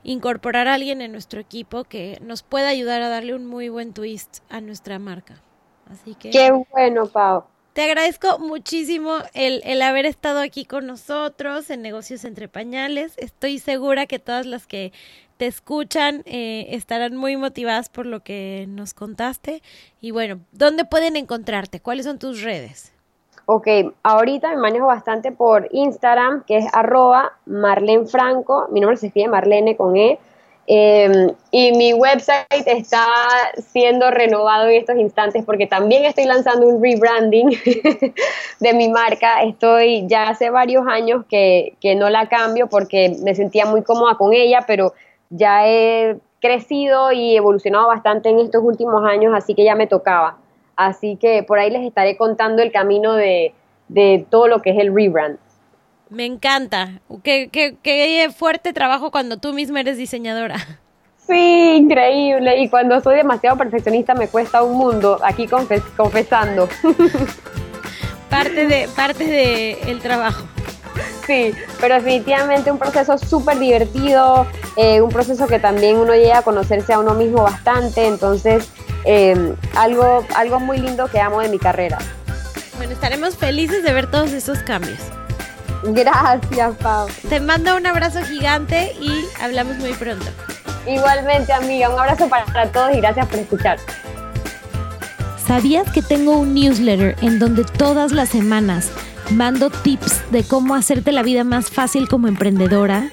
incorporar 0.04 0.68
a 0.68 0.76
alguien 0.76 1.02
en 1.02 1.12
nuestro 1.12 1.40
equipo 1.40 1.84
que 1.84 2.20
nos 2.22 2.44
pueda 2.44 2.70
ayudar 2.70 3.02
a 3.02 3.10
darle 3.10 3.34
un 3.34 3.46
muy 3.46 3.70
buen 3.70 3.94
twist 3.94 4.40
a 4.50 4.62
nuestra 4.62 5.00
marca. 5.00 5.42
Así 5.92 6.14
que... 6.16 6.30
Qué 6.30 6.52
bueno, 6.72 7.08
Pau. 7.08 7.46
Te 7.76 7.84
agradezco 7.84 8.40
muchísimo 8.40 9.18
el, 9.34 9.62
el, 9.66 9.82
haber 9.82 10.06
estado 10.06 10.40
aquí 10.40 10.64
con 10.64 10.88
nosotros 10.88 11.70
en 11.70 11.82
Negocios 11.82 12.24
Entre 12.24 12.48
Pañales. 12.48 13.16
Estoy 13.18 13.60
segura 13.60 14.06
que 14.06 14.18
todas 14.18 14.46
las 14.46 14.66
que 14.66 14.94
te 15.36 15.46
escuchan 15.48 16.22
eh, 16.24 16.68
estarán 16.70 17.18
muy 17.18 17.36
motivadas 17.36 17.90
por 17.90 18.06
lo 18.06 18.22
que 18.22 18.64
nos 18.70 18.94
contaste. 18.94 19.62
Y 20.00 20.12
bueno, 20.12 20.40
¿dónde 20.54 20.86
pueden 20.86 21.18
encontrarte? 21.18 21.82
¿Cuáles 21.82 22.06
son 22.06 22.18
tus 22.18 22.44
redes? 22.44 22.94
Ok, 23.46 23.68
ahorita 24.04 24.52
me 24.52 24.56
manejo 24.56 24.86
bastante 24.86 25.34
por 25.34 25.68
Instagram, 25.72 26.46
que 26.46 26.60
es 26.60 26.66
arroba 26.72 27.34
Marlene 27.46 28.06
Franco. 28.06 28.70
Mi 28.72 28.80
nombre 28.80 28.96
se 28.96 29.08
escribe 29.08 29.28
Marlene 29.28 29.76
con 29.76 29.98
E. 29.98 30.18
Em, 30.68 31.30
y 31.52 31.74
mi 31.74 31.94
website 31.94 32.66
está 32.66 33.06
siendo 33.72 34.10
renovado 34.10 34.68
en 34.68 34.78
estos 34.78 34.98
instantes 34.98 35.46
porque 35.46 35.68
también 35.68 36.06
estoy 36.06 36.26
lanzando 36.26 36.68
un 36.68 36.82
rebranding 36.82 37.50
de 38.60 38.74
mi 38.74 38.90
marca. 38.90 39.44
Estoy 39.44 40.08
ya 40.08 40.30
hace 40.30 40.50
varios 40.50 40.88
años 40.88 41.24
que, 41.30 41.76
que 41.80 41.96
no 41.96 42.10
la 42.10 42.28
cambio 42.30 42.68
porque 42.68 43.16
me 43.22 43.36
sentía 43.36 43.66
muy 43.68 43.84
cómoda 43.84 44.16
con 44.16 44.34
ella, 44.34 44.64
pero 44.66 44.94
ya 45.30 45.68
he 45.68 46.18
crecido 46.42 47.12
y 47.12 47.36
evolucionado 47.36 47.88
bastante 47.88 48.30
en 48.30 48.40
estos 48.40 48.64
últimos 48.64 49.04
años, 49.06 49.34
así 49.36 49.54
que 49.54 49.64
ya 49.64 49.76
me 49.76 49.88
tocaba. 49.88 50.38
Así 50.76 51.16
que 51.16 51.44
por 51.44 51.60
ahí 51.60 51.70
les 51.70 51.84
estaré 51.84 52.18
contando 52.18 52.62
el 52.62 52.72
camino 52.72 53.14
de, 53.14 53.54
de 53.88 54.26
todo 54.30 54.48
lo 54.48 54.62
que 54.62 54.72
es 54.72 54.78
el 54.80 54.94
rebrand. 54.94 55.38
Me 56.10 56.26
encanta. 56.26 57.02
Qué, 57.24 57.50
qué, 57.52 57.78
qué, 57.82 58.30
fuerte 58.36 58.74
trabajo 58.74 59.12
cuando 59.12 59.38
tú 59.38 59.54
misma 59.54 59.80
eres 59.80 59.98
diseñadora. 59.98 60.56
Sí, 61.28 61.78
increíble. 61.78 62.62
Y 62.62 62.70
cuando 62.70 63.02
soy 63.02 63.16
demasiado 63.16 63.58
perfeccionista 63.58 64.14
me 64.14 64.28
cuesta 64.28 64.62
un 64.62 64.78
mundo, 64.78 65.20
aquí 65.24 65.48
confesando. 65.98 66.70
Parte 68.30 68.68
de, 68.68 68.90
parte 68.96 69.24
de 69.24 69.74
el 69.88 70.02
trabajo. 70.02 70.46
Sí, 71.26 71.54
pero 71.80 71.96
definitivamente 71.96 72.70
un 72.70 72.78
proceso 72.78 73.18
súper 73.18 73.58
divertido, 73.60 74.46
eh, 74.76 75.00
un 75.02 75.10
proceso 75.10 75.48
que 75.48 75.58
también 75.58 75.98
uno 75.98 76.14
llega 76.14 76.40
a 76.40 76.42
conocerse 76.42 76.94
a 76.94 77.00
uno 77.00 77.14
mismo 77.14 77.44
bastante, 77.44 78.06
entonces 78.06 78.70
eh, 79.06 79.56
algo, 79.76 80.26
algo 80.36 80.60
muy 80.60 80.80
lindo 80.80 81.08
que 81.08 81.20
amo 81.20 81.40
de 81.40 81.50
mi 81.50 81.60
carrera. 81.60 81.98
Bueno, 82.78 82.92
estaremos 82.92 83.38
felices 83.38 83.84
de 83.84 83.94
ver 83.94 84.12
todos 84.12 84.34
esos 84.34 84.60
cambios. 84.60 85.00
Gracias, 85.88 86.76
Pau. 86.78 87.08
Te 87.30 87.40
mando 87.40 87.76
un 87.76 87.86
abrazo 87.86 88.22
gigante 88.24 88.94
y 89.00 89.26
hablamos 89.42 89.78
muy 89.78 89.94
pronto. 89.94 90.26
Igualmente, 90.88 91.52
amiga, 91.54 91.90
un 91.90 92.00
abrazo 92.00 92.28
para 92.30 92.72
todos 92.72 92.94
y 92.96 92.98
gracias 92.98 93.28
por 93.28 93.40
escuchar. 93.40 93.80
¿Sabías 95.46 95.92
que 95.92 96.02
tengo 96.02 96.40
un 96.40 96.54
newsletter 96.56 97.16
en 97.22 97.38
donde 97.38 97.64
todas 97.64 98.12
las 98.12 98.30
semanas 98.30 98.90
mando 99.32 99.70
tips 99.70 100.32
de 100.32 100.44
cómo 100.44 100.76
hacerte 100.76 101.12
la 101.12 101.24
vida 101.24 101.44
más 101.44 101.70
fácil 101.70 102.08
como 102.08 102.28
emprendedora? 102.28 103.12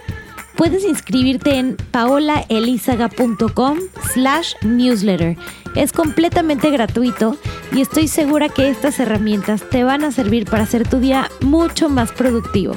Puedes 0.57 0.85
inscribirte 0.85 1.59
en 1.59 1.77
paolaelizaga.com 1.91 3.79
slash 4.13 4.55
newsletter. 4.63 5.37
Es 5.75 5.93
completamente 5.93 6.71
gratuito 6.71 7.37
y 7.73 7.81
estoy 7.81 8.09
segura 8.09 8.49
que 8.49 8.69
estas 8.69 9.01
herramientas 9.01 9.63
te 9.71 9.85
van 9.85 10.05
a 10.05 10.13
servir 10.13 10.45
para 10.45 10.65
hacer 10.65 10.87
tu 10.87 10.99
día 10.99 11.31
mucho 11.41 11.89
más 11.89 12.13
productivo. 12.13 12.77